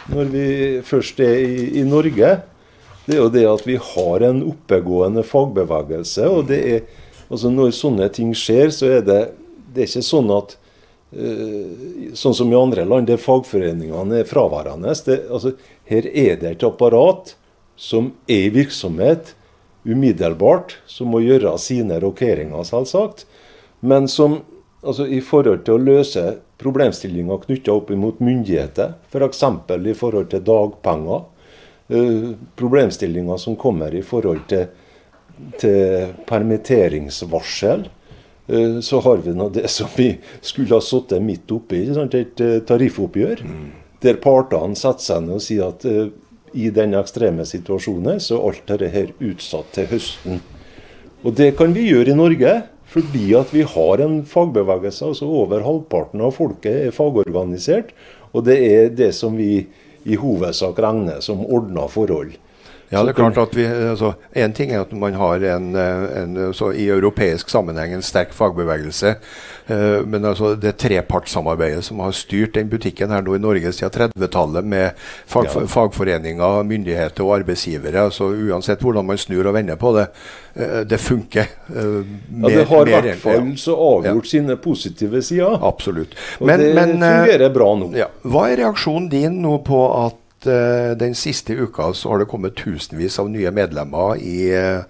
[0.10, 0.46] når vi
[0.82, 2.32] først er i, i, Norge,
[3.06, 6.26] det er jo det at vi har en oppegående fagbevegelse.
[6.26, 6.82] og det er,
[7.30, 9.20] altså Når sånne ting skjer, så er det,
[9.76, 10.61] det er ikke sånn at Eh,
[11.12, 14.94] sånn som i andre land, der fagforeningene er fraværende.
[15.06, 15.54] Det, altså,
[15.90, 17.36] her er det et apparat
[17.76, 19.34] som er i virksomhet
[19.84, 23.26] umiddelbart, som må gjøre sine rokeringer, selvsagt.
[23.82, 24.42] Men som
[24.86, 26.26] altså, i forhold til å løse
[26.62, 29.44] problemstillinger knytta opp mot myndigheter, f.eks.
[29.68, 31.26] For i forhold til dagpenger,
[31.92, 34.70] uh, problemstillinger som kommer i forhold til,
[35.60, 38.01] til permitteringsvarsel, Eh,
[38.84, 40.10] så har vi nå det som vi
[40.42, 43.46] skulle ha sittet midt oppi, et eh, tariffoppgjør.
[44.02, 46.10] Der partene setter seg ned og sier at uh,
[46.58, 50.42] i den ekstreme situasjonen så er alt dette her utsatt til høsten.
[51.22, 52.56] Og det kan vi gjøre i Norge.
[52.92, 55.06] Fordi at vi har en fagbevegelse.
[55.14, 57.94] altså Over halvparten av folket er fagorganisert.
[58.36, 59.68] Og det er det som vi
[60.04, 62.34] i hovedsak regner som ordna forhold.
[62.92, 66.54] Ja, det er klart at vi, altså, En ting er at man har en, en
[66.54, 69.16] så i europeisk sammenheng en sterk fagbevegelse.
[69.72, 73.94] Uh, men altså, det trepartssamarbeidet som har styrt den butikken her nå i Norge siden
[73.94, 74.98] 30-tallet, med
[75.30, 75.66] fag, ja.
[75.72, 80.08] fagforeninger, myndigheter og arbeidsgivere altså Uansett hvordan man snur og vender på det,
[80.60, 81.48] uh, det funker.
[81.70, 84.32] Uh, mer, ja, Det har i hvert fall så avgjort ja.
[84.34, 85.62] sine positive sider.
[85.68, 86.18] Absolutt.
[86.42, 87.94] Og men, det men, fungerer bra nå.
[87.96, 88.10] Ja.
[88.28, 92.58] Hva er reaksjonen din nå på at uh, den siste uka så har det kommet
[92.60, 94.84] tusenvis av nye medlemmer i, uh,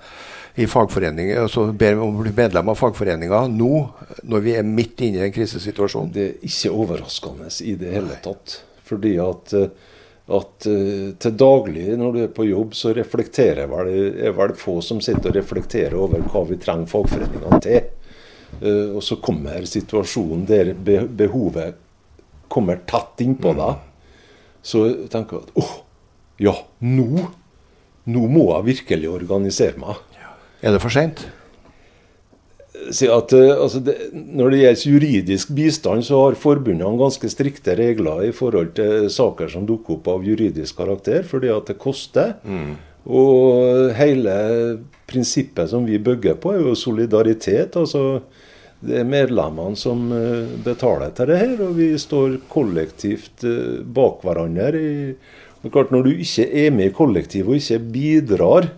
[0.56, 3.76] i fagforeninger, altså ber om å bli medlem av fagforeninga nå,
[4.24, 6.12] når vi er midt inne i en krisesituasjon?
[6.14, 8.60] Det er ikke overraskende i det hele tatt.
[8.92, 9.70] Fordi at, eh,
[10.36, 10.66] at
[11.24, 15.32] til daglig når du er på jobb, så reflekterer vel, er vel få som sitter
[15.32, 17.88] og reflekterer over hva vi trenger fagforeningene til.
[18.60, 21.78] Uh, og så kommer situasjonen der behovet
[22.52, 23.88] kommer tett innpå deg.
[24.62, 25.76] Så tenker jeg at åh,
[26.42, 26.56] ja,
[26.86, 27.28] nå,
[28.10, 30.02] nå må jeg virkelig organisere meg.
[30.62, 31.24] Er det for seint?
[33.38, 33.82] eh, altså
[34.14, 39.52] Når det gjelder juridisk bistand, så har forbundene ganske strikte regler i forhold til saker
[39.54, 42.34] som dukker opp av juridisk karakter, fordi at det koster.
[42.44, 42.78] Mm.
[43.12, 44.34] Og hele
[45.10, 47.76] prinsippet som vi bygger på, er jo solidaritet.
[47.76, 48.22] altså
[48.82, 54.24] det er medlemmene som eh, betaler til det her, og vi står kollektivt eh, bak
[54.26, 54.70] hverandre.
[55.62, 58.72] Er klart Når du ikke er med i kollektivet og ikke bidrar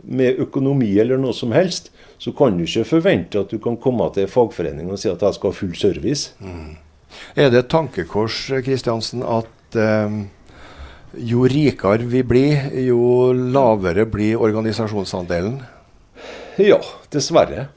[0.00, 4.06] med økonomi eller noe som helst, så kan du ikke forvente at du kan komme
[4.14, 6.32] til en fagforening og si at jeg skal ha full service.
[6.40, 6.78] Mm.
[7.36, 10.16] Er det et tankekors Kristiansen, at eh,
[11.20, 15.60] jo rikere vi blir, jo lavere blir organisasjonsandelen?
[16.60, 16.80] Ja,
[17.12, 17.68] dessverre.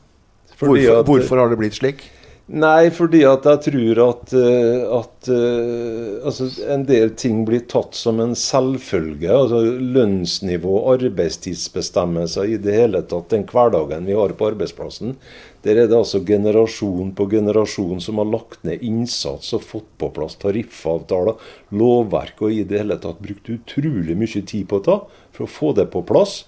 [0.59, 2.05] Hvorfor, at, hvorfor, har det blitt slik?
[2.43, 7.95] Nei, fordi at jeg tror at, eh, at uh, altså en del ting blir tatt
[7.95, 9.29] som en selvfølge.
[9.31, 15.15] altså Lønnsnivå, arbeidstidsbestemmelser, i det hele tatt den hverdagen vi har på arbeidsplassen.
[15.63, 20.11] Der er det altså generasjon på generasjon som har lagt ned innsats og fått på
[20.11, 21.39] plass tariffavtaler,
[21.71, 24.99] lovverk og i det hele tatt brukt utrolig mye tid på det
[25.31, 26.41] for å få det på plass.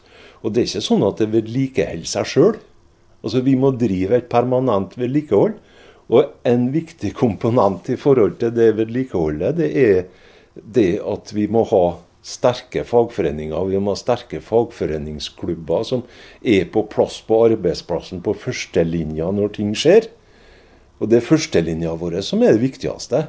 [0.43, 2.57] Og det er ikke sånn at det vedlikeholder seg sjøl.
[3.25, 5.57] Altså, vi må drive et permanent vedlikehold.
[6.13, 10.03] Og en viktig komponent i forhold til det vedlikeholdet, det er
[10.55, 11.85] det at vi må ha
[12.25, 13.69] sterke fagforeninger.
[13.69, 16.03] Vi må ha sterke fagforeningsklubber som
[16.41, 20.09] er på plass på arbeidsplassen på førstelinja når ting skjer.
[21.01, 23.25] Og det er førstelinja vår som er det viktigste.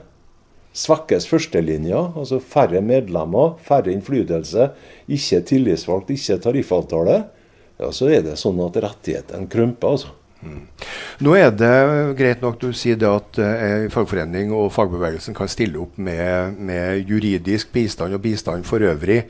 [0.77, 4.68] Svekkes førstelinja, altså færre medlemmer, færre innflytelse,
[5.09, 7.23] ikke tillitsvalgt, ikke tariffavtale,
[7.81, 9.97] ja, så er det sånn at rettighetene krymper.
[9.97, 10.15] altså.
[10.47, 10.65] Mm.
[11.24, 11.77] Nå er det
[12.19, 17.09] greit nok du sier det at eh, fagforening og fagbevegelsen kan stille opp med, med
[17.09, 19.23] juridisk bistand og bistand for øvrig.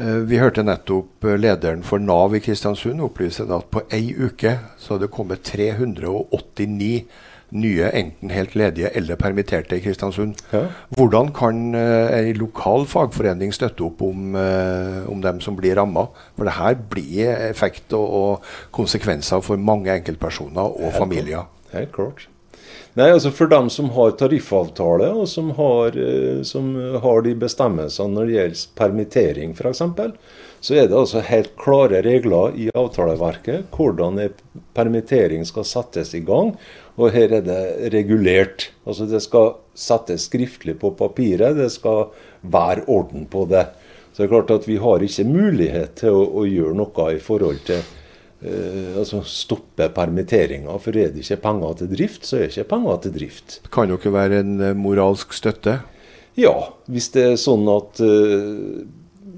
[0.00, 4.94] Eh, vi hørte nettopp lederen for Nav i Kristiansund opplyse at på ei uke så
[4.96, 7.04] har det kommet 389
[7.50, 10.38] nye enten helt ledige eller permitterte i Kristiansund.
[10.52, 10.64] Ja.
[10.96, 16.08] Hvordan kan uh, en lokal fagforening støtte opp om, uh, om dem som blir ramma?
[16.38, 21.48] For det her blir effekt og, og, konsekvenser for mange enkeltpersoner og helt familier.
[21.74, 22.28] Helt klart.
[22.98, 26.72] Nei, altså For dem som har tariffavtale, og som har, uh, som
[27.02, 29.84] har de bestemmelsene når det gjelder permittering f.eks.,
[30.60, 34.20] så er det altså helt klare regler i avtaleverket hvordan
[34.76, 36.52] permittering skal settes i gang.
[37.00, 37.60] Og her er det
[37.94, 38.68] regulert.
[38.84, 41.56] Altså Det skal settes skriftlig på papiret.
[41.56, 42.10] Det skal
[42.42, 43.66] være orden på det.
[44.12, 47.22] Så det er klart at vi har ikke mulighet til å, å gjøre noe i
[47.22, 50.82] forhold til eh, altså stoppe permitteringer.
[50.82, 53.60] For er det ikke penger til drift, så er det ikke penger til drift.
[53.72, 55.78] Kan ikke være en eh, moralsk støtte?
[56.38, 56.54] Ja,
[56.90, 58.82] hvis det er sånn at eh,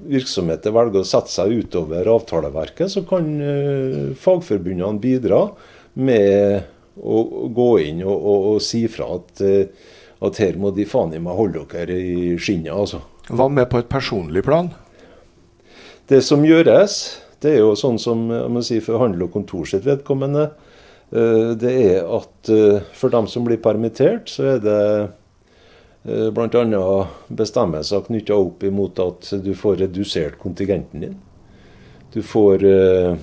[0.09, 5.45] virksomheter velger å sette seg utover avtaleverket, så kan eh, fagforbundene bidra
[5.93, 9.89] med å gå inn og, og, og si fra at, eh,
[10.23, 12.73] at, her må de faen i meg holde dere i skinnet.
[12.73, 13.01] Altså.
[13.29, 14.71] Hva med på et personlig plan?
[16.09, 16.99] Det som gjøres,
[17.41, 20.49] det er jo sånn som jeg må si, for handel og kontor sitt vedkommende,
[21.15, 22.53] eh, det er at
[22.93, 24.79] for dem som blir permittert, så er det
[26.03, 27.07] Eh, Bl.a.
[27.27, 31.13] bestemmelser knytta opp imot at du får redusert kontingenten din.
[32.13, 33.13] Du får eh,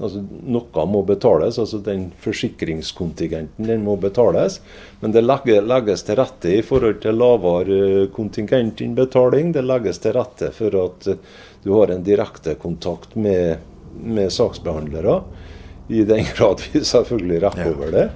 [0.00, 4.60] Altså, noe må betales, altså den forsikringskontingenten den må betales.
[5.02, 9.52] Men det legges til rette i forhold til lavere kontingentinnbetaling.
[9.52, 11.10] Det legges til rette for at
[11.64, 13.60] du har en direkte kontakt med,
[14.00, 15.20] med saksbehandlere.
[15.92, 18.06] I den grad vi selvfølgelig rekker over det.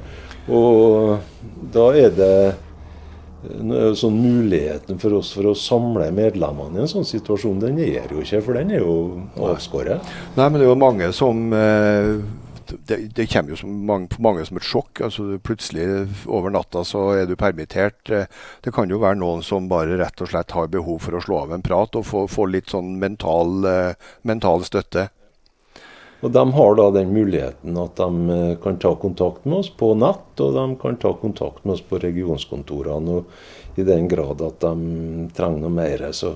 [0.48, 1.18] Og
[1.74, 2.36] da er det
[3.98, 8.22] sånn Muligheten for oss for å samle medlemmene i en sånn situasjon, den er jo
[8.22, 8.94] ikke, for den er jo
[9.50, 10.14] avskåret.
[10.38, 12.14] Nei, men det er jo mange som eh,
[12.86, 15.02] det, det, kommer jo som mange, på mange som et sjokk.
[15.06, 15.86] altså Plutselig
[16.26, 18.00] over natta så er du permittert.
[18.10, 18.30] Eh,
[18.64, 21.42] det kan jo være noen som bare rett og slett har behov for å slå
[21.44, 25.08] av en prat og få, få litt sånn mental, eh, mental støtte.
[26.24, 29.90] Og De har da den muligheten at de eh, kan ta kontakt med oss på
[30.00, 33.18] nett, og de kan ta kontakt med oss på regionskontorene.
[33.18, 36.32] og I den grad at de trenger noe mer, så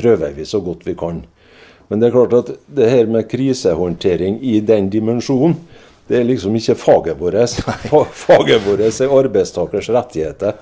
[0.00, 1.20] prøver vi så godt vi kan.
[1.90, 5.58] Men det er klart at det her med krisehåndtering i den dimensjonen,
[6.08, 7.60] det er liksom ikke faget vårt.
[8.24, 10.56] Faget vårt er arbeidstakers rettigheter.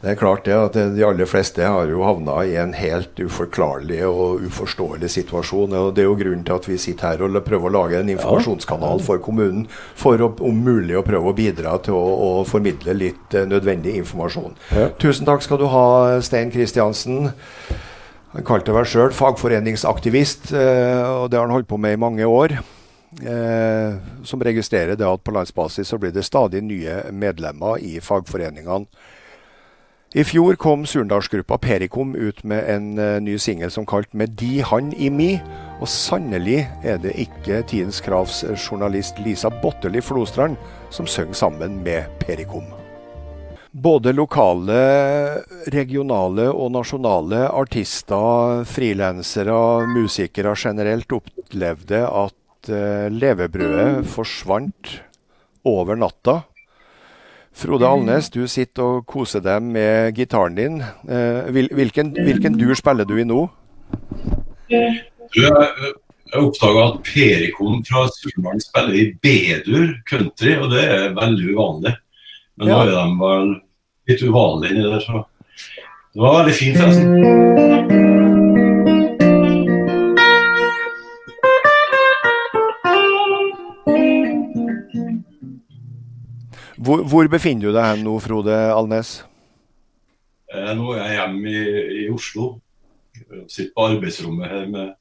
[0.00, 4.00] Det er klart det at De aller fleste har jo havna i en helt uforklarlig
[4.08, 5.74] og uforståelig situasjon.
[5.76, 8.12] og Det er jo grunnen til at vi sitter her og prøver å lage en
[8.14, 9.66] informasjonskanal for kommunen.
[10.00, 13.98] For å, om mulig å prøve å bidra til å, å formidle litt eh, nødvendig
[14.00, 14.56] informasjon.
[14.72, 14.88] Ja.
[15.00, 15.86] Tusen takk skal du ha,
[16.24, 17.30] Stein Kristiansen.
[18.32, 22.24] Han kalte seg sjøl fagforeningsaktivist, eh, og det har han holdt på med i mange
[22.24, 22.56] år.
[23.26, 28.86] eh, som registrerer det at på landsbasis så blir det stadig nye medlemmer i fagforeningene.
[30.10, 34.58] I fjor kom Surndalsgruppa Perikom ut med en uh, ny singel som kalt 'Med de
[34.66, 35.38] han i mi'.
[35.78, 40.56] Og sannelig er det ikke Tidens Kravs journalist Lisa Botteli Flostrand
[40.90, 42.66] som synger sammen med Perikom.
[43.70, 44.82] Både lokale,
[45.70, 54.96] regionale og nasjonale artister, frilansere, musikere generelt opplevde at uh, levebrødet forsvant
[55.62, 56.40] over natta.
[57.60, 60.78] Frode Alnes, du sitter og koser deg med gitaren din.
[61.04, 63.42] Uh, hvilken, hvilken dur spiller du i nå?
[64.70, 64.76] Du,
[65.36, 65.92] jeg,
[66.40, 71.96] oppdaga at Perikon fra Surnadal spiller i B-dur country, og det er veldig uvanlig.
[72.56, 72.78] Men ja.
[72.78, 73.52] nå er de vel
[74.10, 75.24] litt uvanlige inni der, så
[76.10, 78.09] det var veldig fint, forresten.
[86.80, 89.18] Hvor, hvor, befinner du deg nå, Frode Alnes?
[90.48, 91.64] Eh, nå er jeg hjemme i,
[92.00, 92.54] i Oslo.
[93.20, 94.94] Jeg sitter på arbeidsrommet her med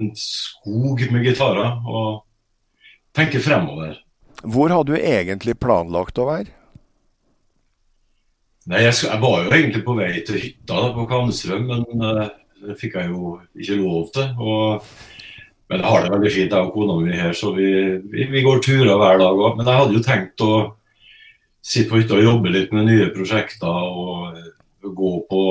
[0.00, 2.20] en skog med gitarer og
[3.16, 3.96] tenker fremover.
[4.44, 6.52] Hvor har du egentlig planlagt å være?
[8.68, 12.26] Nei, jeg, jeg, var jo egentlig på vei til hytta da, på Kanstrøm, men uh,
[12.60, 14.28] det fikk jeg jo ikke lov til.
[14.36, 14.90] Og,
[15.72, 17.70] men jeg har det veldig fint, jeg og kona mi her, så vi,
[18.12, 19.56] vi, vi går turer hver dag òg.
[19.56, 20.52] Men jeg hadde jo tenkt å
[21.62, 24.38] sitte på hytta og jobbe litt med nye prosjekter og
[24.80, 25.42] gå på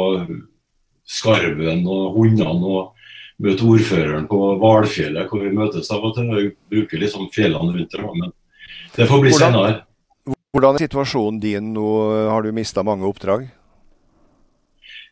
[1.09, 2.95] Skarven og hundene og
[3.41, 6.29] møte ordføreren på Hvalfjellet, hvor vi møtes av og til.
[6.35, 8.33] Vi bruker liksom fjellene rundt der, men
[8.97, 9.77] det får bli senere.
[10.53, 11.87] Hvordan er situasjonen din nå?
[12.29, 13.47] Har du mista mange oppdrag?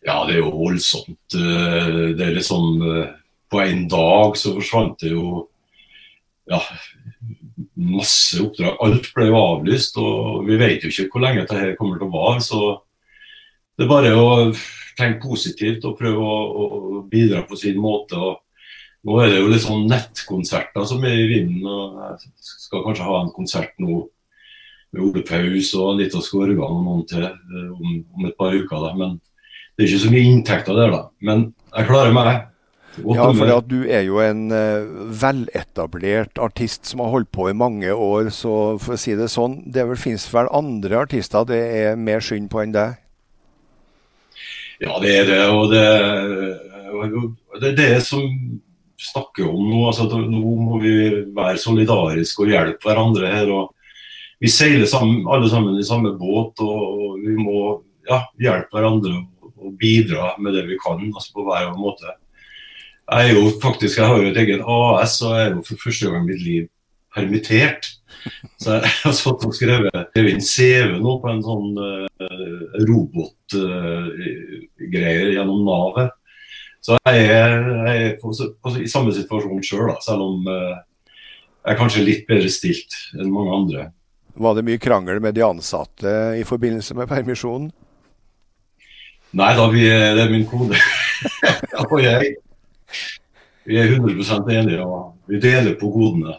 [0.06, 1.38] Ja, det er jo voldsomt.
[1.38, 2.82] Eh, det er liksom
[3.48, 5.46] På en dag så forsvant det jo
[6.52, 6.60] ja,
[7.78, 8.76] masse oppdrag.
[8.84, 12.14] Alt ble jo avlyst, og vi vet jo ikke hvor lenge dette kommer til å
[12.16, 12.42] vare.
[12.44, 12.62] Så
[13.78, 14.28] det er bare å
[14.98, 16.68] tenke positivt og prøve å,
[16.98, 18.18] å bidra på sin måte.
[18.18, 18.44] og
[19.08, 21.64] nå er det jo litt sånn nettkonserter som er i vinden.
[21.64, 24.02] og Jeg skal kanskje ha en konsert nå
[24.92, 28.84] med Ole Paus og Anita Skorgan og noen til eh, om, om, et par uker.
[28.84, 28.94] Da.
[28.98, 29.18] Men
[29.78, 31.02] det er ikke så mye inntekter der, da.
[31.22, 32.48] Men jeg klarer meg.
[33.06, 34.88] Ja, for at du er jo en uh,
[35.22, 38.32] veletablert artist som har holdt på i mange år.
[38.34, 38.52] Så
[38.82, 42.64] for å si det sånn, det fins vel andre artister det er mer synd på
[42.64, 42.98] enn deg?
[44.82, 45.42] Ja, det er det.
[45.54, 45.86] Og det,
[47.62, 48.26] det er det som
[48.98, 49.82] snakker om nå.
[49.90, 50.94] Altså, nå må vi
[51.36, 53.52] være solidariske og hjelpe hverandre her.
[53.54, 53.74] og
[54.40, 59.16] vi seiler sammen, alle sammen i samme båt, og vi må ja, hjelpe hverandre
[59.58, 62.14] og bidra med det vi kan altså på hver måte.
[63.08, 65.76] Jeg er jo faktisk, jeg har jo et eget AS, og jeg er jo for
[65.86, 66.64] første gang i mitt liv
[67.16, 67.88] permittert.
[68.60, 72.08] Så jeg har satt og skrevet inn CV nå på en sånn uh,
[72.90, 75.94] robotgreier uh, gjennom Nav.
[76.84, 77.52] Så jeg er,
[77.88, 80.76] jeg er på, på, i samme situasjon sjøl, selv om uh,
[81.64, 83.96] jeg er kanskje litt bedre stilt enn mange andre.
[84.38, 87.72] Var det mye krangel med de ansatte i forbindelse med permisjonen?
[89.38, 90.78] Nei da, vi, det er min kode.
[91.88, 92.36] og jeg.
[93.68, 96.38] Vi er 100 enige, og vi deler på godene.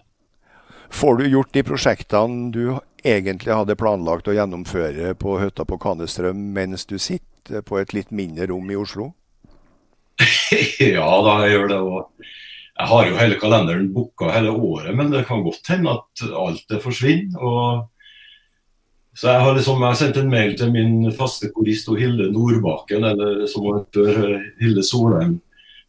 [0.88, 2.62] Får du gjort de prosjektene du
[3.04, 8.10] egentlig hadde planlagt å gjennomføre på hytta på Kanestrøm, mens du sitter på et litt
[8.10, 9.10] mindre rom i Oslo?
[10.96, 11.82] ja da, jeg gjør det.
[11.84, 12.24] Og
[12.78, 16.64] jeg har jo hele kalenderen booka hele året, men det kan godt hende at alt
[16.72, 17.38] det forsvinner.
[17.42, 17.86] og
[19.18, 23.40] så jeg har liksom, jeg sendt en mail til min faste korist Hilde Nordbakken, eller
[23.50, 25.40] som hun heter, Hilde Solheim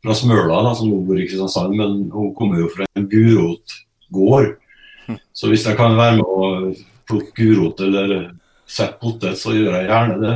[0.04, 1.76] fra Smøla, da, som hun bor i Kristiansand.
[1.80, 3.80] Men hun kommer jo fra en gulrot
[4.14, 4.54] gård.
[5.34, 6.74] Så hvis jeg kan være med å
[7.10, 8.32] plukke gulrot eller
[8.70, 10.36] sette potet, så gjør jeg gjerne det.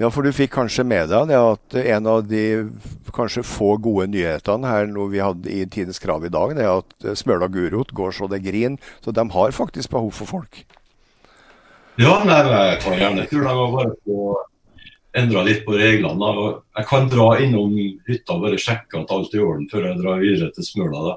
[0.00, 2.42] Ja, for du fikk kanskje med deg det at en av de
[3.12, 6.78] kanskje få gode nyhetene her noe vi hadde i Tidens Krav i dag, det er
[6.78, 8.78] at Smøla Gurot går så det griner.
[9.04, 10.62] Så de har faktisk behov for folk.
[12.00, 13.42] Ja, nei, jeg tar gjerne tur.
[13.44, 14.30] De var bare få
[15.16, 16.30] endra litt på reglene.
[16.30, 17.74] og Jeg kan dra innom
[18.08, 21.04] hytta og bare sjekke at alt er i orden før jeg drar videre til Smøla.
[21.08, 21.16] da.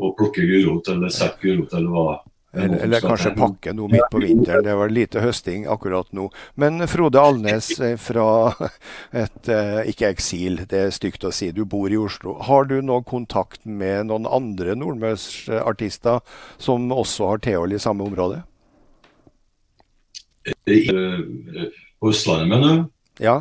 [0.00, 2.08] Og plukke gulrot eller sette gulrot eller hva
[2.52, 4.64] eller, eller kanskje pakke noe midt på vinteren.
[4.66, 6.26] Det var lite høsting akkurat nå.
[6.58, 8.50] Men Frode Alnes eh, fra
[9.24, 12.34] et eh, ikke eksil, det er stygt å si, du bor i Oslo.
[12.48, 16.24] Har du noe kontakt med noen andre nordmørsartister
[16.58, 18.42] som også har teol i samme område?
[20.50, 22.90] På Østlandet, mener du?
[23.20, 23.36] Ja.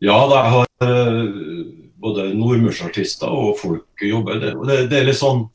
[0.00, 0.66] Ja, da har
[1.98, 4.38] både nordmørsartister og folk jobber.
[4.40, 5.48] Det, det, det er litt sånn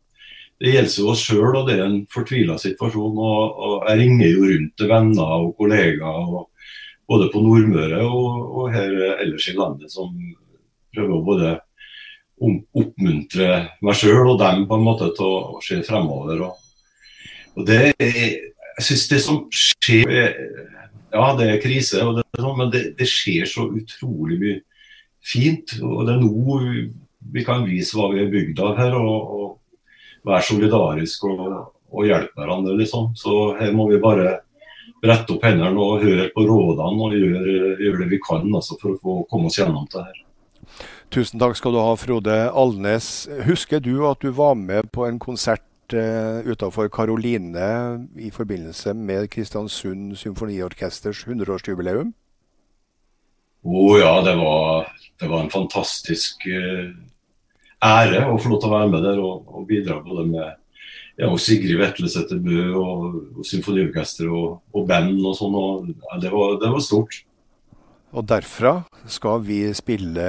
[0.64, 3.18] det gjelder jo oss sjøl, og det er en fortvila situasjon.
[3.20, 6.50] Og, og, Jeg ringer jo rundt til venner og kollegaer, og,
[7.10, 10.14] både på Nordmøre og, og, her ellers i landet, som
[10.96, 11.50] prøver å både
[12.44, 13.50] oppmuntre
[13.84, 16.46] meg sjøl og dem på en måte til å, se fremover.
[16.48, 16.88] Og,
[17.58, 20.32] og det er, jeg synes det som skjer
[21.14, 24.62] Ja, det er krise, det sånn, men det, det, skjer så utrolig mye
[25.24, 25.76] fint.
[25.82, 26.62] og Det er nå
[27.34, 28.98] vi kan vise hva vi er bygd av her.
[28.98, 29.52] og, og
[30.24, 31.46] være solidarisk og,
[31.92, 32.76] og hjelpe hverandre.
[32.80, 33.12] liksom.
[33.20, 34.40] Så her må vi bare
[35.04, 38.94] brette opp hendene og høre på rådene og gjøre, gjøre det vi kan altså, for
[38.94, 40.22] å få komme oss gjennom det her.
[41.14, 43.28] Tusen takk skal du ha, Frode Alnes.
[43.46, 47.68] Husker du at du var med på en konsert uh, utenfor Karoline
[48.16, 52.14] i forbindelse med Kristiansund Symfoniorkesters 100-årsjubileum?
[53.64, 54.90] Å oh, ja, det var,
[55.20, 56.92] det var, en fantastisk uh,
[57.84, 60.52] ære å få lov til å være med der og, og bidra både med
[61.20, 65.58] ja, og Sigrid Vetlesæter Bø og, og symfoniorkester og, og, band og sånn.
[65.60, 67.20] og ja, det, var, det, var, stort.
[68.14, 68.74] Og derfra
[69.10, 70.26] skal vi spille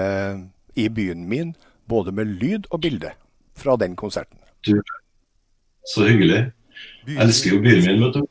[0.75, 1.55] i byen min,
[1.89, 3.15] både med lyd og bilde
[3.57, 4.41] fra den konserten.
[4.65, 4.77] Du,
[5.89, 6.47] så hyggelig.
[7.07, 8.23] Jeg elsker jo byen min, vet du.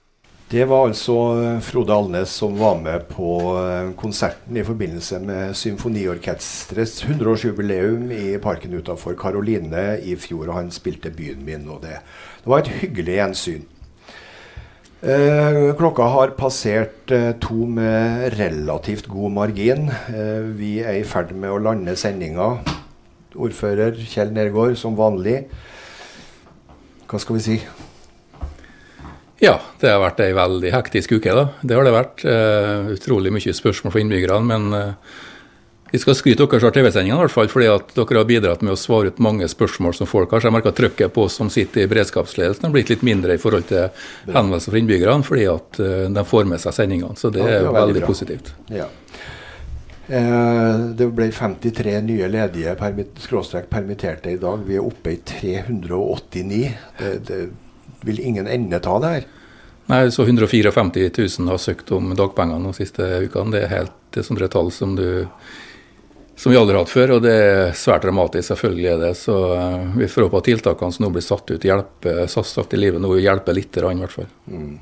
[0.54, 5.56] Det var altså eh, Frode Alnes som var med på eh, konserten i forbindelse med
[5.58, 10.50] Symfoniorkesterets 100-årsjubileum i parken utenfor Karoline i fjor.
[10.50, 11.70] og Han spilte 'Byen min'.
[11.70, 11.98] og Det,
[12.44, 13.66] det var et hyggelig gjensyn.
[15.04, 19.90] Eh, klokka har passert eh, to med relativt god margin.
[19.90, 22.62] Eh, vi er i ferd med å lande sendinga.
[23.36, 25.48] Ordfører Kjell Nergård, som vanlig.
[27.10, 27.58] Hva skal vi si?
[29.44, 31.36] Ja, det har vært ei veldig hektisk uke.
[31.36, 31.50] da.
[31.62, 32.24] Det har det vært.
[32.24, 34.46] Uh, utrolig mye spørsmål fra innbyggerne.
[34.48, 35.18] Men uh,
[35.92, 38.74] vi skal skryte deres av TV-sendingene, i hvert fall, fordi at dere har bidratt med
[38.74, 40.42] å svare ut mange spørsmål som folk har.
[40.42, 43.42] Så jeg merker trykket på oss som sitter i beredskapsledelsen har blitt litt mindre i
[43.42, 43.92] forhold til
[44.30, 47.20] henvendelser fra innbyggerne, fordi at uh, de får med seg sendingene.
[47.20, 48.56] Så det, ja, er, veldig, veldig positivt.
[48.72, 48.88] Ja.
[50.08, 53.22] Det ble 53 nye ledige permitt,
[53.72, 54.66] permitterte i dag.
[54.68, 56.64] Vi er oppe i 389.
[57.00, 57.40] Det, det
[58.04, 59.30] vil ingen ende ta det her?
[59.86, 63.52] Nei, så 154 000 har søkt om dagpenger de siste ukene.
[63.52, 65.26] Det er helt det sånne tall som, du,
[66.40, 67.18] som vi aldri har hatt før.
[67.18, 69.12] Og det er svært dramatisk, selvfølgelig er det.
[69.20, 72.80] Så uh, vi får håpe at tiltakene som nå blir satt ut, hjelper, satt i
[72.80, 74.32] livet nå hjelper litt, i hvert fall.
[74.48, 74.80] Mm.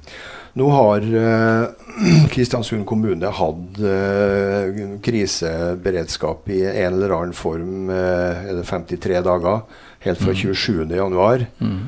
[0.60, 1.70] Nå har uh,
[2.34, 9.64] Kristiansund kommune hatt uh, kriseberedskap i en eller annen form er det 53 dager,
[10.04, 11.48] helt fra 27.1.
[11.60, 11.74] Mm.
[11.74, 11.82] mm.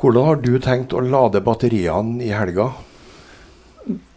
[0.00, 2.70] Hvordan har du tenkt å lade batteriene i helga?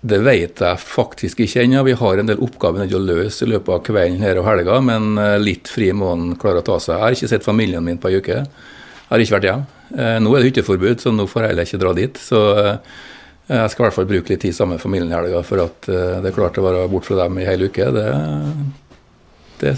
[0.04, 1.84] Det vet jeg faktisk ikke ennå.
[1.88, 5.18] Vi har en del oppgaver å løse i løpet av kvelden her og helga, men
[5.22, 6.98] eh, litt fri må en klare å ta seg.
[6.98, 8.42] Jeg har ikke sett familien min på ei uke.
[8.44, 9.82] Jeg har ikke vært hjemme.
[9.94, 12.20] Eh, nå er det hytteforbud, så nå får jeg heller ikke dra dit.
[12.20, 13.00] Så eh,
[13.48, 15.90] jeg skal i hvert fall bruke litt tid sammen med familien i helga, for at
[15.90, 17.90] det er klart å være bort fra dem i hele uke.
[17.92, 18.06] Det,
[19.60, 19.74] det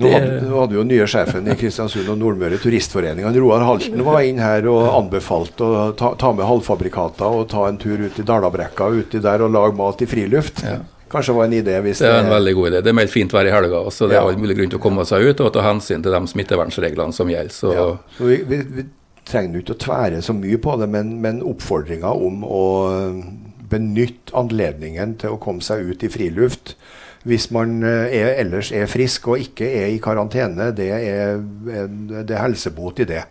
[0.00, 4.22] nå hadde, nå hadde jo nye sjefen i Kristiansund og Nordmøre turistforening, Roar Halten, var
[4.24, 8.24] inn her og anbefalte å ta, ta, med halvfabrikata og ta en tur ut i
[8.26, 10.64] Dalabrekka uti der og lage mat i friluft.
[10.64, 10.78] Ja.
[11.10, 12.80] Kanskje var en idé hvis Det er en veldig god idé.
[12.86, 13.82] Det er meldt fint vær i helga.
[13.90, 16.14] så Det er all mulig grunn til å komme seg ut og ta hensyn til
[16.14, 17.54] de smittevernreglene som gjelder.
[17.54, 17.72] Så.
[17.74, 17.86] Ja.
[18.16, 18.84] så vi, vi,
[19.30, 22.64] trenger ikke å tvære så mye på det, men, men oppfordringa om å
[23.70, 26.74] benytte anledningen til å komme seg ut i friluft
[27.28, 32.30] hvis man eh, er, ellers er frisk og ikke er i karantene, det er, det
[32.30, 33.24] er helsebot i det.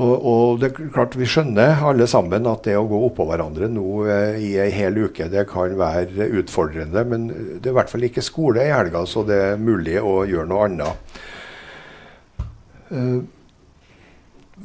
[0.00, 3.68] Og, og, det er klart Vi skjønner alle sammen at det å gå oppå hverandre
[3.68, 7.04] nå eh, i ei hel uke, det kan være utfordrende.
[7.04, 10.22] Men det er i hvert fall ikke skole i helga, så det er mulig å
[10.28, 10.96] gjøre noe annet.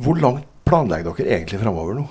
[0.04, 2.08] Hvor langt planlegger dere egentlig framover nå?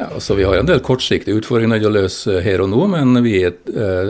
[0.00, 3.42] Ja, altså Vi har en del kortsiktige utfordringer å løse her og nå, men vi
[3.44, 3.56] er,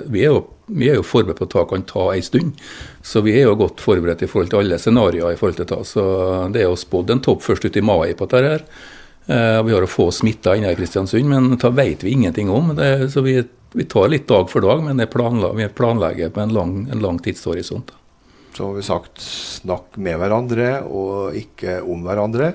[0.06, 2.62] vi er jo vi er jo forberedt på at det kan ta en stund.
[3.02, 5.34] Så vi er jo godt forberedt i forhold til alle scenarioer.
[5.34, 5.86] i forhold til det.
[5.86, 6.04] Så
[6.52, 8.48] det er jo spådd en topp først ut i mai på dette.
[8.48, 8.62] her.
[9.26, 12.74] Eh, vi har jo få smitta inne i Kristiansund, men da vet vi ingenting om.
[12.76, 13.42] Det, så vi,
[13.72, 17.18] vi, tar litt dag for dag, men planlegger, vi planlegger på en lang, en lang
[17.18, 17.92] tidshorisont.
[18.60, 22.50] Så har vi sagt snakk med hverandre og ikke om hverandre.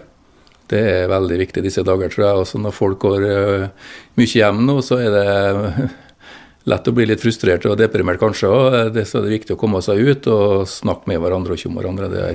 [0.70, 2.42] Det er veldig viktig disse dager, tror jeg.
[2.44, 3.88] Også når folk går uh,
[4.22, 5.88] mye hjem nå, så er det
[6.70, 8.52] lett å bli litt frustrert og deprimert kanskje.
[8.94, 11.74] Det, så det er viktig å komme seg ut og snakke med hverandre og ikke
[11.74, 12.12] om hverandre.
[12.14, 12.28] Det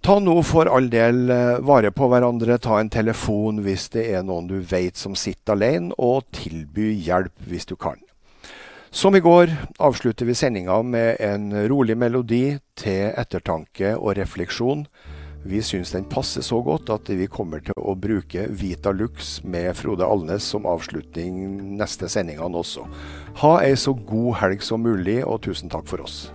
[0.02, 2.60] Ta nå for all del eh, vare på hverandre.
[2.60, 7.48] Ta en telefon hvis det er noen du vet som sitter alene, og tilby hjelp
[7.48, 8.02] hvis du kan.
[8.93, 9.49] Som i går
[9.80, 14.84] avslutter vi sendinga med en rolig melodi til ettertanke og refleksjon.
[15.47, 19.72] Vi syns den passer så godt at vi kommer til å bruke Vita Lux med
[19.80, 21.39] Frode Alnes som avslutning
[21.80, 22.84] neste sendingene også.
[23.39, 26.26] Ha ei så god helg som mulig, og tusen takk for oss.